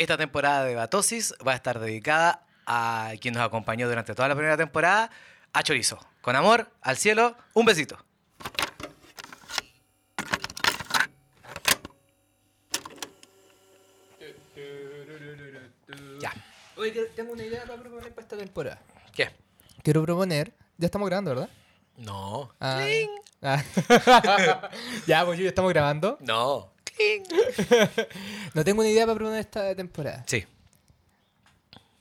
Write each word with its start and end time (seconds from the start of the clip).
Esta 0.00 0.16
temporada 0.16 0.64
de 0.64 0.74
Batosis 0.74 1.34
va 1.46 1.52
a 1.52 1.56
estar 1.56 1.78
dedicada 1.78 2.46
a 2.64 3.12
quien 3.20 3.34
nos 3.34 3.42
acompañó 3.42 3.86
durante 3.86 4.14
toda 4.14 4.28
la 4.28 4.34
primera 4.34 4.56
temporada, 4.56 5.10
a 5.52 5.62
Chorizo. 5.62 5.98
Con 6.22 6.34
amor, 6.36 6.70
al 6.80 6.96
cielo, 6.96 7.36
un 7.52 7.66
besito. 7.66 7.98
Ya. 16.18 16.32
Oye, 16.78 17.04
tengo 17.14 17.34
una 17.34 17.44
idea 17.44 17.66
para 17.66 17.78
proponer 17.78 18.14
para 18.14 18.22
esta 18.22 18.38
temporada. 18.38 18.80
¿Qué? 19.12 19.28
Quiero 19.82 20.02
proponer. 20.02 20.54
Ya 20.78 20.86
estamos 20.86 21.10
grabando, 21.10 21.32
¿verdad? 21.32 21.50
No. 21.98 22.54
Ah. 22.58 22.80
Ah. 23.42 23.62
ya, 25.06 25.24
pues 25.24 25.38
ya 25.38 25.48
estamos 25.48 25.70
grabando. 25.72 26.18
No. 26.20 26.72
No 28.54 28.64
tengo 28.64 28.80
una 28.80 28.90
idea 28.90 29.06
para 29.06 29.14
proponer 29.16 29.40
esta 29.40 29.74
temporada. 29.74 30.24
Sí. 30.26 30.44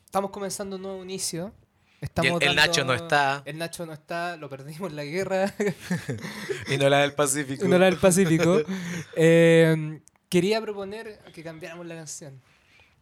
Estamos 0.06 0.32
comenzando 0.32 0.76
un 0.78 0.82
nuevo 0.82 1.04
inicio. 1.04 1.54
Estamos 2.02 2.42
el- 2.42 2.50
el 2.50 2.56
dando- 2.56 2.68
Nacho 2.72 2.86
no 2.86 2.94
está. 2.94 3.42
El 3.46 3.58
Nacho 3.58 3.86
no 3.86 3.94
está, 3.94 4.38
lo 4.38 4.50
perdimos 4.50 4.90
en 4.90 4.96
la 4.96 5.04
guerra. 5.04 5.54
Y 6.70 6.78
no 6.78 6.90
la 6.90 7.00
del 7.02 7.14
Pacífico. 7.14 7.68
no 7.68 7.78
la 7.78 7.86
del 7.86 7.98
Pacífico. 7.98 8.62
Eh, 9.16 10.00
quería 10.30 10.62
proponer 10.62 11.20
que 11.34 11.44
cambiáramos 11.44 11.86
la 11.86 11.96
canción. 11.96 12.42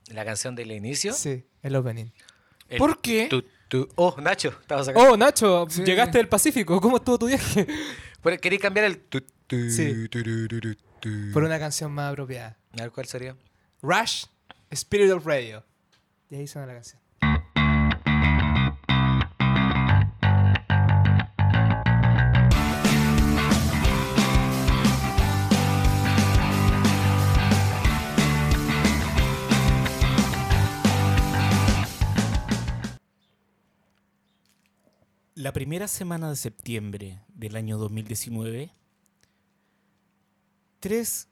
La 0.07 0.25
canción 0.25 0.55
del 0.55 0.71
inicio. 0.71 1.13
Sí, 1.13 1.43
el 1.61 1.75
opening. 1.75 2.07
El 2.69 2.77
¿Por 2.79 2.99
qué? 3.01 3.27
tu, 3.29 3.43
tu- 3.69 3.87
Oh, 3.95 4.15
Nacho, 4.19 4.49
estabas 4.61 4.87
acá. 4.87 4.99
Oh, 4.99 5.15
Nacho, 5.15 5.67
Sí. 5.69 5.83
llegaste 5.83 6.17
del 6.17 6.27
Pacífico. 6.27 6.81
¿Cómo 6.81 6.97
estuvo 6.97 7.19
tu 7.19 7.27
viaje? 7.27 7.67
¿Queréis 8.41 8.61
cambiar 8.61 8.85
el 8.87 8.97
tu, 8.99 9.21
tu, 9.21 9.69
Sí. 9.69 10.07
Por 11.33 11.43
una 11.43 11.59
canción 11.59 11.91
más 11.91 12.11
apropiada. 12.11 12.57
A 12.73 12.81
ver, 12.81 12.91
¿cuál 12.91 13.05
sería? 13.05 13.35
Rush, 13.81 14.25
Spirit 14.69 15.11
of 15.11 15.25
Radio. 15.25 15.63
Y 16.29 16.35
ahí 16.35 16.47
suena 16.47 16.67
la 16.67 16.73
canción. 16.73 17.01
La 35.37 35.53
primera 35.53 35.87
semana 35.87 36.31
de 36.31 36.35
septiembre 36.35 37.21
del 37.27 37.55
año 37.55 37.77
2019, 37.77 38.73
tres 40.79 41.27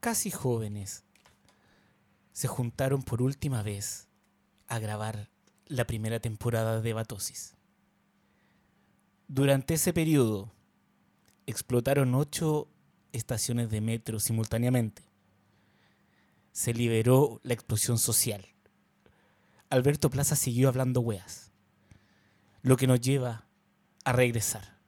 casi 0.00 0.30
jóvenes 0.30 1.04
se 2.32 2.48
juntaron 2.48 3.02
por 3.02 3.22
última 3.22 3.62
vez 3.62 4.08
a 4.66 4.78
grabar 4.78 5.28
la 5.66 5.86
primera 5.86 6.20
temporada 6.20 6.80
de 6.80 6.92
Batosis. 6.92 7.56
Durante 9.28 9.74
ese 9.74 9.92
periodo 9.92 10.52
explotaron 11.46 12.14
ocho 12.14 12.68
estaciones 13.12 13.70
de 13.70 13.80
metro 13.80 14.20
simultáneamente. 14.20 15.02
Se 16.52 16.72
liberó 16.72 17.40
la 17.42 17.54
explosión 17.54 17.98
social. 17.98 18.46
Alberto 19.68 20.10
Plaza 20.10 20.36
siguió 20.36 20.68
hablando 20.68 21.00
weas 21.00 21.50
lo 22.62 22.76
que 22.76 22.86
nos 22.86 23.00
lleva 23.00 23.46
a 24.04 24.12
regresar. 24.12 24.79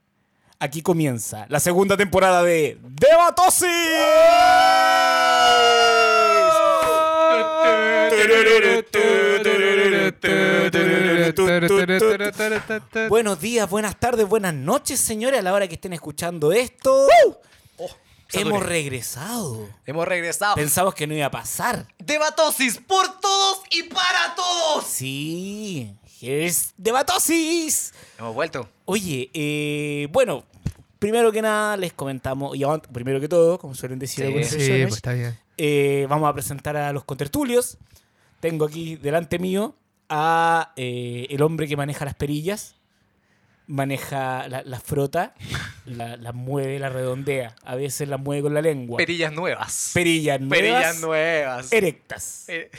Aquí 0.63 0.81
comienza 0.81 1.45
la 1.49 1.59
segunda 1.59 1.97
temporada 1.97 2.45
de 2.45 2.79
Debatosis. 2.85 3.69
Buenos 13.09 13.41
días, 13.41 13.69
buenas 13.69 13.99
tardes, 13.99 14.29
buenas 14.29 14.55
noches, 14.55 15.01
señores, 15.01 15.41
a 15.41 15.43
la 15.43 15.53
hora 15.53 15.67
que 15.67 15.75
estén 15.75 15.95
escuchando 15.95 16.53
esto. 16.53 17.09
Hemos 18.33 18.61
Saturé. 18.61 18.67
regresado. 18.69 19.69
Hemos 19.85 20.07
regresado. 20.07 20.55
Pensamos 20.55 20.95
que 20.95 21.09
no 21.09 21.15
iba 21.15 21.27
a 21.27 21.31
pasar. 21.33 21.89
Debatosis 21.99 22.79
por 22.79 23.21
todos 23.21 23.63
y 23.71 23.83
para 23.83 24.37
todos. 24.37 24.85
Sí, 24.87 25.93
es 26.21 26.73
Debatosis. 26.77 27.93
Hemos 28.17 28.35
vuelto. 28.35 28.69
Oye, 28.85 29.29
eh, 29.35 30.09
bueno, 30.11 30.45
primero 31.03 31.31
que 31.33 31.43
nada 31.43 31.77
les 31.77 31.93
comentamos, 31.93 32.57
y 32.57 32.63
primero 32.93 33.21
que 33.21 33.29
todo, 33.29 33.59
como 33.59 33.75
suelen 33.75 33.99
decir 33.99 34.23
Sí. 34.23 34.27
algunas 34.29 34.49
Sí, 34.49 34.57
personas, 34.57 34.81
pues 34.85 34.95
está 34.95 35.13
bien. 35.13 35.37
eh, 35.59 36.07
vamos 36.09 36.31
a 36.31 36.33
presentar 36.33 36.77
a 36.77 36.93
los 36.93 37.05
contertulios. 37.05 37.77
Tengo 38.41 38.65
aquí 38.65 38.97
delante 38.97 39.39
mío 39.39 39.75
a 40.09 40.73
eh, 40.77 41.27
el 41.31 41.43
hombre 41.43 41.67
que 41.69 41.77
maneja 41.77 42.05
las 42.05 42.15
perillas, 42.15 42.77
maneja 43.67 44.49
la, 44.49 44.63
la 44.65 44.81
frota, 44.81 45.35
la, 45.87 46.17
la 46.17 46.33
mueve, 46.33 46.79
la 46.79 46.89
redondea, 46.89 47.55
a 47.65 47.75
veces 47.77 48.09
la 48.09 48.17
mueve 48.19 48.43
con 48.43 48.55
la 48.55 48.63
lengua. 48.63 48.97
Perillas 48.99 49.33
nuevas. 49.33 49.91
Perillas 49.95 50.41
nuevas, 50.41 50.59
Perillas 50.59 51.01
nuevas. 51.01 51.73
erectas. 51.73 52.45
Eh, 52.49 52.71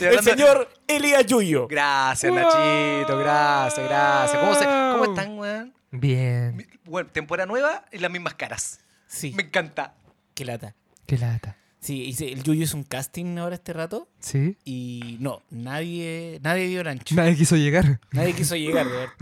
El 0.00 0.20
señor 0.20 0.68
Elías 0.86 1.26
Yuyo. 1.26 1.66
Gracias, 1.68 2.32
Nachito. 2.32 3.18
Gracias, 3.18 3.88
gracias. 3.88 4.38
¿Cómo, 4.40 4.54
se- 4.54 4.64
cómo 4.64 5.04
están, 5.04 5.38
weón? 5.38 5.74
Bien. 5.90 6.66
Bueno, 6.84 7.08
temporada 7.10 7.46
nueva 7.46 7.84
y 7.92 7.98
las 7.98 8.10
mismas 8.10 8.34
caras. 8.34 8.80
Sí, 9.06 9.32
Me 9.36 9.42
encanta. 9.44 9.94
qué 10.34 10.44
lata. 10.44 10.74
Qué 11.06 11.18
lata. 11.18 11.56
Sí, 11.80 12.04
hice- 12.04 12.30
el 12.32 12.42
Yuyo 12.42 12.62
es 12.64 12.74
un 12.74 12.84
casting 12.84 13.38
ahora 13.38 13.54
este 13.54 13.72
rato. 13.72 14.06
¿Sí? 14.20 14.56
Y 14.64 15.16
no, 15.20 15.42
nadie, 15.50 16.38
nadie 16.42 16.68
dio 16.68 16.82
el 16.82 16.88
ancho. 16.88 17.14
Nadie 17.14 17.34
quiso 17.36 17.56
llegar. 17.56 18.00
Nadie 18.12 18.34
quiso 18.34 18.54
llegar, 18.56 18.86
de 18.86 18.92
verdad. 18.92 19.12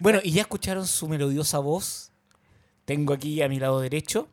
Bueno, 0.00 0.20
y 0.22 0.30
ya 0.32 0.42
escucharon 0.42 0.86
su 0.86 1.08
melodiosa 1.08 1.58
voz. 1.58 2.12
Tengo 2.84 3.12
aquí 3.12 3.42
a 3.42 3.48
mi 3.48 3.58
lado 3.58 3.80
derecho 3.80 4.28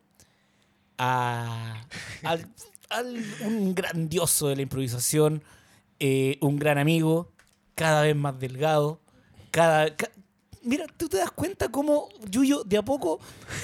a, 1.00 1.82
al, 2.24 2.48
al- 2.94 3.24
un 3.46 3.76
grandioso 3.76 4.48
de 4.50 4.56
la 4.56 4.62
improvisación, 4.64 5.44
eh, 6.00 6.38
un 6.42 6.58
gran 6.58 6.78
amigo, 6.78 7.32
cada 7.76 8.02
vez 8.04 8.16
más 8.16 8.40
delgado, 8.40 9.00
cada... 9.52 9.96
ca- 9.96 10.10
Mira, 10.66 10.86
tú 10.96 11.10
te 11.10 11.18
das 11.18 11.30
cuenta 11.30 11.68
cómo 11.70 12.08
Yuyo, 12.30 12.64
de 12.64 12.78
a 12.78 12.82
poco, 12.84 13.20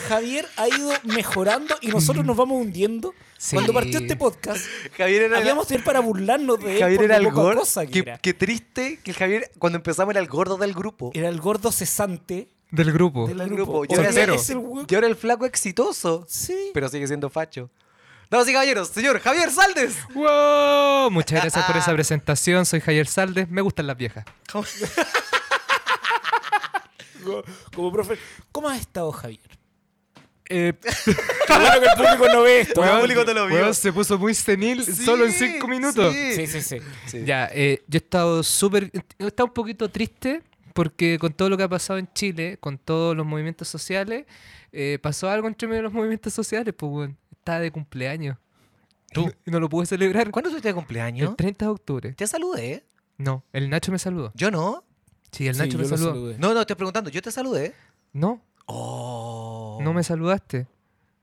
Javier 0.10 0.46
ha 0.58 0.68
ido 0.68 0.92
mejorando 1.06 1.74
y 1.80 1.88
nosotros 1.88 2.26
nos 2.26 2.36
vamos 2.36 2.62
hundiendo. 2.62 3.14
Sí. 3.38 3.56
Cuando 3.56 3.72
partió 3.72 4.00
este 4.00 4.18
podcast, 4.18 4.66
Javier 4.98 5.22
era, 5.22 5.38
habíamos 5.38 5.66
de 5.70 5.76
ir 5.76 5.84
para 5.86 6.02
burlarnos 6.02 6.60
de 6.62 6.74
él 6.74 6.80
Javier 6.82 6.98
por 6.98 7.06
era 7.06 7.20
lo 7.20 7.30
el 7.30 7.34
gordo. 7.34 7.60
cosa 7.62 7.86
que 7.86 8.04
Qué, 8.22 8.34
triste 8.34 9.00
que 9.02 9.12
el 9.12 9.18
Javier, 9.18 9.50
cuando 9.60 9.78
empezamos, 9.78 10.12
era 10.12 10.20
el 10.20 10.28
gordo 10.28 10.58
del 10.58 10.74
grupo. 10.74 11.12
Era 11.14 11.30
el 11.30 11.40
gordo 11.40 11.72
cesante 11.72 12.50
Del 12.70 12.92
grupo. 12.92 13.28
del 13.30 13.38
Del 13.38 13.48
grupo. 13.50 13.80
grupo. 13.80 13.94
Y 13.94 13.96
ahora, 13.96 14.10
es 14.36 14.50
el, 14.50 14.60
y 14.90 14.96
ahora 14.96 15.08
el 15.08 15.16
flaco 15.16 15.46
exitoso. 15.46 16.26
Sí. 16.28 16.72
Pero 16.74 16.90
sigue 16.90 17.08
siendo 17.08 17.30
facho. 17.30 17.70
Damas 18.30 18.48
y 18.48 18.54
caballeros, 18.54 18.90
señor 18.90 19.20
Javier 19.22 19.50
Saldes. 19.50 19.98
¡Wow! 20.14 21.10
Muchas 21.10 21.42
gracias 21.42 21.66
por 21.66 21.76
esa 21.78 21.94
presentación. 21.96 22.64
Soy 22.66 22.80
Javier 22.80 23.08
Saldes. 23.08 23.50
Me 23.50 23.62
gustan 23.62 23.88
las 23.88 23.98
viejas. 23.98 24.24
Como, 24.52 24.66
como 27.74 27.92
profe. 27.92 28.20
¿Cómo 28.52 28.70
has 28.70 28.80
estado, 28.82 29.12
Javier? 29.12 29.42
Eh, 30.48 30.74
Qué 31.06 31.54
bueno 31.54 31.80
que 31.80 31.86
el 31.88 31.96
público 31.96 32.28
no 32.32 32.42
ve 32.44 32.62
esto. 32.62 32.86
¿no? 32.86 33.00
público 33.00 33.26
te 33.26 33.34
lo 33.34 33.48
vio. 33.48 33.74
se 33.74 33.92
puso 33.92 34.20
muy 34.20 34.36
senil 34.36 34.84
solo 34.84 35.26
en 35.26 35.32
cinco 35.32 35.68
minutos. 35.68 36.14
sí. 36.14 36.36
Sí, 36.36 36.48
sí, 36.48 36.62
sí. 36.62 36.78
Sí. 37.08 37.24
Ya, 37.26 37.50
eh, 37.52 37.84
yo 37.88 37.98
he 37.98 38.02
estado 38.04 38.44
súper. 38.44 38.92
He 39.18 39.26
estado 39.26 39.48
un 39.48 39.54
poquito 39.54 39.90
triste 39.90 40.44
porque 40.74 41.18
con 41.20 41.34
todo 41.34 41.50
lo 41.50 41.58
que 41.58 41.64
ha 41.64 41.68
pasado 41.68 41.98
en 41.98 42.08
Chile, 42.14 42.58
con 42.60 42.78
todos 42.78 43.16
los 43.18 43.26
movimientos 43.26 43.68
sociales, 43.68 44.26
eh, 44.72 45.00
pasó 45.02 45.30
algo 45.30 45.48
entre 45.48 45.68
medio 45.68 45.80
de 45.80 45.84
los 45.84 45.94
movimientos 45.94 46.32
sociales, 46.32 46.76
pues, 46.78 46.92
weón. 46.92 47.18
Estaba 47.50 47.60
de 47.62 47.72
cumpleaños. 47.72 48.38
¿Tú? 49.14 49.32
Y 49.46 49.52
no 49.52 49.60
lo 49.60 49.70
pude 49.70 49.86
celebrar. 49.86 50.30
¿Cuándo 50.32 50.50
tuviste 50.50 50.68
de 50.70 50.74
cumpleaños? 50.76 51.30
El 51.32 51.36
30 51.36 51.66
de 51.66 51.72
octubre. 51.72 52.14
Te 52.14 52.28
saludé. 52.28 52.86
No, 53.18 53.44
el 53.54 53.70
Nacho 53.70 53.92
me 53.92 54.00
saludó. 54.00 54.32
Yo 54.36 54.52
no. 54.52 54.84
Sí, 55.32 55.48
el 55.48 55.56
Sí, 55.56 55.62
Nacho 55.62 55.78
me 55.78 55.86
saludó. 55.86 56.38
No, 56.38 56.54
no, 56.54 56.62
estoy 56.62 56.76
preguntando. 56.76 57.10
Yo 57.10 57.22
te 57.22 57.32
saludé. 57.32 57.74
No, 58.14 58.42
Oh. 58.66 59.80
no 59.82 59.94
me 59.94 60.04
saludaste. 60.04 60.68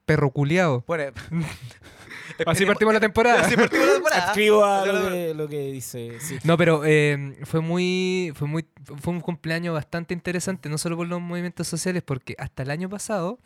Perro 0.05 0.31
culiao. 0.31 0.85
Bueno. 0.87 1.13
Así 2.47 2.67
partimos 2.67 2.93
la 2.93 3.01
temporada. 3.09 3.41
Así 3.43 3.57
partimos 3.57 3.87
la 3.87 3.93
temporada. 3.95 4.27
Escribo 4.27 4.65
a 4.65 4.85
lo 4.85 5.09
que, 5.11 5.35
lo 5.35 5.49
que 5.49 5.71
dice. 5.71 6.19
Sí. 6.21 6.39
No, 6.45 6.57
pero 6.57 6.83
eh, 6.85 7.39
fue 7.45 7.61
muy, 7.61 8.33
fue 8.35 8.49
muy, 8.49 8.67
fue 9.01 9.13
un 9.15 9.21
cumpleaños 9.21 9.73
bastante 9.75 10.13
interesante, 10.13 10.69
no 10.69 10.77
solo 10.77 10.97
por 10.97 11.07
los 11.07 11.21
movimientos 11.21 11.67
sociales, 11.69 12.03
porque 12.05 12.35
hasta 12.39 12.63
el 12.65 12.71
año 12.71 12.89
pasado 12.89 13.39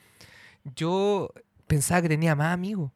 yo 0.77 1.31
pensaba 1.71 2.03
que 2.03 2.09
tenía 2.09 2.35
más 2.35 2.53
amigos. 2.53 2.91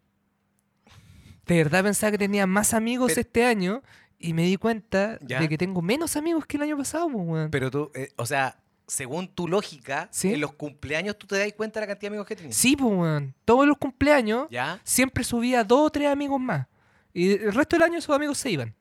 De 1.46 1.56
verdad 1.56 1.84
pensaba 1.84 2.10
que 2.10 2.18
tenía 2.18 2.46
más 2.46 2.74
amigos 2.74 3.12
Pero- 3.12 3.20
este 3.20 3.44
año 3.44 3.82
y 4.18 4.32
me 4.32 4.42
di 4.44 4.56
cuenta 4.56 5.18
¿Ya? 5.22 5.38
de 5.40 5.48
que 5.48 5.56
tengo 5.58 5.80
menos 5.80 6.16
amigos 6.16 6.44
que 6.46 6.56
el 6.56 6.64
año 6.64 6.76
pasado, 6.76 7.08
pues, 7.08 7.24
weón. 7.26 7.50
Pero 7.50 7.70
tú, 7.70 7.90
eh, 7.94 8.10
o 8.16 8.26
sea, 8.26 8.58
según 8.86 9.28
tu 9.28 9.46
lógica, 9.46 10.08
Sí. 10.10 10.32
en 10.34 10.40
los 10.40 10.54
cumpleaños 10.54 11.16
tú 11.18 11.26
te 11.26 11.38
das 11.38 11.52
cuenta 11.52 11.78
de 11.80 11.86
la 11.86 11.92
cantidad 11.92 12.10
de 12.10 12.14
amigos 12.14 12.26
que 12.26 12.36
tienes. 12.36 12.56
Sí, 12.56 12.76
pues, 12.76 12.92
weón. 12.92 13.34
Todos 13.44 13.66
los 13.66 13.76
cumpleaños 13.78 14.48
¿Ya? 14.50 14.80
siempre 14.84 15.22
subía 15.22 15.62
dos 15.64 15.86
o 15.86 15.90
tres 15.90 16.08
amigos 16.08 16.40
más. 16.40 16.66
Y 17.12 17.32
el 17.32 17.52
resto 17.52 17.76
del 17.76 17.84
año 17.84 17.98
esos 17.98 18.16
amigos 18.16 18.38
se 18.38 18.50
iban. 18.50 18.74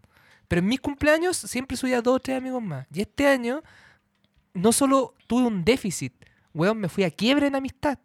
Pero 0.47 0.59
en 0.59 0.67
mis 0.67 0.79
cumpleaños 0.81 1.37
siempre 1.37 1.77
subía 1.77 2.01
dos 2.01 2.15
o 2.15 2.19
tres 2.19 2.37
amigos 2.37 2.63
más. 2.63 2.87
Y 2.93 3.01
este 3.01 3.27
año 3.27 3.61
no 4.53 4.71
solo 4.71 5.13
tuve 5.27 5.45
un 5.47 5.63
déficit, 5.63 6.13
weón, 6.53 6.79
me 6.79 6.89
fui 6.89 7.03
a 7.03 7.11
quiebra 7.11 7.45
en 7.47 7.55
amistad. 7.55 7.99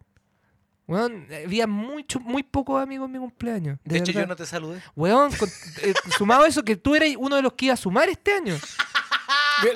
Weón, 0.89 1.27
había 1.45 1.67
mucho, 1.67 2.19
muy 2.19 2.41
pocos 2.41 2.81
amigos 2.81 3.05
en 3.05 3.11
mi 3.11 3.19
cumpleaños. 3.19 3.77
De, 3.83 3.97
hecho, 3.97 4.07
verdad. 4.07 4.21
yo 4.21 4.27
no 4.27 4.35
te 4.35 4.45
saludé. 4.47 4.81
Weón, 4.95 5.31
con- 5.35 5.47
eh, 5.83 5.93
sumado 6.17 6.45
a 6.45 6.47
eso 6.47 6.63
que 6.63 6.75
tú 6.75 6.95
eras 6.95 7.09
uno 7.15 7.35
de 7.35 7.43
los 7.43 7.53
que 7.53 7.65
iba 7.65 7.75
a 7.75 7.77
sumar 7.77 8.09
este 8.09 8.33
año. 8.33 8.55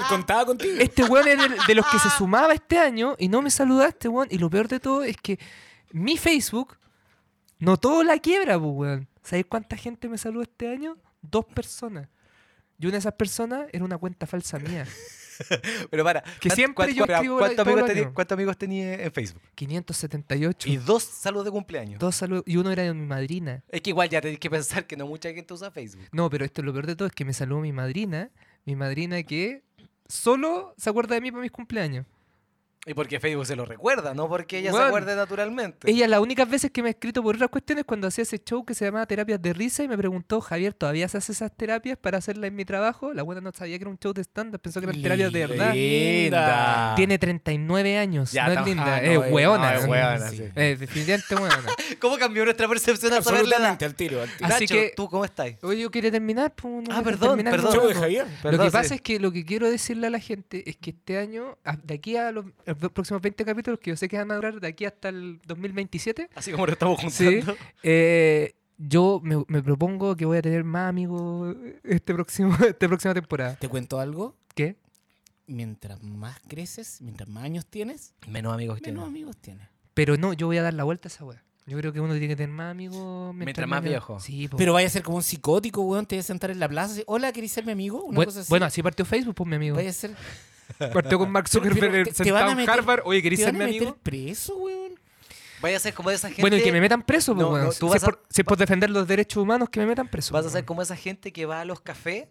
Contaba 0.09 0.43
contigo. 0.47 0.73
Este 0.79 1.03
weón 1.03 1.27
es 1.27 1.37
de, 1.37 1.55
de 1.67 1.75
los 1.75 1.85
que 1.85 1.99
se 1.99 2.09
sumaba 2.09 2.51
este 2.53 2.79
año 2.79 3.15
y 3.19 3.27
no 3.27 3.43
me 3.43 3.51
saludaste, 3.51 4.07
weón. 4.07 4.27
Y 4.31 4.39
lo 4.39 4.49
peor 4.49 4.67
de 4.67 4.79
todo 4.79 5.03
es 5.03 5.15
que 5.17 5.37
mi 5.91 6.17
Facebook 6.17 6.77
notó 7.59 8.03
la 8.03 8.17
quiebra, 8.17 8.57
pues, 8.57 8.71
weón. 8.73 9.07
¿Sabes 9.21 9.45
cuánta 9.47 9.77
gente 9.77 10.09
me 10.09 10.17
saludó 10.17 10.41
este 10.41 10.67
año? 10.67 10.97
Dos 11.21 11.45
personas. 11.45 12.09
Y 12.79 12.85
una 12.87 12.93
de 12.93 12.99
esas 12.99 13.13
personas 13.13 13.67
era 13.71 13.85
una 13.85 13.99
cuenta 13.99 14.25
falsa 14.25 14.57
mía. 14.57 14.87
Pero 15.89 16.03
para. 16.03 16.21
Que 16.39 16.49
¿cuán- 16.49 16.55
siempre 16.55 16.93
yo 16.93 17.05
escribo 17.05 17.37
¿cuántos 17.37 17.55
todos 17.57 17.67
amigos, 17.67 17.81
los 17.81 17.89
tení- 17.97 18.01
años. 18.01 18.13
¿Cuántos 18.13 18.35
amigos 18.35 18.57
tenías 18.57 18.99
en 18.99 19.11
Facebook? 19.11 19.41
578. 19.55 20.69
Y 20.69 20.77
dos 20.77 21.03
saludos 21.03 21.45
de 21.45 21.51
cumpleaños. 21.51 21.99
Dos 21.99 22.15
saludos. 22.15 22.43
Y 22.47 22.57
uno 22.57 22.71
era 22.71 22.83
de 22.83 22.93
mi 22.93 23.05
madrina. 23.05 23.63
Es 23.69 23.81
que 23.81 23.89
igual 23.91 24.09
ya 24.09 24.21
tenés 24.21 24.39
que 24.39 24.49
pensar 24.49 24.85
que 24.87 24.95
no 24.97 25.07
mucha 25.07 25.31
gente 25.33 25.53
usa 25.53 25.71
Facebook. 25.71 26.05
No, 26.11 26.29
pero 26.29 26.45
esto 26.45 26.61
lo 26.61 26.71
peor 26.73 26.87
de 26.87 26.95
todo 26.95 27.07
es 27.07 27.13
que 27.13 27.25
me 27.25 27.33
saludó 27.33 27.61
mi 27.61 27.71
madrina. 27.73 28.29
Mi 28.65 28.75
madrina 28.75 29.21
que 29.23 29.63
solo 30.07 30.73
se 30.77 30.89
acuerda 30.89 31.15
de 31.15 31.21
mí 31.21 31.31
para 31.31 31.41
mis 31.41 31.51
cumpleaños. 31.51 32.05
Y 32.85 32.93
porque 32.93 33.19
Facebook 33.21 33.45
se 33.45 33.55
lo 33.55 33.65
recuerda, 33.65 34.13
no 34.13 34.27
porque 34.27 34.59
ella 34.59 34.73
se 34.73 34.77
acuerde 34.77 35.15
naturalmente. 35.15 35.89
Ella 35.89 36.05
las 36.07 36.19
únicas 36.19 36.49
veces 36.49 36.69
que 36.69 36.81
me 36.81 36.89
ha 36.89 36.91
escrito 36.91 37.23
por 37.23 37.35
otras 37.35 37.49
cuestiones 37.49 37.85
cuando 37.85 38.07
hacía 38.07 38.23
ese 38.23 38.39
show 38.43 38.65
que 38.65 38.73
se 38.73 38.83
llamaba 38.83 39.05
Terapias 39.05 39.41
de 39.41 39.53
Risa 39.53 39.83
y 39.83 39.87
me 39.87 39.97
preguntó, 39.97 40.41
Javier, 40.41 40.73
¿todavía 40.73 41.07
se 41.07 41.17
hace 41.17 41.31
esas 41.31 41.55
terapias 41.55 41.97
para 41.97 42.17
hacerlas 42.17 42.49
en 42.49 42.55
mi 42.55 42.65
trabajo? 42.65 43.13
La 43.13 43.23
buena 43.23 43.39
no 43.39 43.51
sabía 43.53 43.77
que 43.77 43.83
era 43.83 43.89
un 43.89 43.97
show 43.97 44.11
de 44.13 44.21
stand-up, 44.23 44.59
pensó 44.59 44.81
que 44.81 44.87
eran 44.87 45.01
terapias 45.01 45.31
de 45.31 45.47
verdad. 45.47 45.73
Linda. 45.73 46.93
Tiene 46.97 47.17
39 47.17 47.97
años, 47.97 48.31
Ya, 48.33 48.45
no 48.47 48.51
es 48.51 48.57
está- 48.57 48.67
linda, 48.69 48.95
ah, 48.95 49.01
es 49.01 49.13
no, 49.17 49.23
es- 49.23 49.31
hueona. 49.31 49.73
no, 49.73 49.79
es 49.79 49.85
hueona, 49.85 50.29
sí. 50.29 50.43
Eh, 50.55 50.77
definitivamente 50.79 51.35
hueona. 51.35 51.63
¿Cómo 51.99 52.17
cambió 52.17 52.43
nuestra 52.43 52.67
percepción 52.67 53.13
al 53.13 53.23
saber 53.23 53.47
la 53.47 53.55
edad? 53.57 53.65
Absolutamente, 53.71 53.85
al 53.85 53.95
tiro, 53.95 54.21
al 54.21 54.29
tiro. 54.29 54.45
Así 54.53 54.63
Nacho, 54.65 54.75
que- 54.75 54.93
¿tú 54.95 55.09
cómo 55.09 55.23
estás? 55.25 55.51
Oye, 55.61 55.81
yo 55.81 55.89
quería 55.91 56.11
terminar. 56.11 56.53
pues, 56.55 56.83
no 56.87 56.95
Ah, 56.95 57.01
perdón, 57.01 57.29
terminar 57.37 57.53
perdón. 57.53 57.73
el 57.73 57.79
Show 57.79 57.87
de. 57.87 57.95
Javier. 57.95 58.25
Lo 58.43 58.51
que 58.59 58.71
pasa 58.71 58.95
es 58.95 59.01
que 59.01 59.19
lo 59.19 59.31
que 59.31 59.45
quiero 59.45 59.69
decirle 59.69 60.07
a 60.07 60.09
la 60.09 60.19
gente 60.19 60.69
es 60.69 60.75
que 60.77 60.89
este 60.89 61.17
año, 61.17 61.57
de 61.83 61.93
aquí 61.93 62.17
a 62.17 62.31
los, 62.31 62.45
los 62.79 62.91
próximos 62.91 63.21
20 63.21 63.45
capítulos, 63.45 63.79
que 63.79 63.91
yo 63.91 63.97
sé 63.97 64.07
que 64.07 64.17
van 64.17 64.31
a 64.31 64.35
durar 64.35 64.59
de 64.59 64.67
aquí 64.67 64.85
hasta 64.85 65.09
el 65.09 65.39
2027, 65.45 66.29
Así 66.35 66.51
como 66.51 66.65
lo 66.65 66.73
estamos 66.73 66.99
Sí. 67.13 67.25
juntando. 67.25 67.55
eh, 67.83 68.55
yo 68.77 69.19
me, 69.23 69.43
me 69.47 69.61
propongo 69.61 70.15
que 70.15 70.25
voy 70.25 70.37
a 70.37 70.41
tener 70.41 70.63
más 70.63 70.89
amigos 70.89 71.55
este 71.83 72.13
próximo, 72.13 72.49
esta 72.67 72.87
próxima 72.87 73.13
temporada. 73.13 73.55
¿Te 73.55 73.69
cuento 73.69 73.99
algo? 73.99 74.35
¿Qué? 74.55 74.77
Mientras 75.45 76.01
más 76.01 76.39
creces, 76.47 77.01
mientras 77.01 77.27
más 77.29 77.43
años 77.43 77.65
tienes, 77.65 78.13
Menos 78.27 78.53
amigos 78.53 78.79
que 78.79 78.91
menos 78.91 79.03
no. 79.03 79.07
amigos 79.09 79.37
tienes. 79.37 79.67
Pero 79.93 80.17
no, 80.17 80.33
yo 80.33 80.47
voy 80.47 80.57
a 80.57 80.63
dar 80.63 80.73
la 80.73 80.83
vuelta 80.85 81.07
a 81.07 81.11
esa 81.11 81.23
weá. 81.25 81.43
Yo 81.65 81.77
creo 81.77 81.93
que 81.93 81.99
uno 82.01 82.13
tiene 82.13 82.27
que 82.29 82.35
tener 82.35 82.53
más 82.53 82.71
amigos 82.71 83.33
Mientras 83.35 83.67
más 83.69 83.81
menos- 83.81 83.91
viejo. 83.93 84.19
Sí, 84.19 84.47
po. 84.49 84.57
Pero 84.57 84.73
vaya 84.73 84.87
a 84.87 84.89
ser 84.89 85.01
como 85.03 85.17
un 85.17 85.23
psicótico, 85.23 85.81
weón. 85.81 86.05
Te 86.05 86.15
vas 86.17 86.25
a 86.25 86.27
sentar 86.27 86.51
en 86.51 86.59
la 86.59 86.67
plaza 86.67 86.89
decir, 86.89 87.03
hola, 87.07 87.31
¿querés 87.31 87.51
ser 87.51 87.65
mi 87.65 87.71
amigo? 87.71 88.03
Una 88.03 88.19
Bu- 88.19 88.25
cosa 88.25 88.41
así. 88.41 88.49
Bueno, 88.49 88.65
así 88.65 88.81
partió 88.83 89.05
Facebook, 89.05 89.35
pues 89.35 89.49
mi 89.49 89.55
amigo. 89.55 89.75
Vaya 89.75 89.89
a 89.89 89.93
ser. 89.93 90.11
Partió 90.93 91.17
con 91.19 91.31
Mark 91.31 91.47
Pero- 91.51 91.63
Zuckerberg 91.65 91.91
pero 91.91 92.03
te- 92.05 92.11
te 92.11 92.15
sentado 92.17 92.35
van 92.39 92.47
a 92.47 92.51
en 92.51 92.57
meter- 92.57 92.73
Harvard. 92.79 93.01
Oye, 93.05 93.21
¿queréis 93.21 93.39
Te 93.39 93.45
ser 93.45 93.53
mi 93.53 93.63
a 93.63 93.67
meter 93.67 93.81
amigo? 93.81 93.97
preso, 94.03 94.55
weón. 94.57 94.93
Vaya 95.61 95.77
a 95.77 95.79
ser 95.79 95.93
como 95.93 96.09
esa 96.11 96.27
gente. 96.27 96.41
Bueno, 96.41 96.57
y 96.57 96.61
que 96.63 96.71
me 96.71 96.81
metan 96.81 97.01
preso, 97.03 97.33
pues, 97.33 97.45
No, 97.45 97.53
weón. 97.53 97.65
no, 97.65 97.71
Si 97.71 97.79
tú 97.79 97.85
es 97.87 97.93
vas 97.93 98.03
a- 98.03 98.05
por- 98.07 98.23
si 98.29 98.41
es 98.41 98.45
por 98.45 98.57
defender 98.57 98.89
los 98.89 99.07
derechos 99.07 99.41
humanos, 99.41 99.69
que 99.69 99.79
me 99.79 99.85
metan 99.85 100.07
preso. 100.09 100.33
Vas 100.33 100.41
a 100.41 100.43
pues, 100.43 100.53
ser 100.53 100.65
como 100.65 100.81
esa 100.81 100.95
gente 100.95 101.31
que 101.31 101.45
va 101.45 101.61
a 101.61 101.65
los 101.65 101.79
cafés 101.81 102.27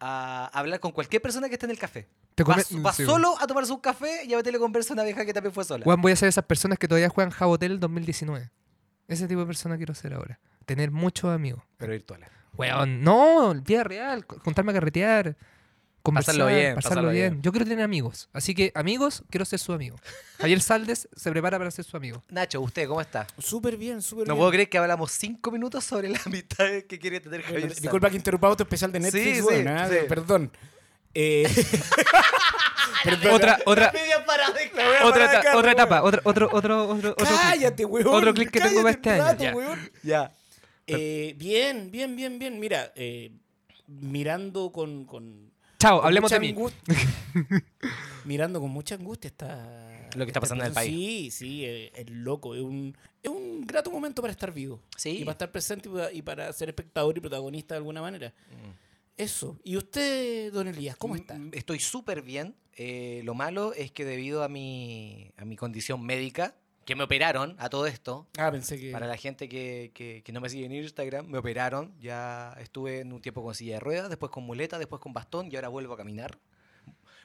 a 0.00 0.50
hablar 0.52 0.80
con 0.80 0.92
cualquier 0.92 1.22
persona 1.22 1.48
que 1.48 1.54
esté 1.54 1.66
en 1.66 1.70
el 1.72 1.78
café. 1.78 2.06
Te 2.34 2.44
Va, 2.44 2.54
come- 2.54 2.82
va 2.82 2.92
sí, 2.92 3.04
solo 3.04 3.34
a 3.40 3.46
tomarse 3.46 3.72
un 3.72 3.80
café 3.80 4.24
y 4.26 4.34
a 4.34 4.36
meterle 4.36 4.58
conversa 4.58 4.92
a 4.92 4.94
una 4.94 5.04
vieja 5.04 5.24
que 5.24 5.32
también 5.32 5.52
fue 5.54 5.64
sola. 5.64 5.84
Weón, 5.86 6.00
voy 6.02 6.12
a 6.12 6.16
ser 6.16 6.28
esas 6.28 6.44
personas 6.44 6.78
que 6.78 6.86
todavía 6.86 7.08
juegan 7.08 7.30
Jabotel 7.30 7.80
2019. 7.80 8.50
Ese 9.08 9.26
tipo 9.26 9.40
de 9.40 9.46
persona 9.46 9.76
quiero 9.76 9.94
ser 9.94 10.12
ahora. 10.14 10.38
Tener 10.66 10.90
muchos 10.90 11.30
amigos. 11.30 11.62
Pero 11.78 11.92
virtuales. 11.92 12.28
Weón, 12.56 13.02
no, 13.02 13.54
vida 13.54 13.84
real, 13.84 14.26
co- 14.26 14.38
juntarme 14.40 14.72
a 14.72 14.74
carretear, 14.74 15.36
conversar, 16.06 16.34
Pasarlo 16.36 16.54
bien, 16.54 16.74
pasarlo 16.74 16.94
pasarlo 16.94 17.10
bien. 17.10 17.32
bien. 17.34 17.42
Yo 17.42 17.52
quiero 17.52 17.66
tener 17.66 17.84
amigos. 17.84 18.28
Así 18.32 18.54
que, 18.54 18.72
amigos, 18.74 19.22
quiero 19.30 19.44
ser 19.44 19.58
su 19.58 19.72
amigo. 19.72 19.96
Javier 20.38 20.60
Saldes 20.60 21.08
se 21.14 21.30
prepara 21.30 21.58
para 21.58 21.70
ser 21.70 21.84
su 21.84 21.96
amigo. 21.96 22.22
Nacho, 22.30 22.60
¿usted 22.60 22.86
cómo 22.88 23.00
está? 23.00 23.26
Súper 23.38 23.76
bien, 23.76 24.00
súper 24.02 24.26
No 24.28 24.34
bien. 24.34 24.38
puedo 24.40 24.50
creer 24.52 24.68
que 24.68 24.78
hablamos 24.78 25.10
cinco 25.12 25.50
minutos 25.50 25.84
sobre 25.84 26.08
la 26.08 26.20
amistad 26.24 26.64
que 26.88 26.98
quiere 26.98 27.20
tener 27.20 27.40
Bueno, 27.40 27.52
Javier 27.54 27.70
Sanz. 27.70 27.82
disculpa 27.82 28.10
que 28.10 28.16
interrumpa 28.16 28.56
tu 28.56 28.62
especial 28.62 28.92
de 28.92 29.00
Netflix, 29.00 29.38
Sí, 29.38 29.42
sí, 29.42 29.64
ah, 29.68 29.88
sí. 29.90 29.96
Perdón. 30.08 30.50
Eh, 31.14 31.48
perdón. 33.04 33.34
Otra, 33.34 33.58
otra, 33.64 33.92
otra, 35.04 35.38
acá, 35.38 35.56
otra 35.56 35.72
etapa, 35.72 36.02
otro, 36.02 36.20
otro, 36.24 36.48
otro, 36.52 36.88
otro, 36.88 37.10
otro 37.12 37.26
clic. 37.26 37.40
Cállate, 37.40 37.84
weón. 37.84 38.06
Otro 38.14 38.34
clic 38.34 38.50
que 38.50 38.60
tengo 38.60 38.82
para 38.82 39.00
cállate 39.00 39.30
este 39.32 39.46
año, 39.48 39.56
weón. 39.56 39.90
Ya. 40.02 40.32
Eh, 40.86 41.34
bien, 41.38 41.90
bien, 41.90 42.14
bien, 42.16 42.38
bien. 42.38 42.60
Mira, 42.60 42.92
eh, 42.94 43.32
mirando 43.86 44.70
con, 44.72 45.04
con 45.04 45.50
Chao, 45.78 45.98
con 45.98 46.06
hablemos 46.06 46.30
de 46.30 46.40
mí. 46.40 46.54
mirando 48.24 48.60
con 48.60 48.70
mucha 48.70 48.94
angustia 48.96 49.28
está 49.28 50.08
Lo 50.16 50.24
que 50.24 50.30
está 50.30 50.40
pasando 50.40 50.64
en 50.64 50.68
el 50.68 50.74
país. 50.74 50.90
Sí, 50.92 51.30
sí, 51.30 51.64
eh, 51.64 51.92
es 51.94 52.10
loco. 52.10 52.54
Es 52.54 52.62
un, 52.62 52.96
es 53.22 53.30
un 53.30 53.66
grato 53.66 53.90
momento 53.90 54.22
para 54.22 54.32
estar 54.32 54.52
vivo. 54.52 54.80
Sí. 54.96 55.18
Y 55.18 55.20
para 55.20 55.32
estar 55.32 55.52
presente 55.52 55.88
y 55.88 55.92
para, 55.92 56.12
y 56.12 56.22
para 56.22 56.52
ser 56.52 56.68
espectador 56.68 57.16
y 57.16 57.20
protagonista 57.20 57.74
de 57.74 57.78
alguna 57.78 58.00
manera. 58.00 58.34
Mm. 58.50 58.86
Eso. 59.16 59.58
¿Y 59.64 59.76
usted, 59.76 60.52
don 60.52 60.68
Elías, 60.68 60.96
cómo 60.96 61.16
está? 61.16 61.34
Mm, 61.34 61.50
Estoy 61.52 61.78
súper 61.78 62.22
bien. 62.22 62.54
Eh, 62.74 63.22
lo 63.24 63.34
malo 63.34 63.72
es 63.72 63.90
que 63.90 64.04
debido 64.04 64.42
a 64.42 64.48
mi, 64.48 65.32
a 65.36 65.44
mi 65.44 65.56
condición 65.56 66.04
médica, 66.04 66.54
que 66.86 66.94
me 66.96 67.04
operaron 67.04 67.54
a 67.58 67.68
todo 67.68 67.86
esto, 67.86 68.26
Ah, 68.38 68.50
pensé 68.50 68.80
que... 68.80 68.92
para 68.92 69.06
la 69.06 69.16
gente 69.18 69.48
que, 69.48 69.90
que- 69.92 70.22
que 70.24 70.32
no 70.32 70.40
me 70.40 70.48
sigue 70.48 70.64
en 70.64 70.72
Instagram, 70.72 71.26
me 71.26 71.36
operaron. 71.36 71.92
Ya 72.00 72.56
estuve 72.60 73.00
en 73.00 73.12
un 73.12 73.20
tiempo 73.20 73.42
con 73.42 73.54
silla 73.54 73.74
de 73.74 73.80
ruedas, 73.80 74.08
después 74.08 74.30
con 74.32 74.44
muleta, 74.44 74.78
después 74.78 75.02
con 75.02 75.12
bastón 75.12 75.50
y 75.52 75.56
ahora 75.56 75.68
vuelvo 75.68 75.92
a 75.92 75.96
caminar. 75.98 76.38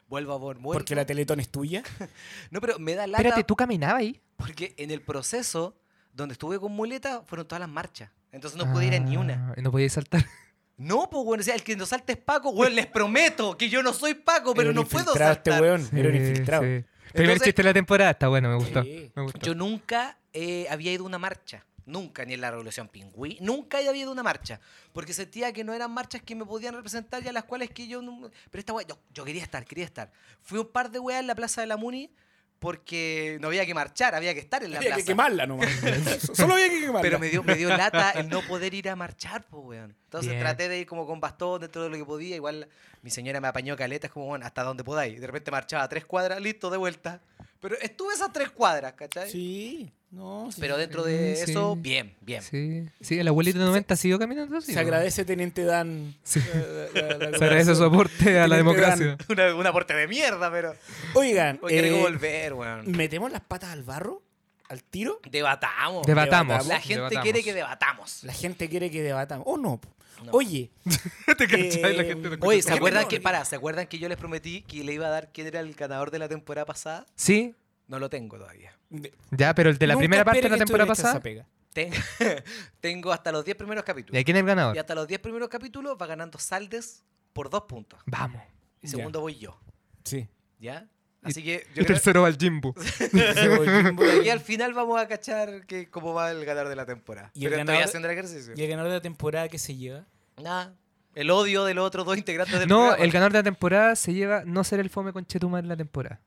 Vuelvo 0.08 0.32
a 0.32 0.36
vol- 0.36 0.40
vuelvo. 0.60 0.72
Porque 0.72 0.94
la 0.94 1.06
Teletón 1.06 1.40
es 1.40 1.48
tuya. 1.48 1.82
No, 2.50 2.60
pero 2.60 2.78
me 2.78 2.94
da 2.94 3.06
lata 3.06 3.22
Espérate, 3.22 3.44
¿tú 3.44 3.56
caminabas 3.56 3.96
ahí? 4.00 4.20
porque 4.36 4.74
en 4.76 4.90
el 4.90 5.00
proceso 5.00 5.76
donde 6.12 6.32
estuve 6.34 6.58
con 6.58 6.72
muleta 6.72 7.22
fueron 7.24 7.46
todas 7.46 7.60
las 7.60 7.68
marchas. 7.70 8.10
Entonces 8.32 8.58
no 8.58 8.70
pude 8.72 8.86
ir 8.86 8.94
a 8.94 8.98
ni 8.98 9.16
una. 9.16 9.54
Ah, 9.56 9.60
no 9.62 9.70
podía 9.70 9.88
saltar. 9.88 10.24
No, 10.78 11.08
pues 11.10 11.24
bueno, 11.24 11.42
o 11.42 11.44
sea, 11.44 11.54
el 11.54 11.62
que 11.62 11.76
no 11.76 11.86
salte 11.86 12.12
es 12.14 12.18
Paco, 12.18 12.50
weón, 12.50 12.74
les 12.74 12.86
prometo 12.86 13.56
que 13.56 13.68
yo 13.68 13.82
no 13.84 13.92
soy 13.92 14.14
Paco, 14.14 14.52
pero 14.54 14.72
no 14.72 14.82
puedo 14.84 15.00
infiltrado 15.04 15.32
este 15.34 15.50
saltar. 15.50 15.62
weón. 15.62 15.88
Era 15.96 16.08
un 16.08 16.16
infiltrado. 16.16 16.62
Sí. 16.64 16.84
Primer 17.12 17.30
Entonces- 17.30 17.46
chiste 17.46 17.62
de 17.62 17.68
la 17.68 17.74
temporada, 17.74 18.10
está 18.10 18.28
bueno, 18.28 18.48
me 18.48 18.56
gustó. 18.56 18.82
Sí. 18.82 19.10
Me 19.14 19.22
gustó. 19.22 19.40
Yo 19.40 19.54
nunca 19.54 20.18
eh, 20.32 20.66
había 20.70 20.92
ido 20.92 21.04
a 21.04 21.06
una 21.06 21.18
marcha. 21.18 21.64
Nunca, 21.84 22.24
ni 22.24 22.34
en 22.34 22.40
la 22.40 22.50
Revolución 22.50 22.86
Pingüí. 22.88 23.38
Nunca 23.40 23.78
había 23.78 23.94
ido 23.96 24.10
a 24.10 24.12
una 24.12 24.22
marcha. 24.22 24.60
Porque 24.92 25.12
sentía 25.12 25.52
que 25.52 25.64
no 25.64 25.74
eran 25.74 25.90
marchas 25.90 26.22
que 26.22 26.34
me 26.36 26.44
podían 26.46 26.74
representar 26.74 27.24
y 27.24 27.28
a 27.28 27.32
las 27.32 27.44
cuales 27.44 27.70
que 27.70 27.88
yo 27.88 28.00
no... 28.02 28.30
Pero 28.50 28.60
esta 28.60 28.72
weá, 28.72 28.86
yo, 28.86 28.98
yo 29.12 29.24
quería 29.24 29.42
estar, 29.42 29.64
quería 29.64 29.84
estar. 29.84 30.12
Fui 30.42 30.60
un 30.60 30.68
par 30.68 30.90
de 30.92 31.00
weas 31.00 31.20
en 31.20 31.26
la 31.26 31.34
Plaza 31.34 31.60
de 31.60 31.66
la 31.66 31.76
Muni 31.76 32.08
porque 32.62 33.38
no 33.40 33.48
había 33.48 33.66
que 33.66 33.74
marchar, 33.74 34.14
había 34.14 34.34
que 34.34 34.38
estar 34.38 34.62
en 34.62 34.70
la 34.70 34.76
Había 34.76 34.90
plaza. 34.90 35.02
que 35.02 35.06
quemarla 35.06 35.46
nomás. 35.46 35.68
Solo 36.32 36.54
había 36.54 36.68
que 36.68 36.78
quemarla. 36.78 37.00
Pero 37.02 37.18
me 37.18 37.28
dio, 37.28 37.42
me 37.42 37.56
dio 37.56 37.68
lata 37.76 38.12
el 38.12 38.28
no 38.28 38.40
poder 38.42 38.72
ir 38.72 38.88
a 38.88 38.94
marchar, 38.94 39.44
pues, 39.50 39.64
weón. 39.66 39.96
Entonces 40.04 40.30
Bien. 40.30 40.40
traté 40.42 40.68
de 40.68 40.78
ir 40.78 40.86
como 40.86 41.04
con 41.04 41.18
bastón 41.18 41.60
dentro 41.62 41.82
de 41.82 41.90
lo 41.90 41.96
que 41.96 42.04
podía. 42.04 42.36
Igual 42.36 42.68
mi 43.02 43.10
señora 43.10 43.40
me 43.40 43.48
apañó 43.48 43.76
caletas 43.76 44.12
como, 44.12 44.26
bueno, 44.26 44.46
hasta 44.46 44.62
donde 44.62 44.84
podáis. 44.84 45.20
De 45.20 45.26
repente 45.26 45.50
marchaba 45.50 45.88
tres 45.88 46.04
cuadras, 46.04 46.40
listo, 46.40 46.70
de 46.70 46.76
vuelta. 46.76 47.20
Pero 47.62 47.76
estuve 47.80 48.12
esas 48.12 48.30
tres 48.32 48.50
cuadras, 48.50 48.92
¿cachai? 48.94 49.30
Sí, 49.30 49.90
no, 50.10 50.50
sí. 50.52 50.60
Pero 50.60 50.76
dentro 50.76 51.02
de 51.04 51.36
Sí, 51.36 51.52
eso, 51.52 51.74
sí. 51.76 51.80
bien, 51.80 52.14
bien. 52.20 52.42
Sí, 52.42 52.84
sí, 53.00 53.18
el 53.18 53.28
abuelito 53.28 53.58
de 53.60 53.64
90 53.64 53.96
siguió 53.96 54.18
caminando 54.18 54.58
así. 54.58 54.74
Se 54.74 54.78
agradece, 54.80 55.24
Teniente 55.24 55.64
Dan. 55.64 56.14
Sí. 56.24 56.40
la- 56.94 57.00
la- 57.08 57.30
la 57.30 57.38
Se 57.38 57.44
agradece 57.44 57.74
su 57.74 57.84
aporte 57.84 58.38
a 58.38 58.46
la 58.48 58.56
democracia. 58.56 59.16
Una- 59.30 59.54
un 59.54 59.66
aporte 59.66 59.94
de 59.94 60.06
mierda, 60.08 60.50
pero. 60.50 60.74
Oigan, 61.14 61.58
Hoy 61.62 61.72
eh, 61.72 61.98
volver, 62.02 62.52
weón. 62.52 62.90
¿metemos 62.92 63.30
las 63.32 63.40
patas 63.42 63.70
al 63.70 63.84
barro? 63.84 64.22
¿Al 64.68 64.82
tiro? 64.82 65.20
Debatamos. 65.30 66.06
Debatamos. 66.06 66.66
La 66.66 66.80
gente 66.80 66.94
debatamos. 66.96 67.22
quiere 67.22 67.42
que 67.44 67.54
debatamos. 67.54 68.24
La 68.24 68.32
gente 68.32 68.68
quiere 68.68 68.90
que 68.90 69.02
debatamos. 69.02 69.46
¿O 69.48 69.56
no? 69.56 69.80
No. 70.22 70.32
Oye, 70.32 70.70
¿Te 71.38 71.46
cachai? 71.46 71.96
La 71.96 72.02
Eh, 72.02 72.06
gente 72.06 72.36
no 72.36 72.46
Oye, 72.46 72.62
¿se 72.62 72.72
acuerdan 72.72 73.06
que, 73.08 73.20
para, 73.20 73.44
¿se 73.44 73.56
acuerdan 73.56 73.86
que 73.86 73.98
yo 73.98 74.08
les 74.08 74.16
prometí 74.18 74.62
que 74.62 74.82
le 74.84 74.92
iba 74.92 75.06
a 75.06 75.10
dar 75.10 75.32
quién 75.32 75.46
era 75.46 75.60
el 75.60 75.74
ganador 75.74 76.10
de 76.10 76.18
la 76.18 76.28
temporada 76.28 76.64
pasada? 76.66 77.06
Sí, 77.14 77.54
No 77.88 77.98
lo 77.98 78.08
tengo 78.10 78.38
todavía. 78.38 78.76
ya, 79.30 79.54
pero 79.54 79.70
el 79.70 79.78
de 79.78 79.86
la 79.86 79.94
nunca 79.94 80.00
primera 80.02 80.24
parte 80.24 80.42
de 80.42 80.48
la 80.48 80.56
temporada 80.58 80.86
pasada. 80.88 81.10
esa 81.14 81.20
pega. 81.20 81.46
Ten- 81.72 81.92
tengo 82.80 83.12
hasta 83.12 83.32
los 83.32 83.44
10 83.44 83.56
primeros 83.56 83.82
¿Y 83.82 83.86
capítulos. 83.86 84.20
a 84.20 84.24
quién 84.24 84.36
es 84.36 84.40
el 84.40 84.46
ganador? 84.46 84.76
Y 84.76 84.78
hasta 84.78 84.94
los 84.94 85.06
10 85.08 85.20
primeros 85.20 85.48
capítulos 85.48 85.96
va 86.00 86.06
ganando 86.06 86.38
Saldes 86.38 87.02
por 87.32 87.48
dos 87.50 87.62
puntos. 87.62 87.98
Vamos. 88.06 88.42
Y 88.82 88.86
Ya. 88.86 88.90
segundo 88.90 89.20
voy 89.20 89.36
yo. 89.38 89.58
Sí. 90.04 90.28
¿Ya? 90.58 90.86
Así 91.22 91.42
que 91.42 91.52
Y 91.52 91.56
yo 91.78 91.84
creo 91.84 91.86
tercero 91.86 92.22
va 92.22 92.28
el 92.28 92.36
Jimbo. 92.36 92.74
aquí 94.20 94.28
al 94.30 94.40
final 94.40 94.74
vamos 94.74 95.00
a 95.00 95.06
cachar 95.06 95.66
que 95.66 95.88
cómo 95.88 96.14
va 96.14 96.30
el 96.30 96.44
ganador 96.44 96.68
de 96.68 96.76
la 96.76 96.86
temporada. 96.86 97.30
¿Y 97.34 97.44
el 97.44 97.50
Pero 97.52 97.64
ganador- 97.64 97.84
haciendo 97.84 98.08
el 98.08 98.12
ejercicio. 98.18 98.54
¿Y 98.56 98.62
el 98.62 98.68
ganador 98.68 98.90
de 98.90 98.96
la 98.98 99.02
temporada 99.02 99.48
que 99.48 99.58
se 99.58 99.76
lleva? 99.76 100.04
Nada. 100.42 100.74
El 101.14 101.30
odio 101.30 101.64
de 101.64 101.74
los 101.74 101.86
otros 101.86 102.06
dos 102.06 102.16
integrantes 102.16 102.58
del 102.58 102.68
No, 102.68 102.78
programa. 102.78 103.04
el 103.04 103.10
ganador 103.12 103.32
de 103.32 103.38
la 103.40 103.42
temporada 103.44 103.96
se 103.96 104.14
lleva 104.14 104.42
no 104.46 104.64
ser 104.64 104.80
el 104.80 104.88
fome 104.90 105.12
con 105.12 105.26
Chetumar 105.26 105.62
en 105.62 105.68
la 105.68 105.76
temporada. 105.76 106.20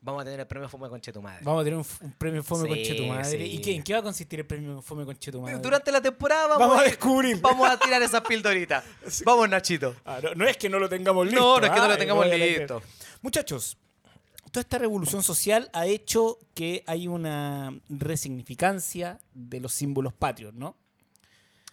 Vamos 0.00 0.22
a 0.22 0.24
tener 0.26 0.38
el 0.38 0.46
premio 0.46 0.68
Fuma 0.68 0.88
Conche 0.88 1.12
tu 1.12 1.20
madre. 1.20 1.40
Vamos 1.42 1.60
a 1.60 1.64
tener 1.64 1.76
un, 1.76 1.84
un 2.02 2.12
premio 2.12 2.40
Fome 2.44 2.62
Sí, 2.62 2.68
Conche 2.68 2.94
tu 2.94 3.02
madre. 3.08 3.24
sí. 3.24 3.36
¿Y 3.36 3.60
qué, 3.60 3.74
en 3.74 3.82
qué 3.82 3.94
va 3.94 3.98
a 3.98 4.02
consistir 4.02 4.38
el 4.38 4.46
premio 4.46 4.80
Fome 4.80 5.04
Conche 5.04 5.32
tu 5.32 5.40
madre? 5.40 5.58
Durante 5.58 5.90
la 5.90 6.00
temporada 6.00 6.46
vamos, 6.46 6.60
Vamos 6.68 6.78
a 6.78 6.84
ir- 6.86 6.90
descubrir. 6.90 7.40
Vamos 7.40 7.68
a 7.68 7.76
tirar 7.80 8.00
esas 8.00 8.20
pildoritas. 8.20 8.84
Vamos, 9.24 9.48
Nachito. 9.48 9.96
Ah, 10.06 10.20
no, 10.22 10.34
no 10.36 10.46
es 10.46 10.56
que 10.56 10.68
no 10.68 10.78
lo 10.78 10.88
tengamos 10.88 11.26
listo. 11.26 11.40
No, 11.40 11.58
no 11.58 11.66
es 11.66 11.72
que 11.72 11.78
no 11.78 11.82
ah, 11.84 11.88
lo 11.88 11.98
tengamos 11.98 12.24
voy 12.26 12.32
a 12.32 12.38
leer. 12.38 12.58
listo. 12.60 12.80
Muchachos, 13.22 13.76
toda 14.48 14.62
esta 14.62 14.78
revolución 14.78 15.22
social 15.22 15.70
ha 15.72 15.86
hecho 15.86 16.38
que 16.54 16.82
hay 16.86 17.08
una 17.08 17.78
resignificancia 17.88 19.18
de 19.34 19.60
los 19.60 19.72
símbolos 19.72 20.12
patrios, 20.12 20.54
¿no? 20.54 20.76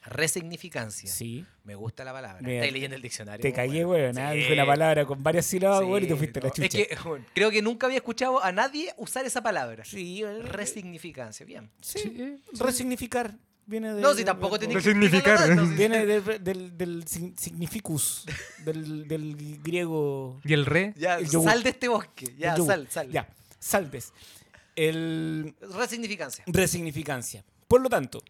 Resignificancia. 0.07 1.09
Sí. 1.09 1.45
Me 1.63 1.73
gusta 1.73 2.03
la 2.03 2.13
palabra. 2.13 2.39
Mira, 2.41 2.55
Estáis 2.57 2.73
leyendo 2.73 2.95
el 2.95 3.01
diccionario. 3.01 3.41
Te 3.41 3.47
muy 3.47 3.55
cagué, 3.55 3.85
bueno. 3.85 4.03
weón. 4.03 4.17
ah, 4.19 4.31
Sí. 4.33 4.37
Dije 4.37 4.53
una 4.53 4.65
palabra 4.67 5.05
con 5.05 5.23
varias 5.23 5.47
sílabas, 5.47 5.79
Sí, 5.79 5.85
weón, 5.85 6.03
y 6.03 6.07
te 6.07 6.15
fuiste 6.15 6.39
a 6.39 6.43
la 6.43 6.47
no, 6.49 6.53
chucha. 6.53 6.77
Es 6.79 6.87
que 6.87 6.95
bueno, 7.09 7.25
creo 7.33 7.49
que 7.49 7.61
nunca 7.63 7.87
había 7.87 7.97
escuchado 7.97 8.43
a 8.43 8.51
nadie 8.51 8.93
usar 8.97 9.25
esa 9.25 9.41
palabra. 9.41 9.83
Sí, 9.83 10.23
weón. 10.23 10.45
Resignificancia, 10.45 11.43
bien. 11.45 11.71
Sí, 11.81 11.99
Sí, 11.99 12.39
Resignificar. 12.59 13.35
Viene 13.67 13.93
de, 13.95 14.01
No, 14.01 14.13
si 14.13 14.23
tampoco 14.23 14.57
de 14.59 14.67
que 14.67 14.79
significar. 14.81 15.39
Viene 15.75 16.05
de- 16.05 16.39
del, 16.39 16.77
del 16.77 17.03
sign- 17.05 17.35
significus, 17.37 18.25
del, 18.63 19.07
del 19.07 19.59
griego. 19.63 20.39
¿Y 20.43 20.53
el 20.53 20.65
re? 20.67 20.93
Ya, 20.97 21.17
El 21.17 21.27
yogur. 21.29 21.49
sal 21.49 21.63
de 21.63 21.69
este 21.71 21.87
bosque. 21.87 22.35
Ya, 22.37 22.55
sal, 22.57 22.87
sal. 22.91 23.09
Ya, 23.11 23.27
saldes. 23.59 24.13
El 24.75 25.55
Resignificancia. 25.61 26.43
resignificancia. 26.47 27.43
Por 27.67 27.81
lo 27.81 27.89
tanto, 27.89 28.21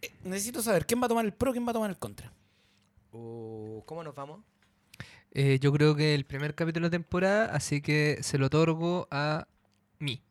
eh, 0.00 0.10
necesito 0.24 0.62
saber 0.62 0.86
quién 0.86 1.00
va 1.02 1.06
a 1.06 1.08
tomar 1.08 1.24
el 1.26 1.32
pro, 1.34 1.52
quién 1.52 1.66
va 1.66 1.70
a 1.70 1.74
tomar 1.74 1.90
el 1.90 1.98
contra. 1.98 2.32
Uh, 3.12 3.82
¿Cómo 3.84 4.02
nos 4.04 4.14
vamos? 4.14 4.40
Eh, 5.32 5.58
yo 5.60 5.72
creo 5.72 5.94
que 5.94 6.14
el 6.14 6.24
primer 6.24 6.54
capítulo 6.54 6.86
de 6.86 6.90
temporada, 6.92 7.54
así 7.54 7.82
que 7.82 8.18
se 8.22 8.38
lo 8.38 8.46
otorgo 8.46 9.06
a 9.10 9.46
mí. 9.98 10.22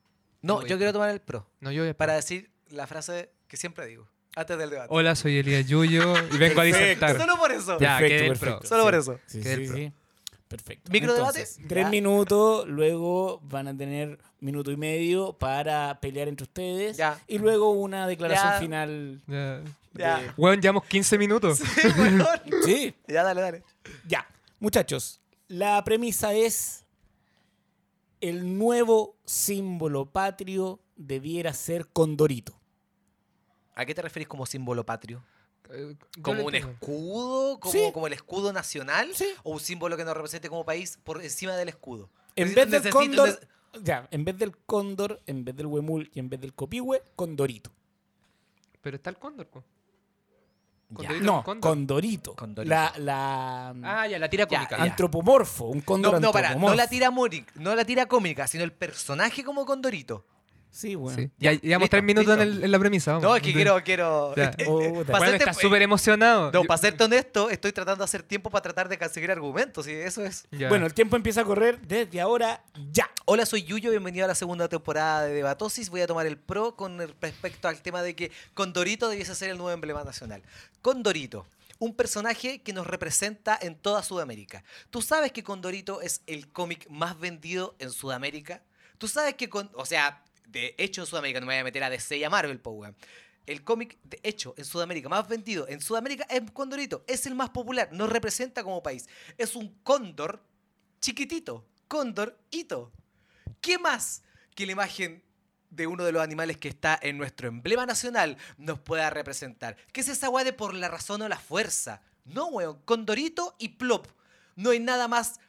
No, 0.42 0.56
voy 0.62 0.70
yo 0.70 0.78
quiero 0.78 0.94
tomar 0.94 1.10
el 1.12 1.20
pro. 1.22 1.48
No, 1.60 1.72
yo 1.72 1.84
voy 1.84 1.90
a- 1.92 1.98
Para 1.98 2.14
decir 2.16 2.50
la 2.70 2.88
frase 2.88 3.30
que 3.48 3.58
siempre 3.58 3.86
digo. 3.86 4.08
Antes 4.36 4.58
del 4.58 4.70
debate. 4.70 4.88
Hola, 4.92 5.16
soy 5.16 5.38
Elías 5.40 5.66
Yuyo 5.68 6.14
y 6.32 6.38
vengo 6.38 6.62
a 6.62 6.64
Perfecto. 6.64 6.64
disertar. 6.64 7.18
Solo 7.18 7.38
por 7.38 7.52
eso. 7.52 7.80
Ya, 7.80 7.98
quedé 7.98 8.28
el 8.28 8.38
pro. 8.38 8.60
Solo 8.64 8.84
por 8.84 8.94
eso. 8.96 9.20
Sí, 9.26 9.42
sí, 9.42 9.66
pro. 9.66 9.76
sí. 9.76 9.92
Perfecto. 10.48 10.92
¿Microdebate? 10.92 11.40
Entonces, 11.40 11.68
tres 11.68 11.86
Ya. 11.86 11.90
minutos, 11.90 12.68
luego 12.68 13.42
van 13.44 13.68
a 13.68 13.76
tener 13.76 14.18
minuto 14.40 14.72
y 14.72 14.78
medio 14.78 15.34
para 15.34 16.00
pelear 16.00 16.28
entre 16.28 16.44
ustedes. 16.44 16.96
Ya. 16.98 17.20
Y 17.28 17.38
luego 17.40 17.72
una 17.72 18.08
declaración 18.08 18.54
Ya. 18.54 18.60
final. 18.60 19.22
Ya. 19.28 19.62
Ya. 19.94 20.34
Weón, 20.38 20.62
llevamos 20.62 20.86
15 20.86 21.18
minutos. 21.18 21.60
Sí, 22.64 22.94
Ya, 23.08 23.24
dale, 23.24 23.42
dale. 23.42 23.64
ya. 24.08 24.28
Muchachos, 24.60 25.20
la 25.48 25.84
premisa 25.84 26.34
es 26.34 26.86
el 28.22 28.58
nuevo 28.58 29.16
símbolo 29.26 30.06
patrio 30.12 30.80
debiera 30.96 31.54
ser 31.54 31.88
Condorito. 31.88 32.60
¿A 33.78 33.86
qué 33.86 33.94
te 33.94 34.02
referís 34.02 34.28
como 34.28 34.46
símbolo 34.46 34.84
patrio? 34.86 35.24
Eh, 35.70 35.96
¿Como 36.22 36.44
un 36.46 36.56
escudo? 36.56 37.60
¿Como, 37.60 37.72
Sí. 37.72 37.90
como 37.94 38.08
el 38.08 38.14
escudo 38.14 38.52
nacional? 38.52 39.12
Sí. 39.14 39.28
¿O 39.44 39.52
un 39.52 39.60
símbolo 39.60 39.96
que 39.98 40.04
nos 40.04 40.16
represente 40.16 40.50
como 40.50 40.66
país 40.66 40.98
por 41.04 41.22
encima 41.22 41.56
del 41.56 41.70
escudo? 41.70 42.10
En 42.36 42.54
vez 42.56 42.70
del 42.72 42.90
cóndor, 42.92 43.40
ya, 43.84 44.08
en 44.12 44.26
vez 44.26 44.38
del 44.38 44.58
cóndor, 44.58 45.22
en 45.28 45.46
vez 45.46 45.56
del 45.56 45.68
huemul 45.68 46.10
y 46.14 46.20
en 46.20 46.30
vez 46.30 46.40
del 46.42 46.54
copihue, 46.54 47.04
Condorito. 47.16 47.72
Pero 48.82 48.96
está 48.98 49.10
el 49.10 49.18
cóndor. 49.18 49.48
Condorito. 50.94 51.26
No, 51.26 51.44
cóndor. 51.44 51.70
Condorito. 51.72 52.36
Condorito. 52.36 52.70
La, 52.74 52.94
la 52.98 53.70
Ah, 53.84 54.08
ya, 54.08 54.18
la 54.18 54.30
tira 54.30 54.48
cómica. 54.48 54.78
ya. 54.78 54.84
antropomorfo, 54.84 55.66
un 55.66 55.82
cóndor 55.82 56.14
No, 56.14 56.20
no, 56.20 56.32
para, 56.32 56.48
no 56.50 56.54
antropomorfo. 56.54 56.76
la 56.78 56.88
tira 56.88 57.12
no 57.56 57.76
la 57.76 57.84
tira 57.86 58.06
cómica, 58.06 58.48
sino 58.48 58.64
el 58.64 58.72
personaje 58.72 59.44
como 59.44 59.66
Condorito. 59.66 60.26
Sí, 60.78 60.94
bueno. 60.94 61.18
Sí. 61.18 61.32
Ya, 61.40 61.54
llevamos 61.54 61.86
listo, 61.86 61.90
tres 61.90 62.04
minutos 62.04 62.34
en, 62.36 62.40
listo. 62.40 62.58
el- 62.60 62.64
en 62.66 62.72
la 62.72 62.78
premisa. 62.80 63.12
Vamos. 63.14 63.24
No, 63.24 63.36
es 63.36 63.42
que 63.42 63.52
quiero, 63.52 63.84
quiero. 63.84 64.36
Ya. 64.36 64.44
eh, 64.44 64.66
Puta. 64.66 64.86
eh, 64.86 64.90
Bueno, 64.90 65.06
para 65.06 65.18
Bueno, 65.18 65.32
serte- 65.34 65.50
está 65.50 65.54
súper 65.54 65.82
emocionado. 65.82 66.52
No, 66.52 66.62
Yo- 66.62 66.68
para 66.68 66.78
serte 66.78 67.04
honesto, 67.04 67.50
estoy 67.50 67.72
tratando 67.72 68.02
de 68.02 68.06
hacer 68.06 68.22
tiempo 68.22 68.52
para 68.52 68.62
tratar 68.62 68.88
de 68.88 69.00
conseguir 69.00 69.32
argumentos, 69.32 69.88
y 69.88 69.94
eso 69.94 70.24
es. 70.24 70.46
Ya. 70.52 70.70
Bueno, 70.70 70.86
el 70.86 70.94
tiempo 70.94 71.16
empieza 71.16 71.42
a 71.42 71.46
correr 71.46 71.80
desde 71.82 72.22
ahora 72.22 72.64
ya. 72.92 73.10
Hola, 73.26 73.48
soy 73.48 73.64
Yuyo, 73.64 73.90
bienvenido 73.90 74.26
a 74.26 74.28
la 74.28 74.36
segunda 74.36 74.68
temporada 74.70 75.24
de 75.24 75.34
Debatosis. 75.34 75.90
Voy 75.90 76.02
a 76.02 76.08
tomar 76.08 76.28
el 76.28 76.38
pro 76.38 76.76
con 76.76 77.00
respecto 77.20 77.68
al 77.68 77.82
tema 77.82 78.04
de 78.04 78.16
que 78.16 78.32
Condorito 78.54 79.10
debiese 79.10 79.34
ser 79.34 79.50
el 79.50 79.58
nuevo 79.58 79.72
emblema 79.72 80.04
nacional. 80.04 80.44
Condorito, 80.84 81.48
un 81.80 81.96
personaje 81.96 82.62
que 82.62 82.72
nos 82.74 82.86
representa 82.88 83.58
en 83.62 83.76
toda 83.76 84.04
Sudamérica. 84.04 84.64
¿Tú 84.92 85.02
sabes 85.02 85.32
que 85.32 85.44
Condorito 85.44 86.02
es 86.02 86.22
el 86.28 86.48
cómic 86.52 86.88
más 86.90 87.20
vendido 87.20 87.76
en 87.80 87.92
Sudamérica? 87.92 88.62
¿Tú 88.98 89.08
sabes 89.08 89.36
que, 89.36 89.50
con, 89.50 89.70
o 89.74 89.86
sea, 89.86 90.24
de 90.48 90.76
hecho 90.78 91.02
en 91.02 91.08
Sudamérica, 91.08 91.40
no 91.40 91.46
me 91.46 91.54
voy 91.54 91.62
a 91.62 91.64
meter 91.64 91.84
a 91.84 91.90
DC 91.90 92.18
y 92.18 92.24
a 92.24 92.30
Marvel, 92.30 92.60
po. 92.60 92.82
El 93.46 93.64
cómic 93.64 93.98
de 94.04 94.20
hecho 94.24 94.54
en 94.58 94.66
Sudamérica 94.66 95.08
más 95.08 95.28
vendido 95.28 95.68
en 95.70 95.80
Sudamérica 95.82 96.26
es 96.30 96.52
Condorito. 96.52 97.04
Es 97.08 97.26
el 97.26 97.36
más 97.36 97.50
popular, 97.50 97.90
nos 97.94 98.10
representa 98.10 98.64
como 98.64 98.84
país. 98.84 99.08
Es 99.38 99.56
un 99.56 99.70
cóndor 99.84 100.44
chiquitito. 101.00 101.66
Cóndor 101.88 102.38
hito. 102.52 102.92
¿Qué 103.62 103.80
más 103.80 104.24
que 104.54 104.66
la 104.66 104.74
imagen 104.74 105.24
de 105.70 105.88
uno 105.88 106.04
de 106.04 106.12
los 106.12 106.22
animales 106.22 106.58
que 106.58 106.68
está 106.68 107.00
en 107.02 107.18
nuestro 107.18 107.48
emblema 107.48 107.86
nacional 107.86 108.38
nos 108.58 108.80
pueda 108.80 109.10
representar? 109.10 109.78
¿Qué 109.94 110.02
es 110.02 110.10
esa 110.10 110.30
por 110.58 110.74
la 110.74 110.90
razón 110.90 111.22
o 111.22 111.30
la 111.30 111.40
fuerza? 111.40 112.02
No, 112.26 112.48
weón. 112.48 112.82
Condorito 112.84 113.56
y 113.60 113.70
plop. 113.70 114.08
No 114.58 114.72
hay 114.72 114.80
nada 114.80 115.08
más 115.08 115.40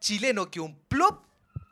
chileno 0.00 0.50
que 0.50 0.58
un 0.58 0.76
plop 0.88 1.24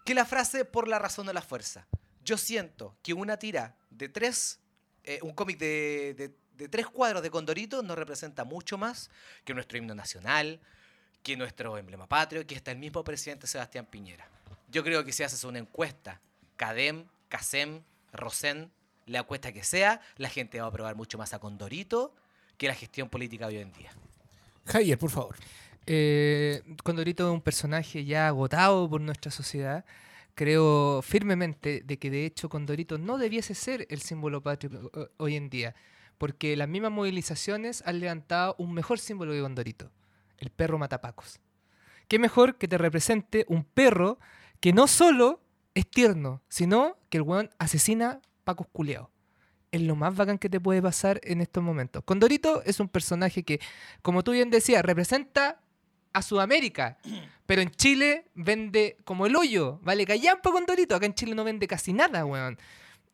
que 0.04 0.14
la 0.14 0.24
frase 0.24 0.64
por 0.64 0.86
la 0.86 1.00
razón 1.00 1.28
o 1.28 1.32
la 1.32 1.42
fuerza. 1.42 1.88
Yo 2.24 2.38
siento 2.38 2.96
que 3.02 3.12
una 3.12 3.36
tira 3.38 3.74
de 3.90 4.08
tres, 4.08 4.58
eh, 5.04 5.18
un 5.22 5.32
cómic 5.32 5.58
de, 5.58 6.14
de- 6.16 6.30
de 6.56 6.68
tres 6.68 6.86
cuadros 6.86 7.22
de 7.22 7.30
Condorito 7.30 7.82
nos 7.82 7.98
representa 7.98 8.44
mucho 8.44 8.78
más 8.78 9.10
que 9.44 9.52
nuestro 9.54 9.76
himno 9.76 9.94
nacional, 9.94 10.60
que 11.22 11.36
nuestro 11.36 11.76
emblema 11.78 12.06
patrio, 12.06 12.46
que 12.46 12.54
está 12.54 12.70
el 12.70 12.78
mismo 12.78 13.02
presidente 13.02 13.46
Sebastián 13.46 13.86
Piñera. 13.86 14.28
Yo 14.70 14.84
creo 14.84 15.04
que 15.04 15.12
si 15.12 15.22
haces 15.24 15.42
una 15.44 15.58
encuesta, 15.58 16.20
CADEM, 16.56 17.06
CASEM, 17.28 17.82
ROSEN, 18.12 18.70
la 19.06 19.18
encuesta 19.20 19.52
que 19.52 19.64
sea, 19.64 20.00
la 20.16 20.28
gente 20.28 20.58
va 20.60 20.66
a 20.66 20.68
aprobar 20.68 20.94
mucho 20.94 21.18
más 21.18 21.34
a 21.34 21.38
Condorito 21.40 22.14
que 22.56 22.68
la 22.68 22.74
gestión 22.74 23.08
política 23.08 23.48
de 23.48 23.56
hoy 23.56 23.62
en 23.62 23.72
día. 23.72 23.90
Javier, 24.66 24.96
por 24.98 25.10
favor. 25.10 25.36
Eh, 25.86 26.62
Condorito 26.84 27.26
es 27.28 27.34
un 27.34 27.40
personaje 27.42 28.04
ya 28.04 28.28
agotado 28.28 28.88
por 28.88 29.00
nuestra 29.00 29.30
sociedad. 29.32 29.84
Creo 30.34 31.00
firmemente 31.02 31.82
de 31.84 31.98
que 31.98 32.10
de 32.10 32.26
hecho 32.26 32.48
Condorito 32.48 32.98
no 32.98 33.18
debiese 33.18 33.54
ser 33.54 33.86
el 33.88 34.00
símbolo 34.00 34.42
patrio 34.42 34.90
eh, 34.94 35.06
hoy 35.16 35.36
en 35.36 35.48
día, 35.48 35.76
porque 36.18 36.56
las 36.56 36.68
mismas 36.68 36.90
movilizaciones 36.90 37.82
han 37.86 38.00
levantado 38.00 38.56
un 38.58 38.72
mejor 38.74 38.98
símbolo 38.98 39.32
que 39.32 39.40
Condorito, 39.40 39.92
el 40.38 40.50
perro 40.50 40.78
matapacos. 40.78 41.38
¿Qué 42.08 42.18
mejor 42.18 42.58
que 42.58 42.68
te 42.68 42.78
represente 42.78 43.46
un 43.48 43.64
perro 43.64 44.18
que 44.60 44.72
no 44.72 44.88
solo 44.88 45.40
es 45.74 45.88
tierno, 45.88 46.42
sino 46.48 46.96
que 47.10 47.18
el 47.18 47.22
weón 47.22 47.50
asesina 47.58 48.20
pacos 48.42 48.66
culeados? 48.72 49.08
Es 49.70 49.82
lo 49.82 49.96
más 49.96 50.14
bacán 50.14 50.38
que 50.38 50.48
te 50.48 50.60
puede 50.60 50.82
pasar 50.82 51.20
en 51.24 51.40
estos 51.40 51.62
momentos. 51.62 52.04
Condorito 52.04 52.62
es 52.64 52.78
un 52.80 52.88
personaje 52.88 53.42
que, 53.42 53.60
como 54.02 54.22
tú 54.22 54.32
bien 54.32 54.50
decías, 54.50 54.84
representa 54.84 55.63
a 56.14 56.23
Sudamérica. 56.23 56.97
Pero 57.44 57.61
en 57.61 57.71
Chile 57.71 58.30
vende 58.35 58.97
como 59.04 59.26
el 59.26 59.37
hoyo. 59.37 59.78
Vale 59.83 60.06
callampa 60.06 60.50
con 60.50 60.64
Dorito. 60.64 60.94
Acá 60.94 61.04
en 61.04 61.14
Chile 61.14 61.35
no 61.35 61.44
vende 61.44 61.68
casi 61.68 61.92
nada, 61.92 62.25
weón. 62.25 62.59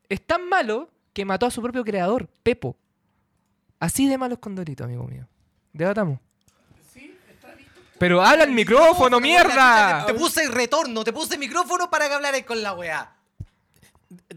Es 0.07 0.25
tan 0.25 0.47
malo 0.47 0.89
que 1.11 1.25
mató 1.25 1.45
a 1.45 1.51
su 1.51 1.61
propio 1.61 1.83
creador, 1.83 2.29
Pepo. 2.43 2.77
Así 3.79 4.07
de 4.07 4.17
malo 4.17 4.35
es 4.35 4.39
con 4.39 4.55
Dorito, 4.55 4.85
amigo 4.85 5.03
mío. 5.03 5.27
Debatamos. 5.73 6.19
Pero 7.97 8.21
habla 8.21 8.45
el 8.45 8.51
micrófono, 8.51 9.19
mierda. 9.19 10.05
Te 10.07 10.13
puse 10.13 10.47
retorno, 10.47 11.03
te 11.03 11.13
puse 11.13 11.37
micrófono 11.37 11.89
para 11.89 12.07
que 12.07 12.15
hablaras 12.15 12.41
con 12.43 12.61
la 12.63 12.73
weá. 12.73 13.15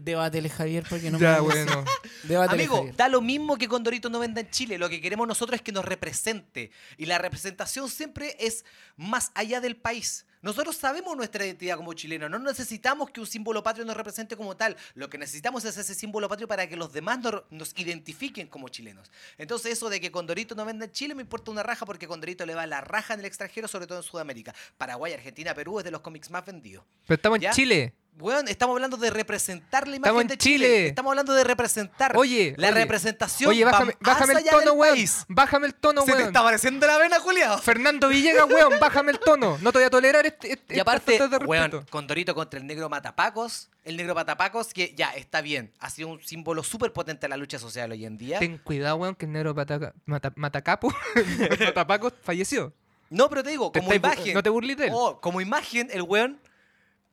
Debátele, 0.05 0.49
Javier, 0.49 0.85
porque 0.87 1.09
no 1.09 1.17
Ya, 1.17 1.33
me 1.35 1.39
bueno. 1.39 1.83
Debátele, 2.23 2.61
Amigo, 2.63 2.77
Javier. 2.77 2.95
da 2.95 3.09
lo 3.09 3.21
mismo 3.21 3.57
que 3.57 3.67
Condorito 3.67 4.07
no 4.09 4.19
venda 4.19 4.39
en 4.39 4.49
Chile. 4.51 4.77
Lo 4.77 4.87
que 4.87 5.01
queremos 5.01 5.27
nosotros 5.27 5.55
es 5.55 5.61
que 5.63 5.71
nos 5.71 5.83
represente. 5.83 6.69
Y 6.97 7.07
la 7.07 7.17
representación 7.17 7.89
siempre 7.89 8.35
es 8.39 8.65
más 8.97 9.31
allá 9.33 9.59
del 9.61 9.75
país. 9.75 10.27
Nosotros 10.43 10.75
sabemos 10.77 11.17
nuestra 11.17 11.43
identidad 11.43 11.75
como 11.75 11.93
chilenos. 11.93 12.29
No 12.29 12.37
necesitamos 12.37 13.09
que 13.09 13.19
un 13.19 13.25
símbolo 13.25 13.63
patrio 13.63 13.83
nos 13.83 13.97
represente 13.97 14.37
como 14.37 14.55
tal. 14.55 14.77
Lo 14.93 15.09
que 15.09 15.17
necesitamos 15.17 15.65
es 15.65 15.75
ese 15.75 15.95
símbolo 15.95 16.29
patrio 16.29 16.47
para 16.47 16.69
que 16.69 16.75
los 16.75 16.93
demás 16.93 17.17
nos, 17.17 17.41
nos 17.49 17.73
identifiquen 17.75 18.45
como 18.47 18.69
chilenos. 18.69 19.11
Entonces, 19.39 19.71
eso 19.71 19.89
de 19.89 19.99
que 19.99 20.11
Condorito 20.11 20.53
no 20.53 20.63
venda 20.63 20.85
en 20.85 20.91
Chile 20.91 21.15
me 21.15 21.23
importa 21.23 21.49
una 21.49 21.63
raja 21.63 21.87
porque 21.87 22.07
Condorito 22.07 22.45
le 22.45 22.53
va 22.53 22.67
la 22.67 22.79
raja 22.81 23.15
en 23.15 23.21
el 23.21 23.25
extranjero, 23.25 23.67
sobre 23.67 23.87
todo 23.87 23.97
en 23.97 24.03
Sudamérica. 24.03 24.53
Paraguay, 24.77 25.13
Argentina, 25.13 25.55
Perú 25.55 25.79
es 25.79 25.85
de 25.85 25.89
los 25.89 26.01
cómics 26.01 26.29
más 26.29 26.45
vendidos. 26.45 26.85
Pero 27.07 27.15
estamos 27.15 27.39
¿Ya? 27.39 27.49
en 27.49 27.55
Chile. 27.55 27.93
Weón, 28.17 28.47
estamos 28.47 28.73
hablando 28.75 28.95
de 28.95 29.09
representar 29.09 29.87
la 29.89 29.97
imagen 29.97 30.05
Estamos 30.05 30.21
en 30.21 30.27
de 30.29 30.37
Chile. 30.37 30.65
Chile. 30.67 30.87
Estamos 30.87 31.11
hablando 31.11 31.33
de 31.33 31.43
representar. 31.43 32.15
Oye, 32.15 32.53
la 32.57 32.69
oye, 32.69 32.79
representación. 32.79 33.49
Oye, 33.49 33.65
bájame, 33.65 33.93
bájame 33.99 34.33
el 34.35 34.45
tono, 34.45 34.71
weón. 34.73 34.95
país. 34.95 35.25
Bájame 35.27 35.67
el 35.67 35.75
tono, 35.75 36.01
Se 36.01 36.07
te 36.07 36.13
weón. 36.13 36.27
está 36.27 36.39
apareciendo 36.39 36.87
la 36.87 36.97
vena, 36.97 37.19
Juliado. 37.19 37.57
Fernando 37.57 38.07
Villegas, 38.07 38.45
weón, 38.49 38.73
bájame 38.79 39.11
el 39.11 39.19
tono. 39.19 39.57
No 39.61 39.71
te 39.73 39.79
voy 39.79 39.85
a 39.85 39.89
tolerar 39.89 40.25
este, 40.25 40.53
este 40.53 40.77
Y 40.77 40.79
aparte, 40.79 41.17
falta 41.17 41.27
de 41.27 41.39
respeto. 41.45 41.49
weón, 41.77 41.85
Condorito 41.89 42.33
contra 42.33 42.57
el 42.57 42.65
negro 42.65 42.87
Matapacos. 42.87 43.69
El 43.83 43.97
negro 43.97 44.15
Matapacos, 44.15 44.73
que 44.73 44.93
ya 44.95 45.09
está 45.13 45.41
bien. 45.41 45.73
Ha 45.79 45.89
sido 45.89 46.07
un 46.07 46.21
símbolo 46.23 46.63
súper 46.63 46.93
potente 46.93 47.25
de 47.25 47.29
la 47.29 47.37
lucha 47.37 47.59
social 47.59 47.91
hoy 47.91 48.05
en 48.05 48.17
día. 48.17 48.39
Ten 48.39 48.57
cuidado, 48.59 48.95
weón, 48.95 49.15
que 49.15 49.25
el 49.25 49.33
negro 49.33 49.53
pataca- 49.53 49.93
mata- 50.05 50.31
Matacapo, 50.37 50.93
Matapaco, 51.59 52.11
falleció. 52.23 52.71
No, 53.09 53.29
pero 53.29 53.43
te 53.43 53.49
digo, 53.49 53.71
Te 53.71 53.79
como 53.81 53.91
estáis 53.91 54.15
imagen. 54.15 54.33
no 54.33 54.41
te 54.41 54.49
burles 54.49 54.77
de 54.77 54.85
él. 54.87 54.91
Oh, 54.95 55.19
como 55.19 55.41
imagen, 55.41 55.89
el 55.91 56.01
weón 56.01 56.39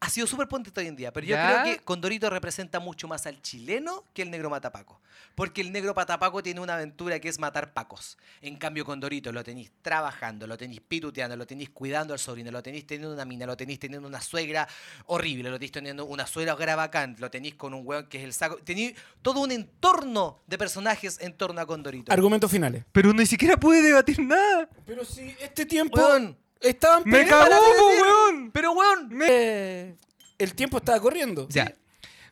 ha 0.05 0.11
sido 0.11 0.27
súper 0.27 0.49
potente 0.49 0.81
hoy 0.81 0.89
en 0.89 0.97
día. 0.97 1.13
Pero 1.13 1.25
yo 1.29 1.37
Ya. 1.37 1.63
creo 1.63 1.65
que 1.77 1.85
Condorito 1.85 2.29
representa 2.29 2.81
mucho 2.81 3.07
más 3.07 3.25
al 3.27 3.41
chileno 3.41 4.03
que 4.13 4.23
el 4.23 4.33
negro 4.33 4.51
Matapaco. 4.51 5.01
Porque 5.37 5.61
el 5.61 5.71
negro 5.71 5.95
Matapaco 5.95 6.43
tiene 6.43 6.59
una 6.61 6.75
aventura 6.75 7.21
que 7.21 7.29
es 7.29 7.39
matar 7.39 7.73
pacos. 7.73 8.19
En 8.41 8.57
cambio, 8.57 8.85
Condorito 8.85 9.31
lo 9.31 9.45
tenéis 9.45 9.71
trabajando, 9.81 10.49
lo 10.49 10.59
tenéis 10.59 10.81
pituteando, 10.81 11.37
lo 11.37 11.47
tenéis 11.47 11.71
cuidando 11.71 12.13
al 12.15 12.19
sobrino, 12.19 12.51
lo 12.51 12.65
tenéis 12.65 12.85
teniendo 12.85 13.15
una 13.15 13.25
mina, 13.25 13.47
lo 13.47 13.57
tenéis 13.57 13.79
teniendo 13.79 14.09
una 14.09 14.21
suegra 14.21 14.67
horrible, 15.07 15.51
lo 15.51 15.57
tenéis 15.57 15.71
teniendo 15.73 16.05
una 16.05 16.27
suegra 16.27 16.57
grabacán, 16.57 17.15
lo 17.21 17.31
tenéis 17.31 17.55
con 17.55 17.73
un 17.73 17.87
weón 17.87 18.07
que 18.09 18.19
es 18.19 18.25
el 18.25 18.33
saco. 18.33 18.57
Tenéis 18.57 18.95
todo 19.23 19.39
un 19.39 19.53
entorno 19.53 20.43
de 20.49 20.59
personajes 20.59 21.19
en 21.21 21.33
torno 21.33 21.61
a 21.61 21.67
Condorito. 21.67 22.13
Argumentos 22.13 22.51
finales. 22.51 22.85
Pero 22.91 23.13
ni 23.13 23.25
siquiera 23.25 23.57
pude 23.57 23.81
debatir 23.83 24.19
nada. 24.19 24.69
Pero 24.85 25.05
si 25.05 25.35
este 25.41 25.65
tiempo 25.65 26.01
Weón, 26.01 26.37
estaban 26.63 27.03
Me 27.05 27.19
peleando 27.25 27.49
cagó, 27.51 27.51
para 27.51 27.77
po, 27.79 27.89
decir- 27.89 28.03
weón. 28.03 28.51
pero 28.53 28.73
weón, 28.73 29.23
Eh, 29.29 29.97
el 30.39 30.55
tiempo 30.55 30.79
estaba 30.79 31.01
corriendo. 31.01 31.47
Ya. 31.51 31.75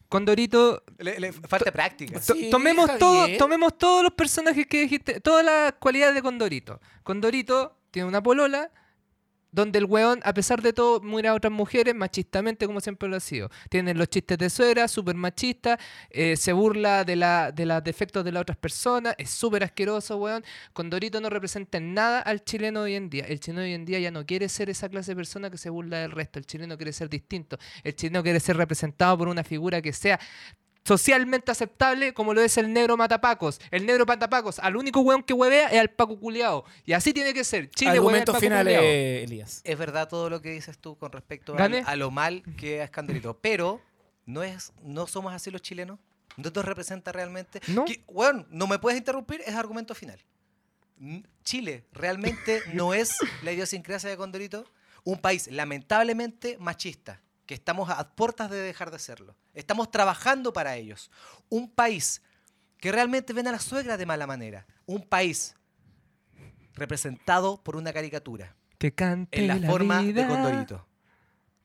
Condorito, 0.09 0.83
le, 0.99 1.21
le 1.21 1.33
falta 1.33 1.71
práctica. 1.71 2.19
to- 2.21 2.35
Sí, 2.35 2.51
tomemos, 2.51 2.87
Javier. 2.87 2.99
todo, 2.99 3.29
tomemos 3.39 3.79
todos 3.79 4.03
los 4.03 4.13
personajes 4.15 4.67
que 4.67 4.81
dijiste, 4.83 5.21
todas 5.21 5.45
las 5.45 5.75
cualidades 5.75 6.15
de 6.17 6.23
Condorito. 6.23 6.81
Condorito 7.05 7.77
tiene 7.93 8.09
una 8.09 8.21
polola 8.23 8.71
donde 9.53 9.79
el 9.79 9.85
weón, 9.85 10.21
a 10.25 10.33
pesar 10.35 10.63
de 10.63 10.73
todo, 10.73 11.01
mira 11.01 11.31
a 11.31 11.35
otras 11.35 11.53
mujeres 11.53 11.95
machistamente 11.95 12.67
como 12.67 12.81
siempre 12.81 13.09
lo 13.09 13.17
ha 13.17 13.21
sido. 13.21 13.51
Tiene 13.69 13.95
los 13.95 14.09
chistes 14.09 14.39
de 14.39 14.51
suegra, 14.51 14.89
súper 14.89 15.15
machista, 15.15 15.79
eh, 16.11 16.37
se 16.37 16.53
burla 16.53 17.05
de, 17.05 17.17
de 17.55 17.67
los 17.67 17.85
defectos 17.85 18.25
de 18.25 18.33
las 18.33 18.43
otras 18.43 18.59
personas, 18.59 19.15
es 19.19 19.31
súper 19.31 19.65
asqueroso, 19.65 20.17
weón. 20.17 20.45
Condorito 20.73 21.21
no 21.21 21.31
representa 21.31 21.79
en 21.79 21.95
nada 21.95 22.21
al 22.21 22.45
chileno 22.45 22.83
hoy 22.83 22.95
en 22.95 23.11
día. 23.11 23.25
El 23.25 23.41
chileno 23.41 23.63
hoy 23.63 23.75
en 23.75 23.85
día 23.85 23.99
ya 23.99 24.11
no 24.11 24.25
quiere 24.25 24.49
ser 24.49 24.71
esa 24.71 24.89
clase 24.89 25.13
de 25.13 25.17
persona 25.17 25.51
que 25.51 25.59
se 25.59 25.71
burla 25.71 25.99
del 25.99 26.13
resto. 26.13 26.39
El 26.39 26.47
chileno 26.47 26.77
quiere 26.77 26.93
ser 26.93 27.09
distinto. 27.09 27.59
El 27.83 27.95
chileno 27.95 28.23
quiere 28.23 28.41
ser 28.41 28.57
representado 28.57 29.19
por 29.19 29.29
una 29.29 29.45
figura 29.45 29.83
que 29.83 29.93
sea 29.93 30.19
socialmente 30.85 31.51
aceptable 31.51 32.15
como 32.15 32.35
lo 32.35 32.41
es 32.43 32.57
el 32.59 32.73
negro 32.73 32.97
matapacos. 32.97 33.61
El 33.71 33.87
negro 33.87 34.07
matapacos, 34.07 34.59
al 34.59 34.77
único 34.77 35.01
weón 35.01 35.23
que 35.23 35.35
huevea 35.35 35.69
es 35.69 35.79
al 35.79 35.91
Paco 35.91 36.19
culiao. 36.19 36.65
Y 36.85 36.93
así 36.93 37.13
tiene 37.13 37.35
que 37.35 37.45
ser. 37.45 37.71
Chile 37.71 37.91
huevea 37.91 37.93
al 37.93 37.99
Argumentos 37.99 38.33
Paco 38.35 38.41
finales, 38.41 38.77
culiao. 38.77 39.25
Elías. 39.25 39.61
Es 39.65 39.79
verdad 39.79 40.09
todo 40.09 40.31
lo 40.31 40.41
que 40.41 40.51
dices 40.51 40.79
tú 40.79 40.97
con 40.97 41.13
respecto 41.13 41.57
a, 41.57 41.65
a 41.65 41.97
lo 41.97 42.11
mal 42.11 42.43
que 42.57 42.83
es 42.83 42.91
Condorito. 42.91 43.39
Pero 43.41 43.81
no 44.27 44.43
es, 44.43 44.73
no 44.83 45.07
somos 45.07 45.33
así 45.33 45.51
los 45.51 45.63
chilenos. 45.63 45.99
No 46.37 46.51
nos 46.55 46.65
representa 46.65 47.13
realmente. 47.13 47.61
No. 47.69 47.85
Que, 47.85 48.03
weón, 48.09 48.47
no 48.51 48.67
me 48.67 48.79
puedes 48.79 48.99
interrumpir, 48.99 49.43
es 49.45 49.55
argumento 49.55 49.95
final. 49.95 50.19
Chile 51.45 51.85
realmente 51.93 52.63
no 52.75 52.95
es 52.95 53.17
la 53.43 53.53
idiosincrasia 53.53 54.11
de 54.11 54.17
Condorito. 54.17 54.65
Un 55.03 55.19
país 55.19 55.49
lamentablemente 55.51 56.59
machista, 56.59 57.23
que 57.51 57.55
estamos 57.55 57.91
a 57.91 58.09
puertas 58.15 58.49
de 58.49 58.59
dejar 58.59 58.93
de 58.93 59.01
serlo. 59.01 59.35
Estamos 59.55 59.91
trabajando 59.91 60.53
para 60.53 60.77
ellos. 60.77 61.11
Un 61.49 61.69
país 61.69 62.23
que 62.79 62.93
realmente 62.93 63.33
ven 63.33 63.49
a 63.49 63.51
la 63.51 63.59
suegra 63.59 63.97
de 63.97 64.07
mala 64.07 64.25
manera. 64.25 64.69
Un 64.87 65.03
país 65.03 65.57
representado 66.75 67.61
por 67.61 67.75
una 67.75 67.93
caricatura 67.93 68.55
Que 68.79 68.93
cante 68.93 69.41
en 69.41 69.49
la, 69.49 69.69
forma 69.69 70.01
vida 70.01 70.23
de 70.23 70.29
Condorito. 70.29 70.87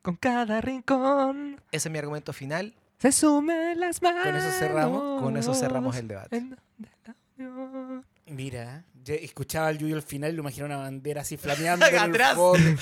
Con 0.02 0.16
cada 0.16 0.60
rincón 0.60 1.62
Ese 1.72 1.90
es 1.90 1.92
mi 1.92 2.00
argumento 2.00 2.34
final. 2.34 2.74
se 2.98 3.12
sumen 3.12 3.80
las 3.80 4.02
manos. 4.02 4.44
eso 4.44 4.58
cerramos, 4.58 5.22
con 5.22 5.38
eso 5.38 5.54
cerramos 5.54 5.96
el 5.98 6.08
debate. 6.08 6.36
en 6.36 6.50
la 6.50 8.04
Mira, 8.26 8.86
yo 9.04 9.14
escuchaba 9.14 9.68
al 9.68 9.78
Yuyo 9.78 9.96
al 9.96 10.02
final 10.02 10.34
y 10.34 10.36
lo 10.36 10.42
imaginé 10.42 10.66
una 10.66 10.78
bandera 10.78 11.22
así 11.22 11.38
flameando. 11.38 11.86
en 11.86 12.16
el 12.16 12.26
fondo. 12.36 12.82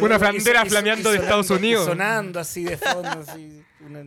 Una 0.00 0.16
y 0.16 0.40
flameando 0.68 1.10
de 1.10 1.18
Estados 1.18 1.50
Unidos. 1.50 1.86
Sonando 1.86 2.40
así 2.40 2.64
de 2.64 2.76
fondo. 2.76 3.08
así, 3.08 3.62
una- 3.80 4.04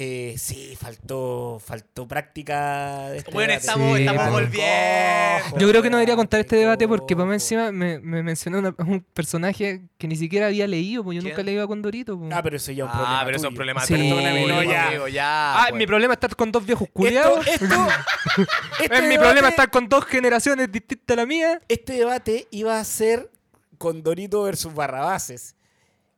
eh, 0.00 0.36
sí, 0.38 0.78
faltó, 0.80 1.60
faltó 1.64 2.06
práctica 2.06 3.08
de 3.08 3.18
este 3.18 3.32
Bueno, 3.32 3.48
debate. 3.50 3.66
estamos, 3.66 3.96
Sí, 3.96 4.02
estamos 4.04 4.22
pero- 4.22 4.32
volviendo. 4.32 5.58
Yo 5.58 5.68
creo 5.68 5.82
que 5.82 5.90
no 5.90 5.96
debería 5.96 6.14
contar 6.14 6.38
este 6.38 6.54
debate 6.54 6.86
porque 6.86 7.16
para 7.16 7.26
mí 7.26 7.34
encima 7.34 7.72
me, 7.72 7.98
me 7.98 8.22
mencionó 8.22 8.60
una- 8.60 8.74
un 8.78 9.00
personaje 9.12 9.82
que 9.98 10.06
ni 10.06 10.14
siquiera 10.14 10.46
había 10.46 10.68
leído, 10.68 11.02
pues 11.02 11.16
yo 11.16 11.22
¿Quién? 11.22 11.32
nunca 11.32 11.42
leí 11.42 11.58
a 11.58 11.66
Condorito. 11.66 12.16
pues. 12.16 12.30
Ah, 12.32 12.44
pero 12.44 12.56
eso 12.58 12.70
ya 12.70 12.84
es 12.84 12.90
un 12.90 12.92
problema. 12.92 13.20
Ah, 13.20 13.24
pero 13.24 13.36
eso 13.38 13.46
es 13.46 13.50
un 13.50 13.56
problema 13.56 13.80
Sí. 13.84 13.94
Perdóname, 13.94 14.46
No, 14.46 14.62
ya. 14.62 15.08
ya 15.08 15.52
Ah, 15.62 15.66
pues. 15.70 15.78
mi 15.80 15.86
problema 15.88 16.12
es 16.14 16.16
estar 16.18 16.36
con 16.36 16.52
dos 16.52 16.64
viejos 16.64 16.88
culiados. 16.92 17.44
Esto, 17.48 17.64
esto, 17.64 17.74
este 18.80 18.94
es 18.94 19.02
mi 19.02 19.08
debate- 19.08 19.18
problema 19.18 19.48
estar 19.48 19.68
con 19.68 19.88
dos 19.88 20.04
generaciones 20.04 20.70
distintas 20.70 21.16
a 21.16 21.20
la 21.22 21.26
mía. 21.26 21.60
Este 21.66 21.94
debate 21.94 22.46
iba 22.52 22.78
a 22.78 22.84
ser 22.84 23.32
Condorito 23.78 24.42
versus 24.42 24.74
Barrabases. 24.74 25.54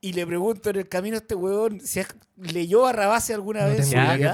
Y 0.00 0.14
le 0.14 0.26
pregunto 0.26 0.70
en 0.70 0.76
el 0.76 0.88
camino 0.88 1.16
a 1.16 1.18
este 1.20 1.34
huevón 1.34 1.80
si 1.80 2.00
leyó 2.36 2.82
Barrabases 2.82 3.34
alguna 3.36 3.62
No 3.62 3.68
vez. 3.68 3.90
tengo 3.90 4.02
idea 4.02 4.32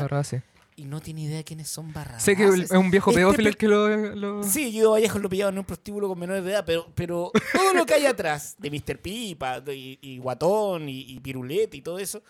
y 0.79 0.85
no 0.85 1.01
tiene 1.01 1.23
idea 1.23 1.39
de 1.39 1.45
quiénes 1.45 1.69
son 1.69 1.93
Barrabases. 1.93 2.23
Sé 2.25 2.37
que 2.37 2.45
es 2.45 2.71
un 2.71 2.91
viejo 2.91 3.11
Este 3.11 3.21
pedófilo 3.21 3.45
pe- 3.45 3.49
el 3.49 3.57
que 3.57 3.67
lo... 3.67 4.15
lo- 4.15 4.43
Sí, 4.45 4.73
yo 4.73 4.91
Vallejo 4.93 5.19
lo 5.19 5.29
pillaba 5.29 5.51
en 5.51 5.59
un 5.59 5.65
prostíbulo 5.65 6.07
con 6.07 6.19
menores 6.19 6.45
de 6.45 6.51
edad, 6.53 6.65
pero, 6.67 6.87
pero 6.95 7.33
todo 7.53 7.73
lo 7.75 7.85
que 7.87 7.95
hay 7.95 8.05
atrás 8.07 8.55
de 8.59 8.71
Mr. 8.71 8.99
Pipa 9.01 9.63
y, 9.69 9.99
y 10.03 10.19
Guatón 10.19 10.89
y, 10.89 11.01
y 11.01 11.19
Pirulete 11.21 11.79
y 11.79 11.81
todo 11.83 11.99
eso, 11.99 12.23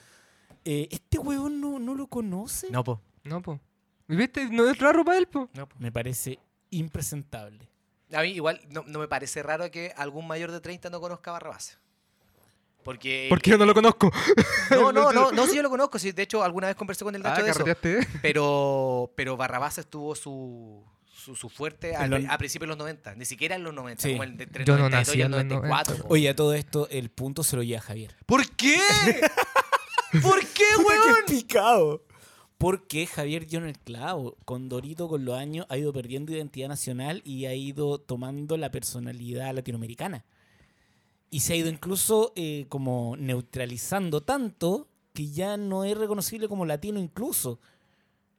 eh, 0.65 0.87
este 0.93 1.19
huevón 1.19 1.61
no, 1.61 1.79
no 1.81 1.95
lo 1.95 2.07
conoce. 2.07 2.69
No, 2.71 2.85
po. 2.85 3.01
No, 3.25 3.43
po. 3.43 3.61
¿Viste? 4.09 4.49
No 4.49 4.71
es 4.71 4.79
raro 4.79 5.05
para 5.05 5.19
él, 5.19 5.27
po. 5.27 5.51
No, 5.53 5.69
po. 5.69 5.75
Me 5.81 5.91
parece 5.91 6.39
impresentable. 6.71 7.69
A 8.12 8.23
mí 8.23 8.29
igual 8.31 8.61
no, 8.69 8.85
no 8.87 8.99
me 8.99 9.09
parece 9.09 9.42
raro 9.42 9.71
que 9.71 9.92
algún 9.97 10.27
mayor 10.27 10.53
de 10.53 10.61
30 10.61 10.90
no 10.90 11.01
conozca 11.01 11.31
a 11.31 11.35
Barrabás. 11.35 11.79
Porque... 12.85 13.27
Porque 13.29 13.51
yo 13.51 13.59
no 13.59 13.66
lo 13.66 13.75
conozco. 13.75 14.12
No, 14.71 14.92
no, 14.92 15.12
no, 15.12 15.33
no, 15.33 15.47
sí 15.49 15.57
yo 15.57 15.62
lo 15.62 15.71
conozco. 15.71 15.99
Sí, 15.99 16.12
de 16.12 16.23
hecho, 16.23 16.42
alguna 16.45 16.69
vez 16.69 16.77
conversé 16.77 17.05
con 17.05 17.14
el 17.14 17.23
Nacho 17.23 17.40
Ah, 17.40 17.45
de 17.45 17.51
eso. 17.51 17.64
Pero, 18.23 19.12
pero 19.16 19.37
Barrabás 19.37 19.79
estuvo 19.79 20.14
su, 20.14 20.85
su, 21.12 21.35
su 21.35 21.49
fuerte 21.49 21.97
a 21.97 22.38
principios 22.38 22.66
de 22.66 22.69
los 22.69 22.79
90. 22.79 23.14
Ni 23.16 23.25
siquiera 23.25 23.57
en 23.57 23.64
los 23.64 23.75
90, 23.75 24.03
Sí. 24.03 24.11
como 24.12 24.23
el 24.25 24.37
de 24.37 24.45
entre 24.45 24.64
Yo 24.64 24.75
no 24.77 24.88
92 24.88 24.90
y 24.90 25.19
nací 25.19 25.21
el 25.21 25.27
en 25.27 25.31
los 25.33 25.45
94. 25.62 25.97
po. 26.05 26.14
Oye, 26.14 26.29
a 26.29 26.37
todo 26.37 26.55
esto, 26.55 26.88
el 26.90 27.11
punto 27.11 27.42
se 27.42 27.57
lo 27.57 27.62
lleva 27.64 27.81
Javier. 27.81 28.14
¿Por 28.27 28.49
qué? 28.51 28.77
¿Por 30.23 30.40
qué, 30.40 30.64
¡Qué 30.77 30.83
weón? 30.83 31.16
picado! 31.27 32.03
Porque 32.59 33.07
Javier 33.07 33.47
dio 33.47 33.59
en 33.59 33.66
el 33.66 33.79
clavo. 33.79 34.37
Condorito 34.45 35.09
con 35.09 35.25
los 35.25 35.37
años 35.37 35.66
ha 35.69 35.77
ido 35.77 35.92
perdiendo 35.92 36.33
identidad 36.33 36.69
nacional 36.69 37.21
y 37.25 37.47
ha 37.47 37.55
ido 37.55 37.99
tomando 37.99 38.57
la 38.57 38.71
personalidad 38.71 39.55
latinoamericana. 39.55 40.25
Y 41.31 41.40
se 41.40 41.53
ha 41.53 41.57
ido 41.57 41.69
incluso 41.69 42.33
eh, 42.35 42.66
como 42.69 43.16
neutralizando 43.19 44.23
tanto 44.23 44.88
que 45.12 45.29
ya 45.29 45.57
no 45.57 45.85
es 45.85 45.97
reconocible 45.97 46.49
como 46.49 46.64
latino 46.64 46.99
incluso. 46.99 47.61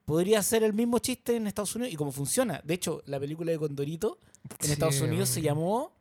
Podría 0.05 0.41
ser 0.41 0.63
el 0.63 0.73
mismo 0.73 0.99
chiste 0.99 1.35
en 1.35 1.47
Estados 1.47 1.75
Unidos 1.75 1.93
y 1.93 1.97
cómo 1.97 2.11
funciona. 2.11 2.61
De 2.63 2.73
hecho, 2.73 3.03
la 3.05 3.19
película 3.19 3.51
de 3.51 3.59
Condorito 3.59 4.17
en 4.61 4.67
Sí, 4.67 4.71
Estados 4.71 5.01
Unidos 5.01 5.29
se 5.29 5.41
llamó 5.41 5.91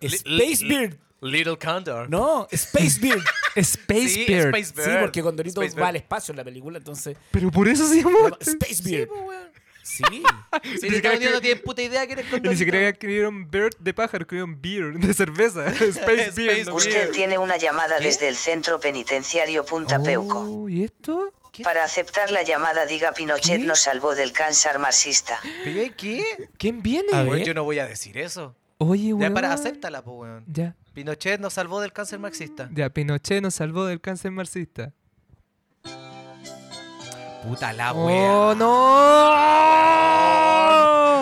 Space 0.00 0.64
Beard. 0.66 0.96
Little 1.20 1.58
Condor. 1.58 2.08
No, 2.08 2.46
Space 2.52 3.00
Beard. 3.00 3.24
Space 3.56 4.08
Sí, 4.08 4.24
Beard. 4.28 4.54
Space 4.54 4.82
Sí, 4.84 4.90
Bird. 4.90 5.00
porque 5.00 5.22
Condorito 5.22 5.62
Space 5.62 5.80
va 5.80 5.88
al 5.88 5.96
espacio 5.96 6.32
en 6.32 6.36
la 6.36 6.44
película, 6.44 6.78
entonces... 6.78 7.16
Pero 7.30 7.50
por 7.50 7.68
eso 7.68 7.86
se 7.86 8.02
llama 8.02 8.36
Space 8.40 8.82
Beard. 8.82 9.08
Sí. 9.82 10.02
Estados 10.84 11.16
Unidos 11.16 11.18
que- 11.18 11.30
no 11.30 11.40
tienen 11.40 11.62
puta 11.64 11.80
idea 11.82 12.06
que 12.06 12.12
eres 12.12 12.26
Condorito. 12.26 12.50
Ni 12.52 12.56
siquiera 12.56 12.88
escribieron 12.88 13.50
Bird 13.50 13.74
de 13.78 13.94
pájaro, 13.94 14.22
escribieron 14.24 14.60
Beer 14.60 14.92
de 14.98 15.14
cerveza. 15.14 15.66
Space 15.72 16.00
Beard. 16.04 16.20
Space 16.20 16.64
no 16.66 16.76
Beard. 16.76 16.84
beer. 16.86 16.98
Usted 17.06 17.10
tiene 17.12 17.38
una 17.38 17.56
llamada 17.56 17.96
¿Qué? 17.98 18.04
desde 18.04 18.28
el 18.28 18.36
centro 18.36 18.78
penitenciario 18.80 19.64
Punta 19.64 20.02
Peuco. 20.02 20.38
Oh, 20.40 20.68
¿Y 20.68 20.84
esto? 20.84 21.32
Para 21.64 21.82
aceptar 21.82 22.30
la 22.30 22.42
llamada 22.44 22.86
diga 22.86 23.12
Pinochet 23.12 23.60
¿Qué? 23.60 23.66
nos 23.66 23.80
salvó 23.80 24.14
del 24.14 24.32
cáncer 24.32 24.78
marxista. 24.78 25.40
¿Qué? 25.64 25.92
¿Qué? 25.96 26.22
¿Quién 26.56 26.82
viene? 26.82 27.08
A 27.12 27.22
ver. 27.24 27.42
yo 27.44 27.52
no 27.54 27.64
voy 27.64 27.78
a 27.80 27.86
decir 27.86 28.16
eso. 28.18 28.54
Oye, 28.76 29.08
Ya 29.08 29.14
weón. 29.14 29.34
para, 29.34 29.52
acéptala, 29.52 30.04
po, 30.04 30.12
weón. 30.18 30.44
Ya, 30.46 30.76
Pinochet 30.98 31.38
nos 31.40 31.52
salvó 31.52 31.80
del 31.80 31.92
cáncer 31.92 32.18
marxista. 32.18 32.68
ya, 32.74 32.90
Pinochet 32.90 33.40
nos 33.40 33.54
salvó 33.54 33.84
del 33.86 34.00
cáncer 34.00 34.32
marxista. 34.32 34.92
Puta 37.44 37.72
la 37.72 37.92
¡Oh, 37.94 38.52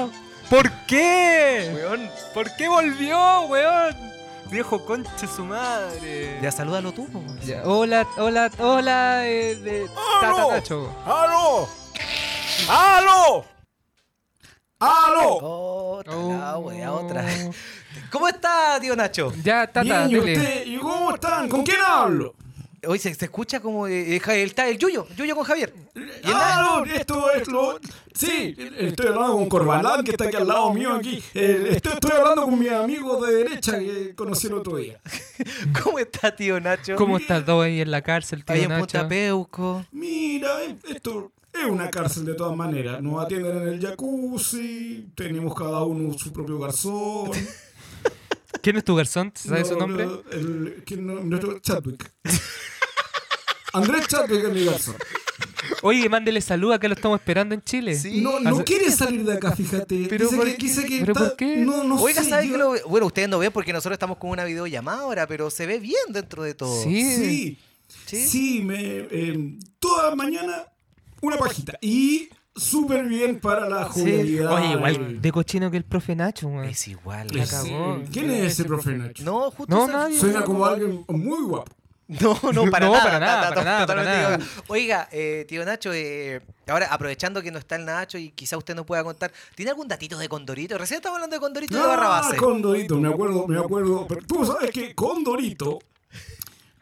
no! 0.01 0.11
¿Por 0.49 0.71
qué? 0.87 1.73
Weón. 1.75 2.09
¿Por 2.33 2.57
qué 2.57 2.69
volvió, 2.71 3.43
weón? 3.49 3.95
Viejo 4.51 4.83
conche 4.87 5.27
su 5.27 5.45
madre. 5.45 6.39
Ya 6.41 6.51
salúdalo 6.51 6.93
tú, 6.93 7.07
po. 7.09 7.23
Ya, 7.45 7.63
Hola, 7.67 8.09
hola, 8.17 8.51
hola, 8.59 9.29
eh, 9.29 9.57
de 9.57 9.89
Tata 9.89 10.29
¡Aló! 10.31 10.53
Nacho. 10.53 10.97
¡Aló! 11.05 11.69
¡Aló! 12.71 13.45
¡Aló! 14.79 15.37
Otra, 15.99 16.15
la 16.15 16.57
wea, 16.59 16.93
Oh. 16.95 17.05
otra. 17.05 17.27
¿Cómo 18.11 18.29
está, 18.29 18.79
tío 18.81 18.95
Nacho? 18.97 19.33
Ya, 19.43 19.67
Tata, 19.67 20.07
Bien, 20.07 20.11
¿y 20.11 20.15
dele. 20.15 20.39
usted? 20.39 20.67
¿Y 20.67 20.77
cómo 20.79 21.15
están? 21.15 21.49
¿Con 21.49 21.63
quién 21.65 21.79
hablo? 21.87 22.35
Hoy 22.89 23.01
se, 23.01 23.13
se 23.15 23.25
escucha 23.25 23.59
como 23.59 23.89
eh, 23.89 24.17
eh, 24.17 24.21
el, 24.27 24.49
está 24.49 24.69
el 24.69 24.79
Yuyo, 24.79 25.09
Yuyo 25.17 25.35
con 25.35 25.45
Javier. 25.45 25.75
¿Y 25.95 25.99
el 25.99 26.11
Ah, 26.33 26.63
no, 26.63 26.85
esto 26.85 27.33
es 27.33 27.49
lo... 27.49 27.81
Sí, 28.15 28.55
estoy 28.79 29.09
hablando 29.09 29.33
con 29.33 29.49
Corbalán, 29.49 30.05
que 30.05 30.13
está 30.13 30.27
aquí 30.27 30.37
al 30.37 30.47
lado 30.47 30.73
mío 30.73 30.93
aquí. 30.95 31.21
Eh, 31.35 31.71
estoy, 31.73 31.95
estoy 31.95 32.13
hablando 32.13 32.45
con 32.45 32.59
mi 32.59 32.69
amigo 32.69 33.25
de 33.27 33.35
derecha 33.35 33.79
que 33.79 34.15
conocí 34.15 34.47
el 34.47 34.55
otro 34.55 34.77
día. 34.77 35.01
¿Cómo 35.83 35.99
está, 35.99 36.37
tío 36.37 36.61
Nacho? 36.61 36.95
¿Cómo 36.95 37.17
estás 37.17 37.45
dos 37.45 37.65
ahí 37.65 37.81
en 37.81 37.91
la 37.91 38.03
cárcel, 38.03 38.45
tío 38.45 38.55
Ahí 38.55 38.63
en 38.63 38.69
Nacho? 38.69 38.83
Punta 38.83 39.09
Peuco. 39.09 39.85
Mira, 39.91 40.63
eh, 40.63 40.77
esto 40.89 41.33
es 41.53 41.65
una 41.65 41.91
cárcel 41.91 42.25
de 42.25 42.35
todas 42.35 42.57
maneras. 42.57 43.03
Nos 43.03 43.25
atienden 43.25 43.57
en 43.63 43.69
el 43.69 43.81
jacuzzi, 43.81 45.09
tenemos 45.17 45.55
cada 45.57 45.83
uno 45.83 46.17
su 46.17 46.33
propio 46.33 46.59
garzón. 46.61 47.31
¿Quién 48.67 48.79
es 48.79 48.85
tu 48.85 48.97
garzón? 48.97 49.31
¿Sabes 49.37 49.69
su 49.69 49.75
No, 49.75 49.87
nombre? 49.87 50.07
no, 50.07 50.23
el- 50.33 50.83
¿quién 50.85 51.07
no? 51.07 51.21
Nuestro 51.21 51.61
Chadwick. 51.61 52.11
Andrés 53.73 54.09
Chadwick 54.09 54.43
es 54.43 54.53
mi 54.53 54.65
garzón. 54.65 54.97
Oye, 55.83 56.09
mándele 56.09 56.41
salud, 56.41 56.73
acá 56.73 56.89
lo 56.89 56.95
estamos 56.95 57.21
esperando 57.21 57.55
en 57.55 57.63
Chile. 57.63 57.95
Sí. 57.95 58.21
No, 58.21 58.65
quiere 58.65 58.91
salir 58.91 59.25
de 59.25 59.35
acá, 59.35 59.55
fíjate. 59.55 60.07
¿Pero 60.09 60.25
dice 60.25 60.37
por 60.37 60.47
que, 60.47 60.57
qué? 60.57 60.67
dice 60.67 60.85
que 60.85 60.99
¿Pero 60.99 61.13
está- 61.13 61.29
por 61.29 61.37
qué? 61.37 61.59
No, 61.59 61.85
no 61.85 61.95
Oiga, 62.03 62.25
sé, 62.25 62.29
¿sabes 62.31 62.47
yo- 62.47 62.53
que 62.55 62.59
lo... 62.59 62.89
Bueno, 62.89 63.07
ustedes 63.07 63.29
no 63.29 63.39
ven 63.39 63.53
porque 63.53 63.73
nosotros 63.73 63.95
estamos 63.95 64.19
con 64.19 64.31
una 64.31 64.43
videollamada 64.43 65.03
ahora, 65.03 65.29
pero 65.29 65.49
se 65.49 65.65
ve 65.67 65.79
bien 65.79 65.95
dentro 66.09 66.43
de 66.43 66.55
todo. 66.55 66.83
Sí. 66.83 67.05
Sí, 67.15 67.59
¿Sí? 68.07 68.27
sí, 68.27 68.63
me, 68.65 68.81
eh, 68.83 69.59
toda 69.79 70.17
mañana 70.17 70.65
una 71.21 71.37
pajita. 71.39 71.79
Y 71.81 72.31
súper 72.57 73.05
bien 73.07 73.39
para 73.41 73.69
la 73.69 73.85
Sí. 73.93 74.01
jovialidad. 74.01 74.53
Oye, 74.53 74.73
igual 74.73 75.21
de 75.23 75.33
cochino 75.33 75.71
que 75.71 75.77
el 75.77 75.85
profe 75.85 76.17
Nacho, 76.17 76.49
weón. 76.49 76.65
Es 76.65 76.89
igual. 76.89 77.29
La 77.33 77.43
Es- 77.45 77.51
cagó. 77.51 78.03
¿Quién 78.13 78.31
es 78.31 78.53
ese 78.53 78.65
profe 78.65 78.93
Nacho? 78.93 79.23
No, 79.25 79.51
justo. 79.51 79.75
No, 79.75 79.87
se- 79.87 79.93
nadie. 79.93 80.19
Suena 80.19 80.43
como 80.43 80.65
alguien 80.67 81.05
muy 81.09 81.43
guapo. 81.45 81.71
No, 82.09 82.39
no, 82.53 82.71
para 82.71 82.87
No, 82.87 82.93
nada. 82.93 83.03
para 83.05 83.19
nada, 83.65 83.87
para 83.87 84.05
para. 84.05 84.39
Oiga, 84.69 85.09
eh, 85.11 85.45
tío 85.49 85.65
Nacho, 85.65 85.91
eh, 85.93 86.41
ahora 86.69 86.87
aprovechando 86.93 87.43
que 87.43 87.51
no 87.51 87.59
está 87.59 87.75
el 87.75 87.85
Nacho 87.85 88.17
y 88.17 88.31
quizá 88.31 88.57
usted 88.57 88.77
nos 88.77 88.87
pueda 88.87 89.03
contar, 89.03 89.33
¿tiene 89.57 89.73
algún 89.73 89.89
datito 89.89 90.17
de 90.17 90.29
Condorito? 90.29 90.79
Recién 90.79 90.99
estamos 90.99 91.17
hablando 91.17 91.35
de 91.35 91.41
Condorito 91.41 91.75
y 91.75 91.77
de 91.77 91.83
Ah, 91.83 91.89
Barrabase. 91.89 92.37
Condorito, 92.37 92.95
me 93.01 93.09
acuerdo, 93.09 93.47
me 93.49 93.59
acuerdo. 93.59 94.07
Pero 94.09 94.21
tú 94.25 94.47
sabes 94.47 94.71
que 94.71 94.95
Condorito, 94.95 95.81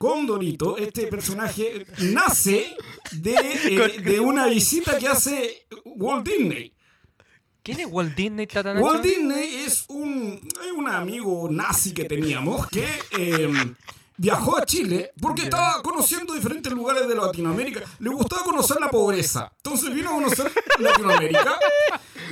Condorito, 0.08 0.76
este 0.76 1.06
personaje 1.06 1.86
nace 1.98 2.76
de, 3.12 3.34
eh, 3.64 4.00
de 4.02 4.20
una 4.20 4.46
visita 4.48 4.98
que 4.98 5.08
hace 5.08 5.66
Walt 5.86 6.26
Disney. 6.28 6.74
¿Quién 7.62 7.80
es 7.80 7.86
Walt 7.88 8.14
Disney? 8.14 8.46
Walt 8.82 9.02
Disney 9.02 9.54
es 9.64 9.86
un, 9.88 10.38
es 10.62 10.72
un 10.76 10.86
amigo 10.88 11.48
nazi 11.50 11.94
que 11.94 12.04
teníamos 12.04 12.66
que 12.68 12.84
eh, 13.18 13.50
viajó 14.18 14.58
a 14.58 14.66
Chile 14.66 15.10
porque 15.18 15.44
estaba 15.44 15.80
conociendo 15.82 16.34
diferentes 16.34 16.70
lugares 16.70 17.08
de 17.08 17.14
Latinoamérica. 17.14 17.80
Le 18.00 18.10
gustaba 18.10 18.42
conocer 18.44 18.76
la 18.78 18.90
pobreza. 18.90 19.50
Entonces 19.56 19.94
vino 19.94 20.10
a 20.10 20.12
conocer 20.12 20.52
Latinoamérica 20.80 21.58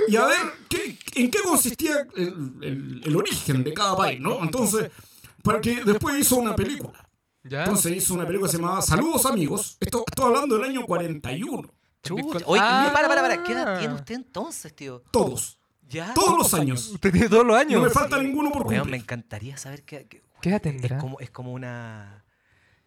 y 0.09 0.17
a 0.17 0.27
ver 0.27 0.41
qué, 0.69 0.99
en 1.15 1.31
qué 1.31 1.39
consistía 1.43 2.07
el, 2.17 2.53
el- 2.61 3.01
el 3.03 3.17
origen 3.17 3.65
de 3.65 3.73
cada 3.73 3.97
país, 3.97 4.21
¿no? 4.21 4.43
Entonces, 4.43 4.91
para 5.43 5.59
que 5.63 5.83
después 5.83 6.19
hizo 6.19 6.37
una 6.37 6.55
película. 6.55 7.09
¿Ya? 7.45 7.61
Entonces 7.65 7.97
hizo 7.97 8.15
una 8.15 8.25
película 8.27 8.49
que 8.51 8.57
se 8.57 8.63
llamaba 8.63 8.83
Saludos 8.83 9.27
amigos. 9.27 9.77
Esto 9.81 10.05
estoy 10.07 10.27
hablando 10.27 10.57
del 10.57 10.65
año 10.71 10.85
41. 10.87 11.69
Chucha. 12.03 12.45
Oye, 12.47 12.61
Ah. 12.63 12.91
para, 12.93 13.09
para, 13.09 13.21
para. 13.23 13.43
¿Qué 13.45 13.53
edad 13.53 13.79
tiene 13.79 13.95
usted 13.95 14.15
entonces, 14.17 14.75
tío? 14.75 15.03
Todos. 15.11 15.59
¿Ya? 15.89 16.15
Todos 16.15 16.39
los 16.39 16.55
años. 16.55 16.89
Usted 16.89 17.13
tiene 17.13 17.29
todos 17.29 17.45
los 17.45 17.55
No 17.55 17.61
años. 17.61 17.83
me 17.83 17.91
falta 17.91 18.21
ninguno 18.23 18.51
por 18.51 18.63
Weón, 18.63 18.71
me 18.73 18.79
cumplir. 18.81 19.01
encantaría 19.03 19.57
saber 19.57 19.83
qué... 19.85 20.07
qué- 20.09 20.23
¿Qué 20.41 20.49
edad 20.49 20.57
es, 20.67 20.73
tendrá? 20.73 20.99
como, 20.99 21.21
es 21.21 21.31
como 21.31 21.53
una... 21.53 22.22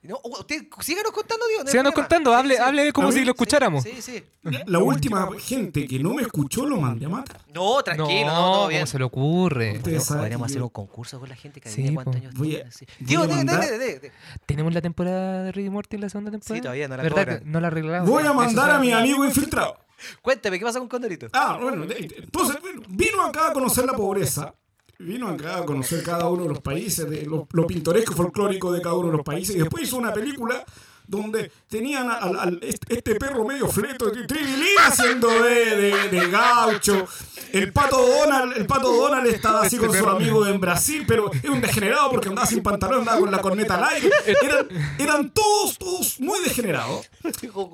No, 0.07 0.19
usted, 0.23 0.67
síganos 0.81 1.11
contando, 1.11 1.45
Dios. 1.47 1.65
no 1.65 1.71
Síganos 1.71 1.93
contando, 1.93 2.31
Sí, 2.31 2.37
hable, 2.37 2.55
sí. 2.55 2.61
hable 2.61 2.93
como 2.93 3.11
si 3.11 3.23
lo 3.25 3.31
escucháramos. 3.31 3.83
Sí, 3.83 4.01
sí. 4.01 4.23
La 4.67 4.79
última 4.79 5.27
gente 5.39 5.87
que 5.87 5.99
no 5.99 6.13
me 6.13 6.21
escuchó 6.21 6.65
lo 6.65 6.77
mandé 6.77 7.05
a 7.05 7.09
matar. 7.09 7.41
No, 7.53 7.81
tranquilo, 7.83 8.27
no, 8.27 8.33
no, 8.33 8.51
todo 8.53 8.67
bien. 8.67 8.81
¿cómo 8.81 8.87
se 8.91 8.97
le 8.99 9.03
ocurre? 9.05 9.79
Podríamos, 9.81 10.45
hacer 10.51 10.61
un 10.61 10.69
concurso 10.69 11.19
con 11.19 11.29
la 11.29 11.35
gente 11.35 11.59
que 11.61 11.69
Sí, 11.69 11.81
adivine 11.81 11.95
cuántos 11.95 12.15
po. 12.15 12.19
años 12.21 12.33
Voy 12.35 12.55
a- 12.55 12.69
tiene. 12.69 13.77
de. 13.77 14.11
¿Tenemos 14.45 14.73
la 14.73 14.81
temporada 14.81 15.43
de 15.43 15.51
Ricky 15.51 15.69
Morty 15.69 15.95
en 15.95 16.01
la 16.01 16.09
segunda 16.09 16.31
temporada? 16.31 16.55
Sí, 16.55 16.61
todavía 16.61 16.87
no 16.87 16.97
la 16.97 17.03
¿Verdad 17.03 17.41
no 17.43 17.59
la 17.59 17.67
arreglamos? 17.67 18.09
Voy 18.09 18.23
a 18.25 18.33
mandar 18.33 18.71
a 18.71 18.79
mi 18.79 18.91
amigo 18.91 19.25
infiltrado. 19.25 19.77
Cuénteme, 20.21 20.59
¿qué 20.59 20.65
pasa 20.65 20.79
con 20.79 20.87
Condorito? 20.87 21.27
Ah, 21.33 21.57
bueno, 21.61 21.85
de- 21.85 22.09
entonces 22.23 22.57
vino 22.89 23.23
acá 23.23 23.47
a 23.47 23.53
conocer 23.53 23.85
la 23.85 23.93
pobreza. 23.93 24.53
Vino 24.99 25.27
acá 25.27 25.58
a 25.58 25.65
conocer 25.65 26.03
cada 26.03 26.27
uno 26.29 26.43
de 26.43 26.49
los 26.49 26.62
países, 26.62 27.10
de 27.10 27.25
lo, 27.25 27.47
lo 27.51 27.67
pintoresco 27.67 28.13
folclórico 28.13 28.71
de 28.71 28.81
cada 28.81 28.95
uno 28.95 29.12
de 29.12 29.17
los 29.17 29.25
países. 29.25 29.55
Y 29.55 29.60
después 29.60 29.84
hizo 29.84 29.97
una 29.97 30.13
película 30.13 30.63
donde 31.07 31.51
tenían 31.69 32.09
al, 32.09 32.37
al- 32.39 32.59
este, 32.63 32.95
este 32.95 33.15
perro 33.15 33.45
medio 33.45 33.67
fleto, 33.67 34.11
Tribilín 34.11 34.67
haciendo 34.87 35.27
de, 35.29 35.75
de, 35.75 36.09
de 36.09 36.27
gaucho. 36.29 37.07
El 37.51 37.71
pato 37.71 37.97
Donald, 38.05 38.53
el 38.57 38.65
pato 38.65 38.91
Donald 38.91 39.27
estaba 39.27 39.61
así 39.61 39.77
con 39.77 39.93
su 39.95 40.07
amigo 40.09 40.45
en 40.47 40.59
Brasil, 40.59 41.05
pero 41.07 41.31
era 41.41 41.51
un 41.51 41.61
degenerado 41.61 42.09
porque 42.11 42.27
andaba 42.29 42.45
sin 42.47 42.61
pantalón, 42.61 42.99
andaba 42.99 43.19
con 43.19 43.31
la 43.31 43.41
corneta 43.41 43.75
al 43.75 43.93
aire. 43.95 44.09
Eran, 44.43 44.67
eran 44.99 45.29
todos, 45.31 45.77
todos 45.77 46.19
muy 46.19 46.39
degenerados. 46.43 47.09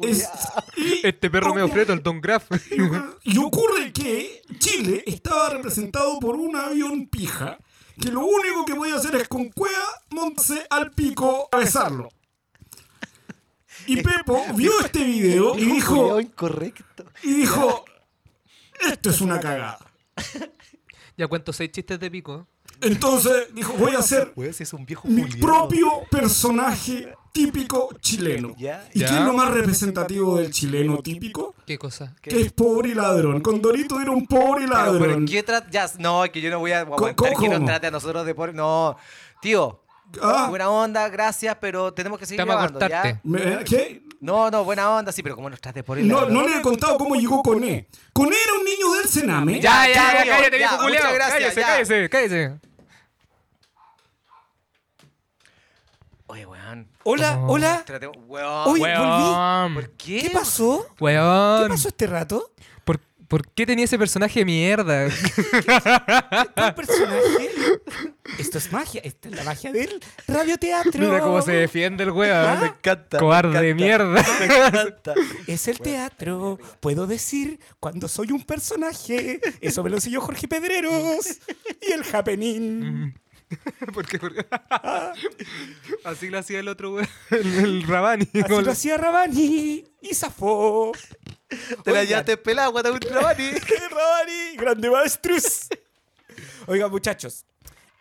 Es- 0.04 0.30
y- 0.78 1.06
Este 1.06 1.30
perro 1.30 1.54
medio 1.56 1.68
freto, 1.70 1.94
el 1.94 2.04
Don 2.04 2.22
Graff. 2.22 2.44
y 3.24 3.38
ocurre 3.38 3.92
que 3.92 4.42
Chile 4.60 5.04
estaba 5.08 5.50
representado 5.50 6.20
por 6.20 6.36
un 6.36 6.56
avión 6.56 7.08
pija 7.08 7.58
que 8.00 8.10
lo 8.10 8.22
único 8.22 8.66
que 8.66 8.74
podía 8.76 8.96
hacer 8.96 9.16
es 9.16 9.28
con 9.28 9.50
cueva 9.50 9.84
montarse 10.10 10.66
al 10.70 10.92
pico 10.92 11.48
a 11.52 11.58
besarlo. 11.58 12.10
Y 13.92 14.02
Pepo 14.04 14.44
vio 14.56 14.72
este 14.80 15.04
video 15.04 15.58
y 15.58 15.66
dijo, 15.66 16.20
incorrecto. 16.20 17.06
y 17.24 17.34
dijo, 17.34 17.86
esto 18.92 19.10
es 19.10 19.22
una 19.22 19.40
cagada. 19.40 19.80
ya 21.18 21.28
cuento 21.28 21.54
seis 21.54 21.72
chistes 21.72 22.00
de 22.00 22.10
pico. 22.12 22.48
Entonces 22.82 23.54
dijo, 23.54 23.74
voy 23.74 23.94
a 23.94 24.00
hacer 24.00 24.32
Pues 24.34 24.60
es 24.60 24.74
un 24.74 24.86
viejo 24.88 25.08
mi 25.08 25.24
propio 25.26 26.02
personaje 26.10 27.14
típico 27.32 27.90
chileno. 28.02 28.56
Ya. 28.58 28.88
¿Y 28.94 29.00
Ya. 29.02 29.08
qué 29.10 29.14
es 29.20 29.22
lo 29.22 29.34
más 29.34 29.52
representativo 29.52 30.38
del 30.38 30.52
chileno 30.52 30.98
típico? 30.98 31.54
¿Qué 31.68 31.78
cosa? 31.78 32.16
Que 32.22 32.42
es 32.42 32.52
pobre 32.52 32.90
y 32.90 32.94
ladrón. 32.96 33.42
Condorito 33.42 34.00
era 34.02 34.10
un 34.12 34.26
pobre 34.26 34.64
y 34.66 34.68
Pero, 34.68 34.80
pero 34.94 35.06
ladrón. 35.06 35.26
¿qué 35.28 35.46
tra- 35.46 35.70
ya, 35.70 35.86
no, 36.00 36.26
es 36.26 36.32
que 36.32 36.42
yo 36.42 36.50
no 36.50 36.58
voy 36.60 36.72
a 36.72 36.80
aguantar 36.80 37.16
¿Cómo? 37.16 37.40
que 37.40 37.50
nos 37.50 37.66
trate 37.66 37.88
a 37.88 37.92
nosotros 37.92 38.26
de 38.26 38.34
pobre. 38.34 38.54
No, 38.54 38.98
tío, 39.42 39.81
Ah. 40.22 40.48
buena 40.50 40.70
onda, 40.70 41.08
gracias, 41.10 41.56
pero 41.62 41.94
tenemos 41.94 42.18
que 42.20 42.26
seguir 42.26 42.46
grabando, 42.46 42.80
¿ya? 42.88 43.20
Me- 43.24 43.64
¿Qué? 43.64 44.04
No, 44.20 44.52
no, 44.52 44.64
buena 44.64 44.90
onda, 44.92 45.12
sí, 45.12 45.24
pero 45.24 45.36
como 45.36 45.50
nos 45.50 45.60
trate 45.60 45.80
de 45.80 45.84
pobre. 45.84 46.04
No, 46.04 46.26
no 46.28 46.48
le 46.48 46.58
he 46.58 46.62
contado 46.62 46.98
cómo 46.98 47.16
llegó 47.16 47.42
Coné. 47.42 47.88
Coné 48.14 48.36
era 48.44 48.54
un 48.54 48.64
niño 48.66 48.92
del 48.94 49.06
Sename. 49.10 49.60
Ya, 49.60 49.88
ya, 49.88 49.94
ya, 49.94 50.24
tío, 50.24 50.32
cállate, 50.32 50.52
ya, 50.52 50.58
viejo 50.58 50.78
culiao. 50.78 50.90
muchas 51.04 51.14
gracias, 51.14 51.40
Cállese, 51.56 51.62
ya. 51.62 51.68
cállese, 51.68 52.10
cállese. 52.10 52.60
Oye, 56.28 56.46
weón. 56.46 56.88
Hola, 57.04 57.40
Oh. 57.42 57.54
hola. 57.54 57.84
Weón. 58.28 58.68
Oye, 58.68 58.80
volví. 58.80 58.82
Weón. 58.82 59.74
¿Por 59.74 59.90
qué? 59.92 60.22
¿Qué 60.22 60.30
pasó? 60.30 60.86
¿Qué 60.98 61.04
Weón. 61.04 61.68
pasó 61.70 61.88
este 61.90 62.08
rato? 62.08 62.52
¿Por, 62.86 63.00
por 63.32 63.48
qué 63.48 63.66
tenía 63.66 63.86
ese 63.86 63.98
personaje 63.98 64.42
de 64.42 64.46
mierda? 64.46 65.08
¿Cuál 66.54 66.76
personaje? 66.76 67.50
Esto 68.38 68.58
es 68.58 68.74
magia. 68.74 69.00
Esta 69.06 69.30
es 69.30 69.36
la 69.38 69.46
magia 69.46 69.72
del 69.72 70.02
radioteatro. 70.28 71.00
Mira 71.00 71.22
cómo 71.22 71.42
se 71.42 71.54
defiende 71.54 72.04
el 72.04 72.12
weón. 72.12 72.60
Me 72.60 72.66
encanta. 72.68 73.20
Cobarde 73.20 73.54
me 73.54 73.62
de 73.62 73.70
encanta, 73.70 73.86
mierda. 73.86 74.26
Me 74.38 74.46
encanta. 74.46 75.14
Es 75.48 75.66
el 75.70 75.80
teatro. 75.80 76.60
Puedo 76.82 77.08
decir 77.08 77.62
cuando 77.80 78.10
soy 78.10 78.34
un 78.34 78.44
personaje. 78.44 79.40
Eso 79.62 79.82
me 79.82 79.90
lo 79.90 79.96
enseñó 79.96 80.20
Jorge 80.20 80.50
Pedreros. 80.50 81.40
Y 81.88 81.94
el 81.94 82.04
happening. 82.14 83.14
¿Por 83.94 84.08
qué? 84.08 84.20
¿Por 84.20 84.36
qué? 84.36 84.46
Así 86.04 86.30
lo 86.30 86.40
hacía 86.40 86.60
el 86.60 86.68
otro 86.68 86.96
weón. 86.96 87.08
El, 87.30 87.60
el 87.60 87.84
Rabani. 87.84 88.28
Así 88.44 88.62
lo 88.62 88.72
hacía 88.72 88.98
Rabani. 88.98 89.86
Y 90.02 90.14
zafó. 90.16 90.92
Te 91.84 91.92
la 91.92 92.04
llevaste 92.04 92.38
pelada, 92.38 92.68
guata 92.70 92.92
un 92.92 93.00
Rabani. 93.02 93.52
Rabani, 93.90 94.56
grande 94.58 94.90
maestrus. 94.90 95.68
Oigan, 96.68 96.90
muchachos. 96.92 97.46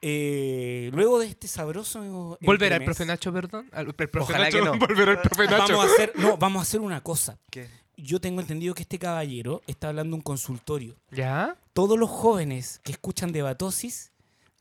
eh, 0.02 0.90
luego 0.94 1.18
de 1.18 1.26
este 1.26 1.46
sabroso. 1.48 2.00
Volverá 2.40 2.76
el 2.76 2.82
entremés, 2.82 2.96
profe 2.96 3.06
Nacho, 3.06 3.32
perdón. 3.32 3.68
Al- 3.72 3.86
El 3.88 3.94
profe 4.08 4.18
Ojalá 4.32 4.44
Nacho. 4.44 4.58
que 4.58 4.64
no. 4.64 4.78
Volverá 4.78 5.12
el 5.12 5.18
profe 5.18 5.46
Nacho. 5.46 5.76
Vamos 5.76 5.90
a 5.90 5.92
hacer, 5.94 6.12
no, 6.16 6.36
vamos 6.36 6.60
a 6.60 6.62
hacer 6.62 6.80
una 6.80 7.02
cosa. 7.02 7.38
¿Qué? 7.50 7.68
Yo 7.96 8.20
tengo 8.20 8.40
entendido 8.40 8.74
que 8.74 8.82
este 8.82 8.98
caballero 8.98 9.60
está 9.66 9.88
hablando 9.88 10.14
de 10.14 10.16
un 10.16 10.22
consultorio. 10.22 10.96
¿Ya? 11.10 11.56
Todos 11.74 11.98
los 11.98 12.08
jóvenes 12.08 12.80
que 12.82 12.92
escuchan 12.92 13.30
debatosis 13.32 14.10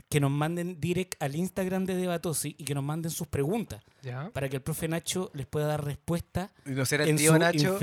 que 0.10 0.19
nos 0.19 0.32
manden 0.32 0.80
direct 0.82 1.22
al 1.22 1.36
Instagram 1.36 1.86
de 1.86 1.95
Debatosi 1.95 2.56
y 2.58 2.65
que 2.65 2.74
nos 2.74 2.84
manden 2.84 3.12
sus 3.12 3.28
preguntas 3.28 3.84
¿Ya? 4.02 4.32
para 4.34 4.50
que 4.50 4.58
el 4.58 4.62
profe 4.62 4.88
Nacho 4.88 5.30
les 5.34 5.45
pueda 5.45 5.67
dar 5.67 5.86
respuesta 5.86 6.52
Y 6.65 6.72
no 6.72 6.86
será 6.86 7.04
el 7.04 7.12
en 7.12 7.17
tío 7.17 7.34
su 7.34 7.39
Nacho. 7.39 7.78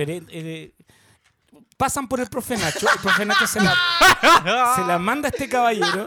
Pasan 1.77 2.09
por 2.09 2.21
el 2.21 2.27
profe 2.29 2.57
Nacho, 2.57 2.87
el 2.91 3.01
profe 3.01 3.25
Nacho 3.27 3.47
se 3.47 3.61
la, 3.61 3.75
se 4.77 4.85
la 4.85 4.99
manda 4.99 5.29
a 5.29 5.31
este 5.31 5.49
caballero. 5.49 6.07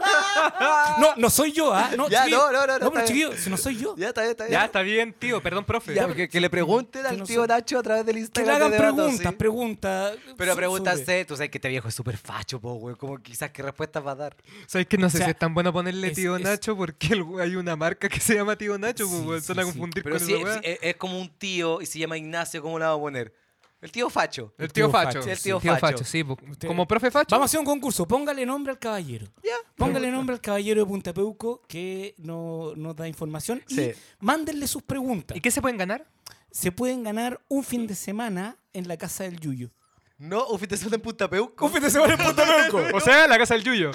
No, 0.98 1.14
no 1.16 1.30
soy 1.30 1.52
yo, 1.52 1.72
¿ah? 1.72 1.90
No, 1.96 2.08
Ya, 2.08 2.26
no, 2.28 2.50
no, 2.52 2.66
no, 2.66 2.78
no, 2.78 2.90
pero 2.92 3.06
chiquillo, 3.06 3.36
si 3.36 3.48
no 3.50 3.56
soy 3.56 3.76
yo. 3.76 3.94
Ya 3.96 4.08
está 4.08 4.20
bien, 4.22 4.30
está 4.32 4.44
bien. 4.44 4.52
Ya, 4.60 4.64
está 4.64 4.82
bien, 4.82 5.12
tío. 5.12 5.42
Perdón, 5.42 5.64
profe. 5.64 5.94
Ya, 5.94 6.12
que, 6.12 6.28
que 6.28 6.40
le 6.40 6.50
pregunten 6.50 7.02
Que 7.02 7.08
al 7.08 7.18
no 7.18 7.24
tío. 7.24 7.46
Nacho 7.46 7.78
a 7.78 7.82
través 7.82 8.04
del 8.06 8.14
Que 8.16 8.20
Instagram. 8.20 8.58
le 8.58 8.64
hagan 8.64 8.78
preguntas, 8.78 9.30
sí. 9.32 9.36
preguntas. 9.38 10.12
Pero 10.36 10.54
sobre- 10.54 11.24
tú 11.24 11.36
sabes 11.36 11.50
que 11.50 11.58
este 11.58 11.68
viejo 11.68 11.88
es 11.88 11.94
súper 11.94 12.16
facho, 12.16 12.60
po, 12.60 12.74
güey. 12.74 12.96
Como 12.96 13.18
quizás 13.18 13.50
qué 13.50 13.62
respuestas 13.62 14.04
va 14.04 14.12
a 14.12 14.16
dar. 14.16 14.36
¿Sabes 14.66 14.86
que 14.86 14.98
no 14.98 15.08
sé 15.08 15.16
O 15.16 15.18
sea, 15.18 15.26
si 15.26 15.30
es 15.32 15.38
tan 15.38 15.54
bueno 15.54 15.72
ponerle 15.72 16.08
es- 16.08 16.14
tío 16.14 16.36
es- 16.36 16.42
Nacho? 16.42 16.76
Porque 16.76 17.08
el- 17.14 17.24
hay 17.40 17.56
una 17.56 17.76
marca 17.76 18.08
que 18.08 18.20
se 18.20 18.34
llama 18.34 18.56
tío 18.56 18.76
Nacho, 18.78 19.06
Sí, 19.06 19.14
a 19.58 19.62
confundir 19.62 20.02
Pero 20.02 20.16
con 20.18 20.26
sí, 20.26 20.34
es, 20.62 20.78
es 20.82 20.96
como 20.96 21.18
un 21.20 21.28
tío 21.28 21.80
y 21.80 21.86
se 21.86 21.98
llama 21.98 22.16
Ignacio, 22.18 22.60
¿cómo 22.62 22.78
le 22.78 22.84
vamos 22.84 22.98
a 22.98 23.02
poner? 23.02 23.39
El 23.80 23.90
tío 23.92 24.10
facho. 24.10 24.52
El 24.58 24.72
tío 24.72 24.86
tío 24.86 24.90
Facho. 24.92 25.20
Facho, 25.22 25.30
el 25.30 25.38
tío 25.40 25.58
Facho. 25.78 26.04
sí. 26.04 26.22
Como 26.66 26.86
profe 26.86 27.10
Facho. 27.10 27.28
Vamos 27.30 27.44
a 27.44 27.46
hacer 27.46 27.60
un 27.60 27.66
concurso. 27.66 28.06
Póngale 28.06 28.44
nombre 28.44 28.72
al 28.72 28.78
caballero. 28.78 29.26
Ya. 29.42 29.54
Póngale 29.76 30.10
nombre 30.10 30.34
al 30.34 30.40
caballero 30.40 30.80
de 30.82 30.86
Punta 30.86 31.14
Peuco 31.14 31.62
que 31.66 32.14
no, 32.18 32.74
nos 32.76 32.94
da 32.96 33.08
información 33.08 33.62
y 33.68 33.74
Sí. 33.74 33.92
mándenle 34.18 34.66
sus 34.66 34.82
preguntas. 34.82 35.34
¿Y 35.36 35.40
qué 35.40 35.50
se 35.50 35.62
pueden 35.62 35.78
ganar? 35.78 36.06
Se 36.50 36.72
pueden 36.72 37.02
ganar 37.04 37.40
un 37.48 37.64
fin 37.64 37.86
de 37.86 37.94
semana 37.94 38.56
en 38.74 38.86
la 38.88 38.96
casa 38.98 39.24
del 39.24 39.40
Yuyo. 39.40 39.70
No, 40.18 40.46
un 40.48 40.58
fin 40.58 40.68
de 40.68 40.76
semana 40.76 40.96
en 40.96 41.02
Punta 41.02 41.30
Peuco. 41.30 41.64
Un 41.64 41.72
fin 41.72 41.82
de 41.82 41.90
semana 41.90 42.12
en 42.14 42.18
Punta 42.22 42.44
Peuco. 42.44 42.82
O 42.96 43.00
sea, 43.00 43.26
la 43.26 43.38
casa 43.38 43.54
del 43.54 43.64
Yuyo. 43.64 43.92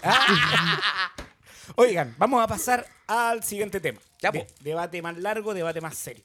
Oigan, 1.76 2.16
vamos 2.18 2.42
a 2.44 2.48
pasar 2.48 2.86
al 3.08 3.44
siguiente 3.44 3.80
tema. 3.80 4.00
Ya, 4.22 4.32
De- 4.32 4.48
debate 4.62 5.02
más 5.02 5.18
largo, 5.18 5.54
debate 5.54 5.82
más 5.82 5.96
serio. 5.96 6.24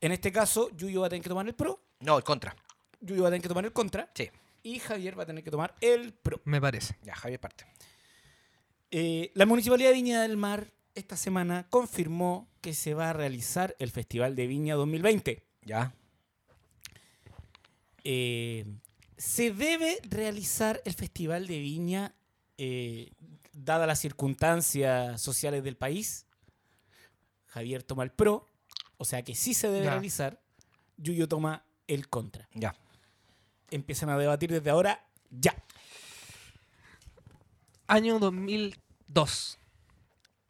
En 0.00 0.12
este 0.12 0.32
caso, 0.32 0.68
Yuyo 0.76 1.00
va 1.00 1.06
a 1.06 1.10
tener 1.10 1.22
que 1.22 1.28
tomar 1.28 1.46
el 1.46 1.54
pro, 1.54 1.80
No, 2.02 2.18
el 2.18 2.24
contra. 2.24 2.54
Yuyo 3.00 3.22
va 3.22 3.28
a 3.28 3.30
tener 3.30 3.42
que 3.42 3.48
tomar 3.48 3.64
el 3.64 3.72
contra 3.72 4.10
Sí. 4.14 4.30
y 4.62 4.78
Javier 4.78 5.18
va 5.18 5.22
a 5.24 5.26
tener 5.26 5.42
que 5.42 5.50
tomar 5.50 5.74
el 5.80 6.12
pro. 6.12 6.40
Me 6.44 6.60
parece. 6.60 6.96
Ya, 7.02 7.14
Javier 7.14 7.40
parte. 7.40 7.66
Eh, 8.90 9.30
la 9.34 9.46
Municipalidad 9.46 9.88
de 9.90 9.94
Viña 9.94 10.22
del 10.22 10.36
Mar 10.36 10.72
esta 10.94 11.16
semana 11.16 11.66
confirmó 11.70 12.48
que 12.60 12.74
se 12.74 12.92
va 12.94 13.10
a 13.10 13.12
realizar 13.12 13.74
el 13.78 13.90
Festival 13.90 14.36
de 14.36 14.46
Viña 14.46 14.74
2020. 14.74 15.42
Ya. 15.62 15.94
Eh, 18.04 18.64
se 19.16 19.52
debe 19.52 19.98
realizar 20.08 20.82
el 20.84 20.94
Festival 20.94 21.46
de 21.46 21.58
Viña 21.58 22.14
eh, 22.58 23.12
dadas 23.52 23.86
las 23.86 24.00
circunstancias 24.00 25.20
sociales 25.20 25.62
del 25.64 25.76
país. 25.76 26.26
Javier 27.46 27.82
toma 27.82 28.02
el 28.02 28.10
pro, 28.10 28.50
o 28.96 29.04
sea 29.04 29.22
que 29.22 29.34
sí 29.34 29.54
se 29.54 29.68
debe 29.68 29.84
Ya. 29.84 29.92
realizar. 29.92 30.40
Yuyo 30.96 31.28
toma 31.28 31.64
el 31.94 32.08
contra. 32.08 32.48
Ya. 32.54 32.74
Empiezan 33.70 34.10
a 34.10 34.18
debatir 34.18 34.50
desde 34.50 34.70
ahora 34.70 35.04
ya. 35.30 35.54
Año 37.86 38.18
2002. 38.18 39.58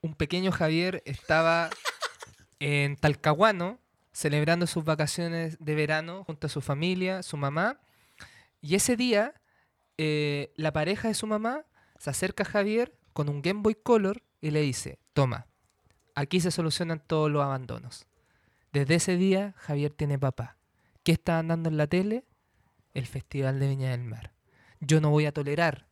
Un 0.03 0.15
pequeño 0.15 0.53
Javier 0.53 1.03
estaba 1.07 1.71
en 2.59 2.97
Talcahuano 2.97 3.79
celebrando 4.13 4.67
sus 4.67 4.85
vacaciones 4.85 5.57
de 5.59 5.75
verano 5.75 6.25
junto 6.25 6.47
a 6.47 6.51
su 6.51 6.61
familia, 6.61 7.23
su 7.23 7.37
mamá. 7.37 7.81
Y 8.61 8.75
ese 8.75 8.97
día, 8.97 9.35
eh, 9.99 10.53
la 10.57 10.73
pareja 10.73 11.09
de 11.09 11.15
su 11.15 11.27
mamá 11.27 11.65
se 11.99 12.11
acerca 12.11 12.43
a 12.43 12.47
Javier 12.47 12.95
con 13.13 13.29
un 13.29 13.43
Game 13.43 13.63
Boy 13.63 13.75
Color 13.75 14.23
y 14.41 14.51
le 14.51 14.61
dice, 14.61 14.99
toma, 15.13 15.47
aquí 16.15 16.41
se 16.41 16.51
solucionan 16.51 17.03
todos 17.05 17.31
los 17.31 17.43
abandonos. 17.43 18.07
Desde 18.73 18.97
ese 18.97 19.17
día, 19.17 19.55
Javier 19.57 19.93
tiene 19.93 20.19
papá. 20.19 20.57
¿Qué 21.03 21.13
estaban 21.13 21.49
dando 21.49 21.69
en 21.69 21.77
la 21.77 21.87
tele? 21.87 22.25
El 22.95 23.07
Festival 23.07 23.59
de 23.59 23.69
Viña 23.69 23.91
del 23.91 24.05
Mar. 24.05 24.33
Yo 24.81 25.01
no 25.01 25.11
voy 25.11 25.27
a 25.27 25.33
tolerar 25.33 25.89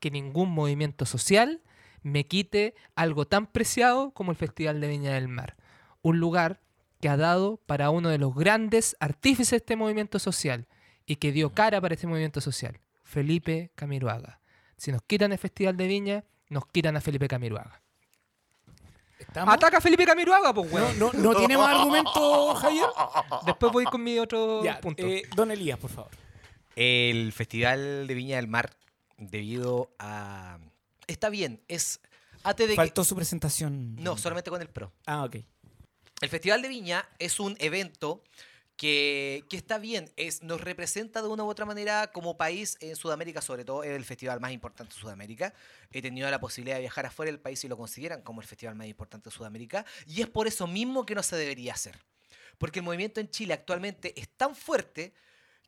que 0.00 0.10
ningún 0.10 0.50
movimiento 0.50 1.06
social 1.06 1.62
me 2.02 2.26
quite 2.26 2.74
algo 2.94 3.26
tan 3.26 3.46
preciado 3.46 4.12
como 4.12 4.30
el 4.30 4.36
Festival 4.36 4.80
de 4.80 4.88
Viña 4.88 5.14
del 5.14 5.28
Mar. 5.28 5.56
Un 6.02 6.20
lugar 6.20 6.60
que 7.00 7.08
ha 7.08 7.16
dado 7.16 7.56
para 7.66 7.90
uno 7.90 8.10
de 8.10 8.18
los 8.18 8.34
grandes 8.34 8.96
artífices 9.00 9.50
de 9.50 9.56
este 9.58 9.76
movimiento 9.76 10.18
social 10.18 10.68
y 11.06 11.16
que 11.16 11.32
dio 11.32 11.52
cara 11.52 11.80
para 11.80 11.94
este 11.94 12.06
movimiento 12.06 12.40
social, 12.40 12.80
Felipe 13.02 13.72
Camiroaga. 13.74 14.40
Si 14.76 14.92
nos 14.92 15.02
quitan 15.02 15.32
el 15.32 15.38
Festival 15.38 15.76
de 15.76 15.86
Viña, 15.86 16.24
nos 16.48 16.66
quitan 16.66 16.96
a 16.96 17.00
Felipe 17.00 17.28
Camiroaga. 17.28 17.83
¿Estamos? 19.18 19.54
¡Ataca 19.54 19.78
a 19.78 19.80
Felipe 19.80 20.04
Camiroaga, 20.04 20.52
pues, 20.52 20.70
No, 20.70 20.76
weón! 20.76 20.98
no, 20.98 21.12
no 21.12 21.34
tiene 21.36 21.56
más 21.56 21.74
argumentos, 21.74 22.58
Javier. 22.60 22.86
Después 23.46 23.72
voy 23.72 23.84
con 23.84 24.02
mi 24.02 24.18
otro 24.18 24.62
Ya, 24.64 24.80
punto. 24.80 25.02
eh, 25.06 25.22
don 25.36 25.50
Elías, 25.50 25.78
por 25.78 25.90
favor. 25.90 26.10
El 26.76 27.32
Festival 27.32 28.06
de 28.06 28.14
Viña 28.14 28.36
del 28.36 28.48
Mar, 28.48 28.76
debido 29.16 29.90
a... 29.98 30.58
Está 31.06 31.28
bien, 31.28 31.62
es... 31.68 32.00
Antes 32.42 32.66
de 32.66 32.72
que- 32.72 32.76
Faltó 32.76 33.04
su 33.04 33.14
presentación. 33.14 33.96
No, 33.96 34.16
solamente 34.18 34.50
con 34.50 34.60
el 34.60 34.68
pro. 34.68 34.92
Ah, 35.06 35.24
ok. 35.24 35.36
El 36.20 36.28
Festival 36.28 36.60
de 36.62 36.68
Viña 36.68 37.08
es 37.18 37.38
un 37.40 37.56
evento 37.58 38.22
que, 38.76 39.44
está 39.50 39.78
bien, 39.78 40.10
es, 40.16 40.42
nos 40.42 40.60
representa 40.60 41.22
de 41.22 41.28
una 41.28 41.44
u 41.44 41.48
otra 41.48 41.64
manera 41.64 42.10
como 42.12 42.36
país 42.36 42.76
en 42.80 42.96
Sudamérica, 42.96 43.40
sobre 43.40 43.64
todo 43.64 43.84
es 43.84 43.90
el 43.90 44.04
festival 44.04 44.40
más 44.40 44.52
importante 44.52 44.94
de 44.94 45.00
Sudamérica. 45.00 45.54
He 45.92 46.02
tenido 46.02 46.28
la 46.30 46.40
posibilidad 46.40 46.76
de 46.76 46.80
viajar 46.80 47.06
afuera 47.06 47.30
del 47.30 47.40
país 47.40 47.62
y 47.64 47.68
lo 47.68 47.76
consideran 47.76 48.22
como 48.22 48.40
el 48.40 48.46
festival 48.46 48.74
más 48.74 48.88
importante 48.88 49.30
de 49.30 49.36
Sudamérica. 49.36 49.86
Y 50.06 50.22
es 50.22 50.28
por 50.28 50.46
eso 50.46 50.66
mismo 50.66 51.06
que 51.06 51.14
no 51.14 51.22
se 51.22 51.36
debería 51.36 51.74
hacer. 51.74 51.98
Porque 52.58 52.80
el 52.80 52.84
movimiento 52.84 53.20
en 53.20 53.30
Chile 53.30 53.54
actualmente 53.54 54.18
es 54.20 54.28
tan 54.28 54.54
fuerte 54.56 55.14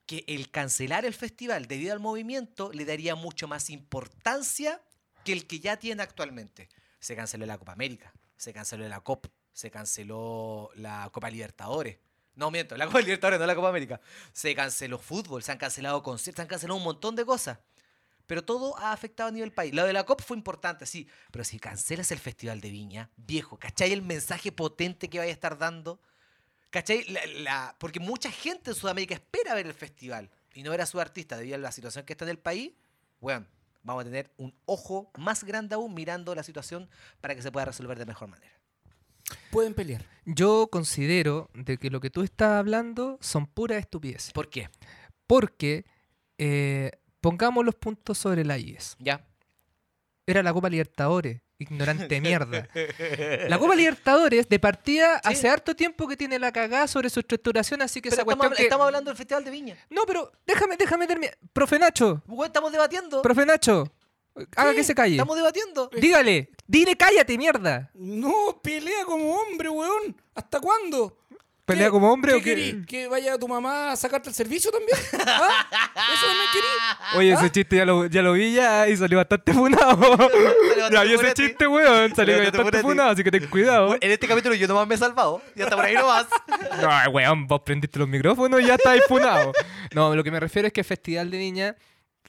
que 0.04 0.24
el 0.28 0.50
cancelar 0.50 1.04
el 1.04 1.14
festival 1.14 1.66
debido 1.66 1.92
al 1.92 2.00
movimiento 2.00 2.70
le 2.72 2.84
daría 2.84 3.14
mucho 3.14 3.48
más 3.48 3.70
importancia 3.70 4.80
que 5.24 5.32
el 5.32 5.46
que 5.46 5.60
ya 5.60 5.78
tiene 5.78 6.02
actualmente. 6.02 6.68
Se 7.00 7.16
canceló 7.16 7.46
la 7.46 7.58
Copa 7.58 7.72
América, 7.72 8.12
se 8.36 8.52
canceló 8.52 8.88
la 8.88 9.00
COP, 9.00 9.26
se 9.52 9.70
canceló 9.70 10.70
la 10.74 11.08
Copa 11.12 11.30
Libertadores. 11.30 11.98
No, 12.36 12.50
miento, 12.50 12.76
la 12.76 12.86
Copa 12.86 13.00
Libertadores, 13.00 13.40
no 13.40 13.46
la 13.46 13.54
Copa 13.54 13.70
América. 13.70 14.00
Se 14.32 14.54
canceló 14.54 14.98
fútbol, 14.98 15.42
se 15.42 15.52
han 15.52 15.58
cancelado 15.58 16.02
conciertos, 16.02 16.36
se 16.36 16.42
han 16.42 16.48
cancelado 16.48 16.76
un 16.76 16.84
montón 16.84 17.16
de 17.16 17.24
cosas. 17.24 17.58
Pero 18.26 18.44
todo 18.44 18.76
ha 18.78 18.92
afectado 18.92 19.28
a 19.28 19.32
nivel 19.32 19.52
país. 19.52 19.72
Lo 19.72 19.84
de 19.84 19.92
la 19.92 20.04
COP 20.04 20.20
fue 20.20 20.36
importante, 20.36 20.84
sí. 20.84 21.08
Pero 21.30 21.44
si 21.44 21.58
cancelas 21.58 22.10
el 22.10 22.18
Festival 22.18 22.60
de 22.60 22.70
Viña, 22.70 23.10
viejo, 23.16 23.58
¿cachai 23.58 23.92
el 23.92 24.02
mensaje 24.02 24.52
potente 24.52 25.08
que 25.08 25.18
vaya 25.18 25.30
a 25.30 25.32
estar 25.32 25.56
dando? 25.56 26.00
¿Cachai? 26.70 27.06
Porque 27.78 28.00
mucha 28.00 28.30
gente 28.30 28.70
en 28.70 28.76
Sudamérica 28.76 29.14
espera 29.14 29.54
ver 29.54 29.66
el 29.66 29.74
festival 29.74 30.28
y 30.54 30.62
no 30.62 30.72
ver 30.72 30.82
a 30.82 30.86
su 30.86 31.00
artista 31.00 31.36
debido 31.36 31.54
a 31.54 31.58
la 31.58 31.72
situación 31.72 32.04
que 32.04 32.12
está 32.12 32.24
en 32.24 32.30
el 32.30 32.38
país. 32.38 32.72
Bueno, 33.20 33.46
vamos 33.82 34.02
a 34.02 34.04
tener 34.04 34.30
un 34.36 34.54
ojo 34.66 35.10
más 35.16 35.44
grande 35.44 35.76
aún 35.76 35.94
mirando 35.94 36.34
la 36.34 36.42
situación 36.42 36.90
para 37.20 37.34
que 37.34 37.42
se 37.42 37.52
pueda 37.52 37.64
resolver 37.64 37.96
de 37.98 38.04
mejor 38.04 38.28
manera. 38.28 38.52
Pueden 39.50 39.74
pelear. 39.74 40.04
Yo 40.24 40.68
considero 40.70 41.50
de 41.54 41.78
que 41.78 41.90
lo 41.90 42.00
que 42.00 42.10
tú 42.10 42.22
estás 42.22 42.52
hablando 42.58 43.18
son 43.20 43.46
puras 43.46 43.78
estupideces. 43.78 44.32
¿Por 44.32 44.48
qué? 44.50 44.68
Porque, 45.26 45.84
eh, 46.38 46.90
pongamos 47.20 47.64
los 47.64 47.74
puntos 47.74 48.18
sobre 48.18 48.44
la 48.44 48.58
IES. 48.58 48.96
¿Ya? 48.98 49.24
Era 50.26 50.42
la 50.42 50.52
Copa 50.52 50.68
Libertadores, 50.68 51.40
ignorante 51.58 52.20
mierda. 52.20 52.68
La 53.48 53.58
Copa 53.60 53.76
Libertadores, 53.76 54.48
de 54.48 54.58
partida, 54.58 55.20
Sí. 55.22 55.30
hace 55.32 55.48
harto 55.48 55.76
tiempo 55.76 56.08
que 56.08 56.16
tiene 56.16 56.38
la 56.40 56.50
cagada 56.52 56.88
sobre 56.88 57.08
su 57.10 57.20
estructuración, 57.20 57.80
así 57.80 58.00
que 58.00 58.10
Pero 58.10 58.22
esa 58.22 58.22
estamos, 58.22 58.36
cuestión 58.48 58.56
que- 58.56 58.62
estamos 58.64 58.86
hablando 58.86 59.10
del 59.10 59.16
Festival 59.16 59.44
de 59.44 59.50
Viña. 59.52 59.76
No, 59.88 60.02
pero 60.04 60.32
déjame, 60.44 60.76
déjame 60.76 61.06
terminar. 61.06 61.38
Profe 61.52 61.78
Nacho, 61.78 62.22
estamos 62.44 62.72
debatiendo. 62.72 63.22
profe 63.22 63.46
Nacho, 63.46 63.92
haga 64.56 64.74
que 64.74 64.84
se 64.84 64.94
calle. 64.94 65.14
Estamos 65.16 65.36
debatiendo. 65.36 65.90
Dígale, 65.96 66.50
dile 66.66 66.96
cállate, 66.96 67.36
mierda. 67.38 67.90
No, 67.94 68.60
pelea 68.62 69.04
como 69.04 69.34
hombre, 69.36 69.68
weón. 69.68 70.16
¿Hasta 70.34 70.60
cuándo? 70.60 71.18
¿Pelea 71.64 71.86
¿Qué- 71.86 71.90
como 71.90 72.12
hombre 72.12 72.30
qué 72.32 72.38
o 72.38 72.42
qué? 72.42 72.54
querís? 72.54 72.86
¿Que 72.86 73.08
vaya 73.08 73.36
tu 73.38 73.48
mamá 73.48 73.90
a 73.90 73.96
sacarte 73.96 74.28
el 74.28 74.34
servicio 74.36 74.70
también? 74.70 74.96
¿Ah? 75.26 75.66
¿Eso 76.14 76.26
también 76.26 76.48
querís? 76.52 77.16
Oye, 77.16 77.32
ese 77.32 77.50
chiste 77.50 77.76
ya 77.76 77.84
lo, 77.84 78.06
ya 78.06 78.22
lo 78.22 78.34
vi 78.34 78.52
ya 78.54 78.88
y 78.88 78.96
salió 78.96 79.18
bastante 79.18 79.52
funado. 79.52 80.16
ya 80.92 81.02
vi 81.02 81.14
ese 81.14 81.34
chiste, 81.34 81.66
weón. 81.66 82.14
Salió 82.14 82.38
bastante 82.38 82.80
funado, 82.82 83.10
así 83.10 83.24
que 83.24 83.32
ten 83.32 83.48
cuidado. 83.48 83.86
Bueno, 83.88 83.98
En 84.00 84.12
este 84.12 84.28
capítulo 84.28 84.54
yo 84.54 84.68
nomás 84.68 84.86
me 84.86 84.94
he 84.94 84.98
salvado. 84.98 85.42
Y 85.56 85.62
hasta 85.62 85.74
por 85.74 85.84
ahí 85.84 85.94
nomás. 85.94 86.26
No, 86.80 87.10
weón, 87.10 87.46
vos 87.48 87.62
prendiste 87.64 87.98
los 87.98 88.06
micrófonos 88.08 88.60
y 88.60 88.66
ya 88.66 88.74
estáis 88.76 89.02
funado. 89.08 89.52
No, 89.92 90.14
lo 90.14 90.22
que 90.22 90.30
me 90.30 90.38
refiero 90.38 90.66
es 90.68 90.72
que 90.72 90.82
el 90.82 90.86
Festival 90.86 91.30
de 91.32 91.38
Viña. 91.38 91.76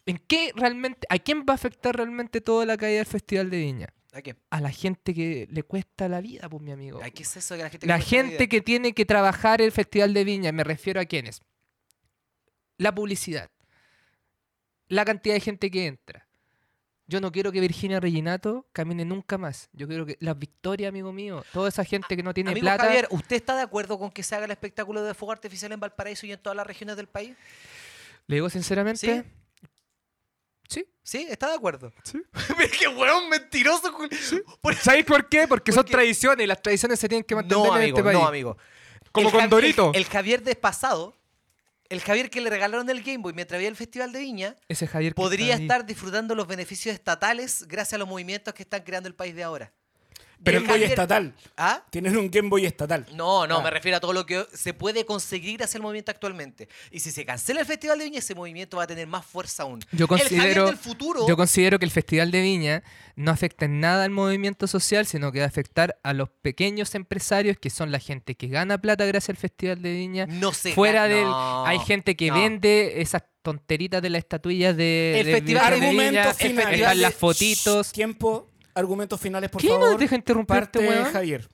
¿En 0.08 0.18
qué 0.18 0.52
realmente. 0.56 1.06
¿A 1.10 1.20
quién 1.20 1.42
va 1.42 1.52
a 1.52 1.56
afectar 1.56 1.96
realmente 1.96 2.42
toda 2.42 2.66
la 2.66 2.78
caída 2.78 2.98
del 2.98 3.06
Festival 3.06 3.50
de 3.50 3.58
Viña? 3.58 3.94
¿A 4.14 4.22
qué? 4.22 4.36
A 4.50 4.62
la 4.62 4.72
gente 4.72 5.14
que 5.14 5.48
le 5.52 5.64
cuesta 5.64 6.08
la 6.08 6.22
vida, 6.22 6.50
pues, 6.50 6.64
mi 6.64 6.72
amigo. 6.72 7.04
¿A 7.04 7.10
qué 7.10 7.24
es 7.24 7.38
eso 7.38 7.56
la 7.58 7.70
gente 7.70 7.86
La 7.86 8.00
que 8.48 8.62
tiene 8.62 8.94
que 8.94 9.06
trabajar 9.06 9.62
el 9.62 9.72
Festival 9.72 10.14
de 10.14 10.24
Viña, 10.24 10.52
me 10.54 10.64
refiero 10.64 11.02
a 11.02 11.06
quiénes. 11.06 11.42
La 12.78 12.96
publicidad. 12.96 13.52
La 14.88 15.04
cantidad 15.04 15.36
de 15.36 15.42
gente 15.42 15.70
que 15.70 15.86
entra. 15.86 16.26
Yo 17.10 17.22
no 17.22 17.32
quiero 17.32 17.52
que 17.52 17.60
Virginia 17.60 18.00
Reginato 18.00 18.68
camine 18.72 19.04
nunca 19.06 19.38
más. 19.38 19.70
Yo 19.74 19.88
quiero 19.88 20.06
que 20.06 20.18
las 20.20 20.38
victorias, 20.38 20.90
amigo 20.90 21.12
mío, 21.14 21.44
toda 21.54 21.70
esa 21.70 21.84
gente 21.84 22.16
que 22.16 22.24
no 22.24 22.34
tiene 22.34 22.52
Amigo 22.52 22.66
plata. 22.66 22.86
Javier, 22.86 23.08
¿usted 23.12 23.36
está 23.36 23.56
de 23.56 23.62
acuerdo 23.62 24.00
con 24.00 24.12
que 24.12 24.24
se 24.24 24.36
haga 24.36 24.46
el 24.46 24.52
espectáculo 24.52 25.04
de 25.04 25.14
fuego 25.14 25.32
artificial 25.34 25.72
en 25.72 25.80
Valparaíso 25.80 26.26
y 26.26 26.32
en 26.32 26.40
todas 26.40 26.56
las 26.56 26.68
regiones 26.68 26.96
del 26.96 27.08
país? 27.08 27.36
Le 28.28 28.36
digo 28.36 28.50
sinceramente, 28.50 29.24
sí. 29.24 29.30
¿Sí? 31.04 31.26
¿Está 31.30 31.48
de 31.48 31.56
acuerdo? 31.56 31.94
Sí. 32.04 32.22
Qué 32.80 32.88
hueón 32.90 33.30
mentiroso. 33.30 33.96
Por- 34.60 34.76
¿Sabéis 34.76 35.06
por 35.06 35.30
qué? 35.30 35.48
Porque 35.48 35.72
son 35.72 35.86
tradiciones 35.86 36.44
y 36.44 36.48
las 36.48 36.62
tradiciones 36.62 37.00
se 37.00 37.08
tienen 37.08 37.24
que 37.24 37.34
mantener 37.36 37.58
No, 37.58 37.66
en 37.78 37.82
amigo, 37.82 37.98
este 37.98 38.04
país. 38.04 38.20
no, 38.20 38.28
amigo. 38.28 38.58
Como 39.14 39.28
El 39.30 39.32
con 39.34 39.42
Javi- 39.44 39.50
Dorito. 39.50 39.92
El, 39.94 40.02
el 40.02 40.06
Javier 40.06 40.44
despasado, 40.44 41.16
el 41.88 42.02
Javier 42.02 42.30
que 42.30 42.42
le 42.42 42.50
regalaron 42.50 42.90
el 42.90 43.02
Game 43.04 43.20
Boy 43.20 43.32
mientras 43.34 43.58
había 43.58 43.70
el 43.70 43.78
Festival 43.78 44.12
de 44.12 44.20
Viña, 44.20 44.56
Ese 44.68 44.86
Javier 44.86 45.16
podría 45.16 45.56
estar 45.56 45.86
disfrutando 45.86 46.36
los 46.36 46.46
beneficios 46.46 46.94
estatales 46.94 47.66
gracias 47.70 47.94
a 47.94 47.98
los 48.00 48.08
movimientos 48.10 48.54
que 48.54 48.64
están 48.64 48.82
creando 48.84 49.08
el 49.08 49.16
país 49.16 49.34
de 49.34 49.44
ahora. 49.44 49.72
Pero 50.44 50.60
El 50.60 50.64
Game 50.64 50.74
Boy 50.74 50.82
Javier- 50.82 50.90
estatal. 50.92 51.34
¿Ah? 51.58 51.84
Tienen 51.90 52.16
un 52.18 52.30
Game 52.30 52.48
Boy 52.50 52.66
estatal. 52.66 53.06
No, 53.14 53.48
no, 53.48 53.58
Ah. 53.58 53.64
me 53.64 53.70
refiero 53.72 53.98
a 53.98 54.00
todo 54.00 54.14
lo 54.14 54.26
que 54.26 54.46
se 54.54 54.74
puede 54.74 55.06
conseguir 55.06 55.58
gracias 55.58 55.76
al 55.76 55.82
movimiento 55.82 56.12
actualmente. 56.12 56.70
Y 56.92 57.00
si 57.00 57.12
se 57.12 57.26
cancela 57.26 57.60
el 57.62 57.66
Festival 57.66 57.98
de 58.00 58.06
Viña, 58.06 58.20
ese 58.20 58.36
movimiento 58.36 58.78
va 58.78 58.84
a 58.84 58.88
tener 58.88 59.08
más 59.08 59.26
fuerza 59.26 59.64
aún. 59.64 59.80
Yo 59.92 60.06
el 60.06 60.08
considero, 60.08 60.66
del 60.68 60.78
futuro. 60.78 61.28
yo 61.28 61.36
considero 61.36 61.80
que 61.80 61.86
el 61.86 61.92
Festival 61.92 62.32
de 62.32 62.42
Viña 62.42 62.84
no 63.16 63.32
afecta 63.32 63.66
en 63.66 63.80
nada 63.80 64.04
al 64.04 64.12
movimiento 64.12 64.68
social, 64.68 65.06
sino 65.08 65.32
que 65.32 65.40
va 65.40 65.46
a 65.46 65.50
afectar 65.50 65.98
a 66.04 66.14
los 66.14 66.30
pequeños 66.30 66.94
empresarios, 66.96 67.58
que 67.58 67.70
son 67.70 67.92
la 67.92 68.00
gente 68.00 68.36
que 68.36 68.48
gana 68.48 68.78
plata 68.80 69.06
gracias 69.06 69.30
al 69.32 69.38
Festival 69.38 69.82
de 69.82 69.92
Viña. 69.94 70.26
no 70.28 70.54
se 70.54 70.74
Fuera 70.74 71.08
del. 71.08 71.24
no, 71.24 71.66
hay 71.66 71.80
gente 71.80 72.16
que 72.16 72.28
no. 72.28 72.36
vende 72.36 73.02
esas 73.02 73.24
tonteritas 73.42 74.02
de 74.02 74.10
las 74.12 74.20
estatuillas 74.20 74.76
de. 74.78 75.20
El 75.20 75.26
de 75.26 75.32
festival- 75.34 75.72
Virgen 75.74 75.82
de 75.82 75.90
Viña, 75.90 76.22
Argumentos 76.22 76.42
el 76.42 76.50
finales. 76.52 76.80
Están 76.80 77.02
las 77.02 77.14
Shh, 77.14 77.18
fotitos. 77.18 77.92
Tiempo. 77.92 78.50
Argumentos 78.78 79.20
finales, 79.20 79.50
por 79.50 79.62
¿Quién 79.62 79.74
favor. 79.74 79.92
nos 79.92 80.00
deja 80.00 80.16
interrumpirte? 80.16 80.88
Javier. 81.12 81.50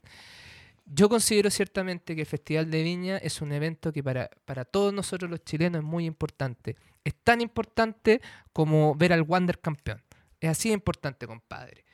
Yo 0.85 1.07
considero 1.07 1.49
ciertamente 1.49 2.15
que 2.15 2.21
el 2.21 2.27
Festival 2.27 2.69
de 2.69 2.83
Viña 2.83 3.17
es 3.17 3.41
un 3.41 3.53
evento 3.53 3.93
que 3.93 4.03
para, 4.03 4.29
para 4.43 4.65
todos 4.65 4.93
nosotros 4.93 5.31
los 5.31 5.43
chilenos 5.43 5.79
es 5.79 5.85
muy 5.85 6.05
importante. 6.05 6.75
Es 7.03 7.15
tan 7.23 7.39
importante 7.39 8.21
como 8.51 8.93
ver 8.95 9.13
al 9.13 9.21
Wander 9.21 9.59
campeón. 9.59 10.03
Es 10.41 10.49
así 10.49 10.69
de 10.69 10.73
importante, 10.75 11.25
compadre. 11.25 11.85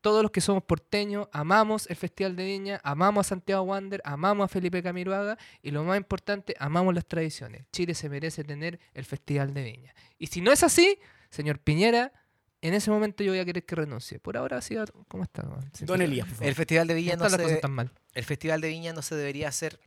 Todos 0.00 0.22
los 0.22 0.30
que 0.30 0.40
somos 0.40 0.62
porteños 0.62 1.28
amamos 1.32 1.86
el 1.90 1.96
Festival 1.96 2.36
de 2.36 2.44
Viña, 2.46 2.80
amamos 2.84 3.26
a 3.26 3.28
Santiago 3.28 3.62
Wander, 3.64 4.00
amamos 4.04 4.44
a 4.44 4.48
Felipe 4.48 4.82
Camiroaga 4.82 5.36
y 5.60 5.70
lo 5.70 5.84
más 5.84 5.98
importante, 5.98 6.54
amamos 6.58 6.94
las 6.94 7.04
tradiciones. 7.04 7.66
Chile 7.72 7.94
se 7.94 8.08
merece 8.08 8.44
tener 8.44 8.80
el 8.94 9.04
Festival 9.04 9.52
de 9.52 9.64
Viña. 9.64 9.94
Y 10.16 10.28
si 10.28 10.40
no 10.40 10.52
es 10.52 10.62
así, 10.62 10.98
señor 11.30 11.58
Piñera, 11.58 12.12
en 12.60 12.74
ese 12.74 12.90
momento 12.90 13.22
yo 13.22 13.32
voy 13.32 13.40
a 13.40 13.44
querer 13.44 13.64
que 13.64 13.74
renuncie. 13.74 14.18
Por 14.18 14.36
ahora 14.36 14.60
siga 14.60 14.84
como 15.08 15.22
está. 15.22 15.42
Don 15.80 16.02
Elías, 16.02 16.26
por 16.26 16.36
favor. 16.36 16.48
El 16.48 16.54
Festival 16.54 16.86
de 16.88 16.94
Viña 16.94 17.12
No 17.16 17.18
no 17.20 17.24
están 17.26 17.40
las 17.40 17.44
cosas 17.46 17.56
se, 17.56 17.62
tan 17.62 17.72
mal. 17.72 17.92
el 18.14 18.24
Festival 18.24 18.60
de 18.60 18.68
Viña 18.68 18.92
no 18.92 19.02
se 19.02 19.14
debería 19.14 19.48
hacer. 19.48 19.80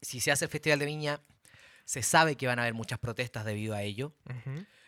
Si 0.00 0.20
se 0.20 0.30
hace 0.30 0.44
el 0.44 0.50
Festival 0.50 0.78
de 0.78 0.86
Viña, 0.86 1.20
se 1.84 2.02
sabe 2.02 2.36
que 2.36 2.46
van 2.46 2.58
a 2.58 2.62
haber 2.62 2.74
muchas 2.74 2.98
protestas 2.98 3.44
debido 3.44 3.74
a 3.74 3.82
ello. 3.82 4.12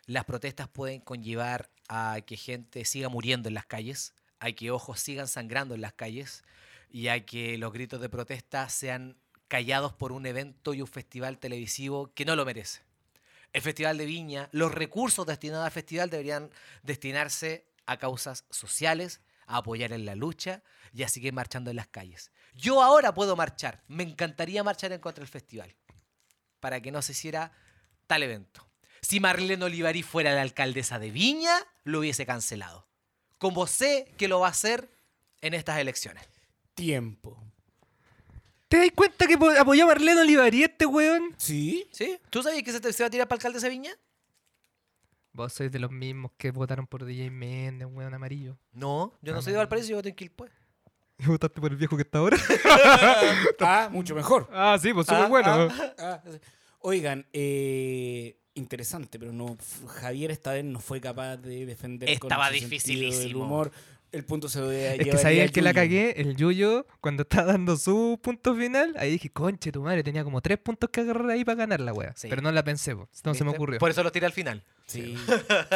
Las 0.06 0.24
protestas 0.24 0.68
pueden 0.68 1.00
conllevar 1.00 1.70
a 1.88 2.20
que 2.26 2.36
gente 2.36 2.84
siga 2.84 3.08
muriendo 3.08 3.48
en 3.48 3.54
las 3.54 3.66
calles, 3.66 4.14
a 4.38 4.52
que 4.52 4.70
ojos 4.70 5.00
sigan 5.00 5.26
sangrando 5.28 5.74
en 5.74 5.80
las 5.80 5.92
calles 5.92 6.42
y 6.90 7.08
a 7.08 7.24
que 7.24 7.58
los 7.58 7.72
gritos 7.72 8.00
de 8.00 8.08
protesta 8.08 8.68
sean 8.68 9.16
callados 9.48 9.92
por 9.92 10.12
un 10.12 10.26
evento 10.26 10.74
y 10.74 10.80
un 10.80 10.86
festival 10.86 11.38
televisivo 11.38 12.12
que 12.14 12.24
no 12.24 12.36
lo 12.36 12.44
merece. 12.44 12.82
El 13.52 13.62
Festival 13.62 13.98
de 13.98 14.06
Viña, 14.06 14.48
los 14.52 14.72
recursos 14.72 15.26
destinados 15.26 15.64
al 15.64 15.72
festival 15.72 16.08
deberían 16.08 16.50
destinarse 16.82 17.66
a 17.86 17.98
causas 17.98 18.44
sociales, 18.50 19.20
a 19.46 19.56
apoyar 19.58 19.92
en 19.92 20.04
la 20.04 20.14
lucha 20.14 20.62
y 20.92 21.02
a 21.02 21.08
seguir 21.08 21.32
marchando 21.32 21.70
en 21.70 21.76
las 21.76 21.88
calles. 21.88 22.30
Yo 22.54 22.82
ahora 22.82 23.12
puedo 23.12 23.34
marchar, 23.34 23.82
me 23.88 24.04
encantaría 24.04 24.62
marchar 24.62 24.92
en 24.92 25.00
contra 25.00 25.22
del 25.22 25.28
festival, 25.28 25.74
para 26.60 26.80
que 26.80 26.92
no 26.92 27.02
se 27.02 27.12
hiciera 27.12 27.52
tal 28.06 28.22
evento. 28.22 28.68
Si 29.02 29.18
Marlene 29.18 29.64
Olivarí 29.64 30.02
fuera 30.02 30.34
la 30.34 30.42
alcaldesa 30.42 30.98
de 30.98 31.10
Viña, 31.10 31.56
lo 31.84 32.00
hubiese 32.00 32.26
cancelado. 32.26 32.86
Como 33.38 33.66
sé 33.66 34.12
que 34.18 34.28
lo 34.28 34.40
va 34.40 34.48
a 34.48 34.50
hacer 34.50 34.90
en 35.40 35.54
estas 35.54 35.78
elecciones. 35.78 36.28
Tiempo. 36.74 37.49
¿Te 38.70 38.78
das 38.78 38.90
cuenta 38.94 39.26
que 39.26 39.36
po- 39.36 39.50
apoyó 39.50 39.82
a 39.84 39.88
Marlene 39.88 40.20
Olivarí 40.20 40.62
este 40.62 40.86
weón? 40.86 41.34
¿Sí? 41.36 41.88
¿Sí? 41.90 42.16
¿Tú 42.30 42.40
sabías 42.42 42.62
que 42.62 42.70
se, 42.72 42.80
te- 42.80 42.92
se 42.92 43.02
va 43.02 43.08
a 43.08 43.10
tirar 43.10 43.26
para 43.26 43.36
alcaldesa 43.38 43.66
de 43.66 43.70
Viña? 43.70 43.90
Vos 45.32 45.52
sois 45.52 45.70
de 45.72 45.78
los 45.80 45.90
mismos 45.90 46.30
que 46.36 46.50
votaron 46.52 46.86
por 46.86 47.04
DJ 47.04 47.30
Méndez, 47.30 47.88
weón 47.90 48.14
amarillo. 48.14 48.56
No, 48.72 49.12
yo 49.22 49.32
no 49.32 49.42
soy 49.42 49.52
de 49.52 49.58
Valparaíso, 49.58 49.90
yo 49.90 49.96
voto 49.96 50.08
en 50.08 50.14
Quilpue. 50.14 50.48
¿Y 51.18 51.26
votaste 51.26 51.60
por 51.60 51.70
el 51.72 51.76
viejo 51.76 51.96
que 51.96 52.02
está 52.02 52.18
ahora? 52.18 52.36
Ah, 53.60 53.88
mucho 53.92 54.14
mejor. 54.14 54.48
ah, 54.52 54.78
sí, 54.80 54.92
pues 54.94 55.06
súper 55.06 55.24
Ah, 55.24 55.26
bueno. 55.28 55.48
ah, 55.50 55.94
ah. 55.98 56.22
Oigan, 56.80 57.26
eh, 57.32 58.36
interesante, 58.54 59.18
pero 59.18 59.32
no 59.32 59.56
Javier 59.86 60.30
esta 60.30 60.52
vez 60.52 60.64
no 60.64 60.80
fue 60.80 61.00
capaz 61.00 61.36
de 61.36 61.66
defender 61.66 62.08
con 62.18 62.28
Estaba 62.30 62.50
dificilísimo. 62.50 63.22
del 63.24 63.36
humor. 63.36 63.72
El 64.12 64.24
punto 64.24 64.48
se 64.48 64.58
lo 64.60 64.70
Es 64.72 64.98
que 64.98 65.18
sabía 65.18 65.44
el 65.44 65.52
que 65.52 65.62
la 65.62 65.72
cagué, 65.72 66.20
el 66.20 66.34
Yuyo, 66.36 66.86
cuando 67.00 67.22
estaba 67.22 67.52
dando 67.52 67.76
su 67.76 68.18
punto 68.20 68.56
final, 68.56 68.94
ahí 68.98 69.12
dije, 69.12 69.30
conche, 69.30 69.70
tu 69.70 69.82
madre 69.82 70.02
tenía 70.02 70.24
como 70.24 70.40
tres 70.40 70.58
puntos 70.58 70.90
que 70.90 71.00
agarrar 71.02 71.30
ahí 71.30 71.44
para 71.44 71.56
ganar 71.56 71.80
la 71.80 71.92
wea. 71.92 72.12
Sí. 72.16 72.26
Pero 72.28 72.42
no 72.42 72.50
la 72.50 72.64
pensé, 72.64 72.96
po. 72.96 73.08
no 73.24 73.34
se 73.34 73.44
me 73.44 73.50
ocurrió. 73.50 73.78
Por 73.78 73.90
eso 73.90 74.02
lo 74.02 74.10
tiré 74.10 74.26
al 74.26 74.32
final. 74.32 74.64
Sí, 74.86 75.16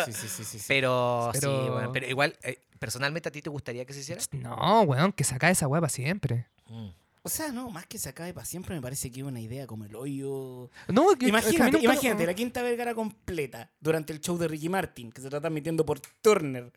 sí, 0.07 0.13
sí, 0.13 0.29
sí, 0.29 0.45
sí, 0.45 0.59
sí. 0.59 0.65
Pero, 0.67 1.31
sí, 1.33 1.41
Pero- 1.41 1.73
bueno, 1.73 1.93
pero 1.93 2.07
igual, 2.09 2.37
eh, 2.43 2.59
personalmente 2.81 3.29
a 3.29 3.33
ti 3.33 3.41
te 3.41 3.51
gustaría 3.51 3.85
que 3.85 3.93
se 3.93 4.01
hiciera. 4.01 4.21
No, 4.33 4.83
weón, 4.83 5.13
que 5.13 5.23
saca 5.25 5.49
esa 5.51 5.69
wea 5.69 5.81
para 5.81 5.91
siempre. 5.91 6.47
Mm. 6.69 6.89
O 7.27 7.29
sea, 7.31 7.53
no, 7.53 7.71
más 7.71 7.87
que 7.87 7.97
se 7.99 8.09
acabe 8.11 8.35
para 8.35 8.45
siempre, 8.45 8.75
me 8.75 8.83
parece 8.83 9.11
que 9.11 9.21
es 9.21 9.27
una 9.27 9.41
idea 9.41 9.67
como 9.67 9.85
el 9.87 9.95
hoyo. 9.95 10.69
No, 10.89 11.07
que- 11.17 11.27
es 11.27 11.31
que 11.33 11.39
a 11.39 11.41
mí 11.41 11.49
Imagínate, 11.49 11.71
nunca- 11.71 11.85
imagínate, 11.85 12.27
la 12.27 12.35
Quinta 12.35 12.63
Vergara 12.63 12.95
completa 12.95 13.71
durante 13.81 14.13
el 14.13 14.21
show 14.21 14.37
de 14.37 14.49
Ricky 14.49 14.69
Martin, 14.69 15.11
que 15.13 15.21
se 15.23 15.29
está 15.29 15.41
transmitiendo 15.41 15.87
por 15.87 16.01
Turner 16.21 16.71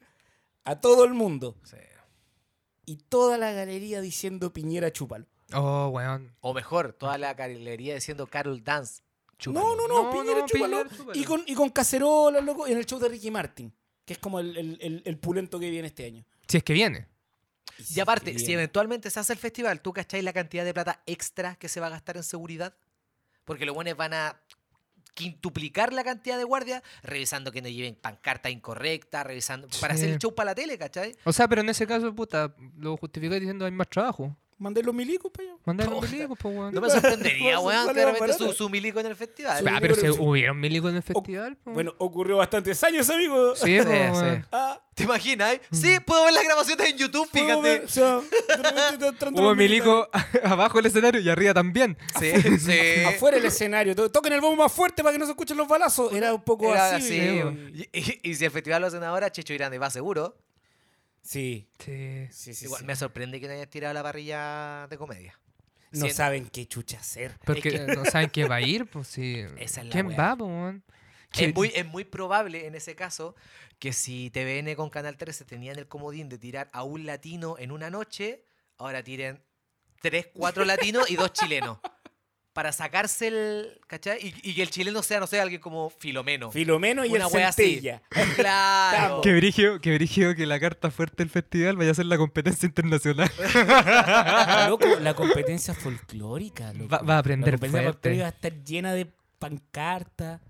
a 0.67 0.80
todo 0.80 1.03
el 1.06 1.13
mundo. 1.13 1.56
Sí. 1.63 1.77
Y 2.86 2.97
toda 2.97 3.38
la 3.38 3.51
galería 3.51 4.01
diciendo 4.01 4.53
Piñera 4.53 4.91
chúpalo. 4.91 5.25
Oh, 5.53 5.88
weón. 5.89 6.34
O 6.41 6.53
mejor, 6.53 6.93
toda 6.93 7.17
la 7.17 7.34
galería 7.34 7.95
diciendo 7.95 8.27
Carol 8.27 8.63
Dance. 8.63 9.01
No, 9.45 9.75
no, 9.75 9.88
no, 9.88 10.03
No, 10.03 10.12
Piñera 10.12 10.39
no, 10.41 10.45
chúpalo. 10.47 10.77
Piñera, 10.84 10.95
chúpalo. 10.97 11.19
Y 11.19 11.23
con, 11.25 11.43
y 11.47 11.53
con 11.53 11.69
cacerolas, 11.69 12.43
loco, 12.43 12.67
en 12.67 12.77
el 12.77 12.86
show 12.86 12.99
de 12.99 13.10
Ricky 13.10 13.30
Martin, 13.32 13.73
que 14.06 14.13
es 14.13 14.19
como 14.19 14.39
el, 14.39 14.56
el- 14.58 14.77
el- 14.82 15.01
el 15.06 15.17
pulento 15.17 15.60
que 15.60 15.69
viene 15.69 15.88
este 15.88 16.06
año. 16.06 16.25
Si 16.47 16.58
es 16.58 16.63
que 16.63 16.73
viene. 16.73 17.08
Y 17.93 17.99
aparte, 17.99 18.39
si 18.39 18.53
eventualmente 18.53 19.10
se 19.12 19.19
hace 19.19 19.34
el 19.34 19.39
festival, 19.39 19.82
¿tú 19.82 19.93
cacháis 19.93 20.23
la 20.23 20.34
cantidad 20.34 20.65
de 20.65 20.73
plata 20.73 21.01
extra 21.06 21.56
que 21.56 21.67
se 21.69 21.80
va 21.80 21.88
a 21.88 21.91
gastar 21.91 22.17
en 22.17 22.23
seguridad? 22.23 22.73
Porque 23.45 23.65
los 23.65 23.75
buenos 23.75 23.95
van 23.95 24.13
a 24.13 24.41
quintuplicar 25.17 25.93
la 25.93 26.03
cantidad 26.03 26.38
de 26.38 26.43
guardias, 26.43 26.84
revisando 27.01 27.51
que 27.51 27.63
no 27.63 27.67
lleven 27.67 27.95
pancarta 27.95 28.51
incorrecta, 28.51 29.23
revisando 29.23 29.67
para 29.82 29.95
hacer 29.95 30.10
el 30.10 30.19
show 30.19 30.34
para 30.36 30.51
la 30.51 30.56
tele, 30.56 30.77
¿cachai? 30.77 31.15
O 31.23 31.34
sea, 31.34 31.47
pero 31.47 31.62
en 31.62 31.69
ese 31.69 31.88
caso, 31.88 32.13
puta, 32.13 32.53
lo 32.77 32.95
justificáis 32.97 33.41
diciendo 33.41 33.65
hay 33.65 33.71
más 33.71 33.89
trabajo. 33.89 34.38
Mandé 34.60 34.82
los 34.82 34.93
milicos 34.96 35.32
para 35.32 35.50
allá. 35.50 35.58
Mandar 35.65 35.88
los 35.89 36.12
milicos, 36.12 36.38
pues, 36.41 36.56
weón. 36.56 36.74
No 36.74 36.82
me 36.82 36.89
sorprendería, 36.89 37.60
weón, 37.62 37.88
que 37.89 37.93
de 37.93 38.06
repente 38.12 38.34
su, 38.34 38.54
su 38.54 38.70
milico 38.70 39.00
en 39.00 39.06
el 39.06 39.15
festival. 39.15 39.63
Ah, 39.67 39.78
pero 39.80 39.93
sí. 39.96 40.08
hubieron 40.17 40.60
milicos 40.60 40.89
en 40.89 40.98
el 40.98 41.04
festival, 41.04 41.56
po. 41.58 41.72
Bueno, 41.72 41.93
ocurrió 42.00 42.38
bastantes 42.38 42.84
años, 42.84 43.08
amigo. 43.10 43.56
sí, 43.56 43.78
Sí. 43.82 44.43
Ah, 44.52 44.82
¿Te 44.96 45.04
imaginas? 45.04 45.54
eh? 45.54 45.62
Sí, 45.72 45.98
puedo 46.04 46.26
ver 46.26 46.34
las 46.34 46.43
grabaciones 46.43 46.89
en 46.89 46.98
YouTube, 46.98 47.30
fíjate. 47.32 47.62
ver, 47.62 47.84
o 47.86 47.88
sea, 47.88 48.20
Hubo 49.32 49.54
milico 49.54 50.10
abajo 50.43 50.78
del 50.80 50.88
escenario 50.88 51.22
y 51.22 51.30
arriba 51.30 51.54
también. 51.54 51.96
Sí, 52.20 52.32
sí. 52.58 53.04
Afuera 53.06 53.38
del 53.38 53.46
escenario. 53.46 53.96
to- 53.96 54.10
Toquen 54.10 54.34
el 54.34 54.41
bombo 54.41 54.63
más 54.63 54.72
fuerte 54.74 55.04
para 55.04 55.13
que 55.13 55.20
no 55.20 55.26
se 55.26 55.32
escuchen 55.32 55.56
los 55.56 55.67
balazos. 55.67 56.12
Era 56.13 56.34
un 56.34 56.41
poco 56.41 56.72
Era 56.72 56.96
así. 56.96 57.15
y, 57.15 57.89
y- 57.93 58.20
y 58.24 58.34
si 58.36 58.46
el 58.46 58.50
festival 58.52 58.82
lo 58.82 58.88
hacen 58.88 59.04
ahora, 59.04 59.32
Checho 59.32 59.54
Grande 59.54 59.78
va 59.78 59.91
seguro. 59.91 60.36
Sí, 61.27 61.67
Sí. 61.79 62.27
sí, 62.31 62.53
sí. 62.53 62.65
Igual 62.65 62.85
me 62.85 62.95
sorprende 62.95 63.39
que 63.41 63.47
no 63.47 63.53
hayan 63.53 63.69
tirado 63.69 63.93
la 63.93 64.01
parrilla 64.03 64.87
de 64.89 64.97
comedia. 64.97 65.37
No 65.91 66.07
saben 66.09 66.47
qué 66.49 66.65
chucha 66.67 66.99
hacer. 66.99 67.37
Porque 67.45 67.69
Es 67.69 67.75
que- 67.81 67.95
no 67.95 68.05
saben 68.05 68.29
quién 68.29 68.49
va 68.49 68.55
a 68.55 68.61
ir, 68.61 68.85
pues 68.91 69.07
sí. 69.07 69.39
Esa 69.57 69.81
es 69.81 69.87
la 69.87 69.91
¿Quién 69.91 70.07
wea. 70.07 70.35
va? 70.35 70.75
Es 71.33 71.53
muy, 71.53 71.71
es 71.75 71.85
muy 71.85 72.05
probable 72.05 72.65
en 72.67 72.75
ese 72.75 72.95
caso 72.95 73.36
que 73.80 73.91
si 73.93 74.30
TVN 74.32 74.75
con 74.75 74.89
Canal 74.89 75.17
13 75.17 75.43
tenían 75.45 75.78
el 75.78 75.88
comodín 75.88 76.30
de 76.30 76.38
tirar 76.38 76.69
a 76.71 76.84
un 76.84 77.05
latino 77.05 77.57
en 77.59 77.71
una 77.71 77.89
noche, 77.89 78.45
ahora 78.78 79.03
tiren 79.03 79.43
tres, 80.01 80.28
cuatro 80.34 80.63
latinos 80.63 81.09
y 81.11 81.15
dos 81.17 81.34
chilenos. 81.34 81.80
Para 82.58 82.72
sacarse 82.72 83.28
el. 83.28 83.80
¿Cachai? 83.86 84.18
Y, 84.20 84.49
y 84.49 84.55
que 84.55 84.64
el 84.64 84.72
chileno 84.72 85.03
sea, 85.03 85.20
no 85.20 85.28
sé, 85.28 85.39
alguien 85.39 85.62
como 85.62 85.91
Filomeno. 85.91 86.49
Filomeno 86.49 87.05
y 87.05 87.10
Una 87.10 87.28
el 87.28 87.32
wea 87.32 87.49
así. 87.49 87.80
Claro. 88.36 89.22
Qué 89.22 89.32
brígido, 89.36 89.80
qué 89.80 89.93
brígido 89.93 90.34
que 90.34 90.47
la 90.47 90.60
carta 90.60 90.89
fuerte 90.89 91.18
del 91.18 91.30
festival 91.30 91.78
vaya 91.78 91.91
a 91.91 91.93
ser 91.93 92.08
la 92.08 92.18
competencia 92.18 92.66
internacional. 92.66 93.30
Loco, 94.70 94.88
la 94.99 95.14
competencia 95.14 95.76
folclórica. 95.76 96.74
loco. 96.74 96.89
Va- 96.89 97.01
va 97.03 97.16
a 97.16 97.20
aprender 97.20 97.53
La 97.53 97.58
competencia 97.60 97.82
fuerte. 97.84 98.10
folclórica 98.10 98.24
va 98.24 98.28
a 98.28 98.32
estar 98.32 98.64
llena 98.64 98.93
de 98.93 99.08
pancartas. 99.39 100.41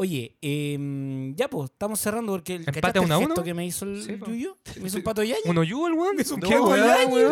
Oye, 0.00 0.34
em, 0.40 1.34
ya 1.36 1.46
pues, 1.50 1.70
estamos 1.70 2.00
cerrando 2.00 2.32
porque 2.32 2.54
el 2.54 2.60
¿Empate 2.62 2.80
¿cachaste 2.80 2.98
a 3.00 3.02
uno 3.02 3.14
a 3.16 3.18
el 3.18 3.24
uno? 3.26 3.44
que 3.44 3.52
me 3.52 3.66
hizo 3.66 3.84
el 3.84 4.02
Sí. 4.02 4.18
Yuyo? 4.26 4.56
Me 4.80 4.86
hizo 4.88 4.96
un 4.96 5.02
pato 5.02 5.22
yaña. 5.22 5.42
¿Uno 5.44 5.62
yugo 5.62 5.88
el 5.88 5.92
weón? 5.92 6.18
Es 6.18 6.30
un 6.30 6.40
¿Qué 6.40 6.54
pato 6.56 6.74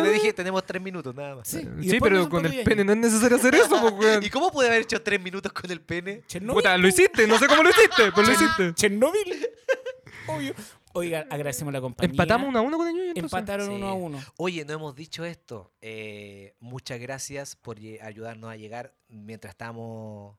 le 0.03 0.13
dije, 0.13 0.35
tenemos 0.35 0.67
tres 0.67 0.83
minutos 0.83 1.15
nada 1.15 1.37
más. 1.37 1.49
Sí, 1.49 1.65
me 1.65 1.87
hizo 1.87 1.97
pero 1.99 2.29
con 2.29 2.45
el 2.45 2.63
pene 2.65 2.85
no 2.85 2.93
es 2.93 2.99
necesario 2.99 3.39
hacer 3.39 3.55
eso, 3.55 3.71
pues, 3.81 3.95
weón. 3.99 4.23
¿Y 4.23 4.29
cómo 4.29 4.51
puede 4.53 4.69
haber 4.69 4.83
hecho 4.83 5.01
tres 5.01 5.19
minutos 5.19 5.51
con 5.51 5.71
el 5.71 5.81
pene? 5.81 6.25
Chernobyl. 6.27 6.57
Puta, 6.63 6.77
lo 6.77 6.89
hiciste, 6.89 7.27
no 7.27 7.39
sé 7.39 7.47
cómo 7.47 7.63
lo 7.63 7.71
hiciste, 7.71 8.13
pero 8.15 8.27
lo 8.27 8.33
hiciste. 8.35 8.75
Chernobyl. 8.75 9.47
Obvio. 10.27 10.55
Oigan, 10.93 11.27
agradecemos 11.31 11.73
la 11.73 11.81
compañía. 11.81 12.11
Empatamos 12.11 12.49
uno 12.51 12.59
a 12.59 12.63
uno 12.63 12.77
con 12.77 12.87
el 12.89 12.93
yuyo, 12.95 13.09
entonces. 13.15 13.23
Empataron 13.33 13.69
Sí. 13.69 13.73
uno 13.73 13.89
a 13.89 13.95
uno. 13.95 14.21
Oye, 14.37 14.67
no 14.67 14.75
hemos 14.75 14.95
dicho 14.95 15.25
esto. 15.25 15.73
Eh, 15.81 16.55
muchas 16.61 17.01
gracias 17.01 17.57
por 17.57 17.79
ayudarnos 18.03 18.51
a 18.51 18.57
llegar 18.57 18.95
mientras 19.09 19.53
estamos 19.53 20.37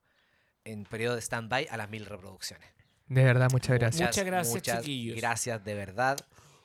en 0.65 0.83
periodo 0.85 1.15
de 1.15 1.21
stand-by 1.21 1.67
a 1.69 1.77
las 1.77 1.89
mil 1.89 2.05
reproducciones. 2.05 2.69
De 3.07 3.23
verdad, 3.23 3.49
muchas 3.51 3.77
gracias. 3.79 4.09
Muchas 4.09 4.25
gracias, 4.25 4.55
muchas 4.55 4.79
chiquillos. 4.79 5.17
Gracias, 5.17 5.63
de 5.63 5.73
verdad. 5.73 6.17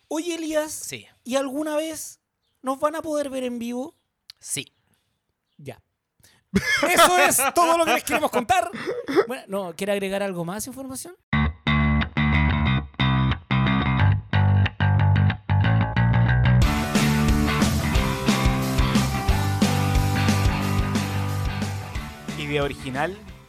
Oye, 0.09 0.35
Elías, 0.35 0.73
Sí, 0.73 1.07
¿y 1.25 1.37
alguna 1.37 1.77
vez 1.77 2.21
nos 2.63 2.79
van 2.79 2.97
a 2.97 3.03
poder 3.03 3.31
ver 3.31 3.45
en 3.45 3.59
vivo? 3.59 3.95
sí. 4.39 4.71
Ya. 5.57 5.81
Eso 6.89 7.19
es 7.19 7.41
todo 7.55 7.79
lo 7.79 7.85
que 7.85 7.95
les 7.95 8.05
queremos 8.05 8.31
contar. 8.31 8.71
Bueno, 9.29 9.45
no, 9.49 9.77
¿quiere 9.77 9.93
agregar 9.93 10.23
algo 10.23 10.45
más 10.45 10.67
información? 10.67 11.15
Idea 22.39 22.63
original, 22.65 23.17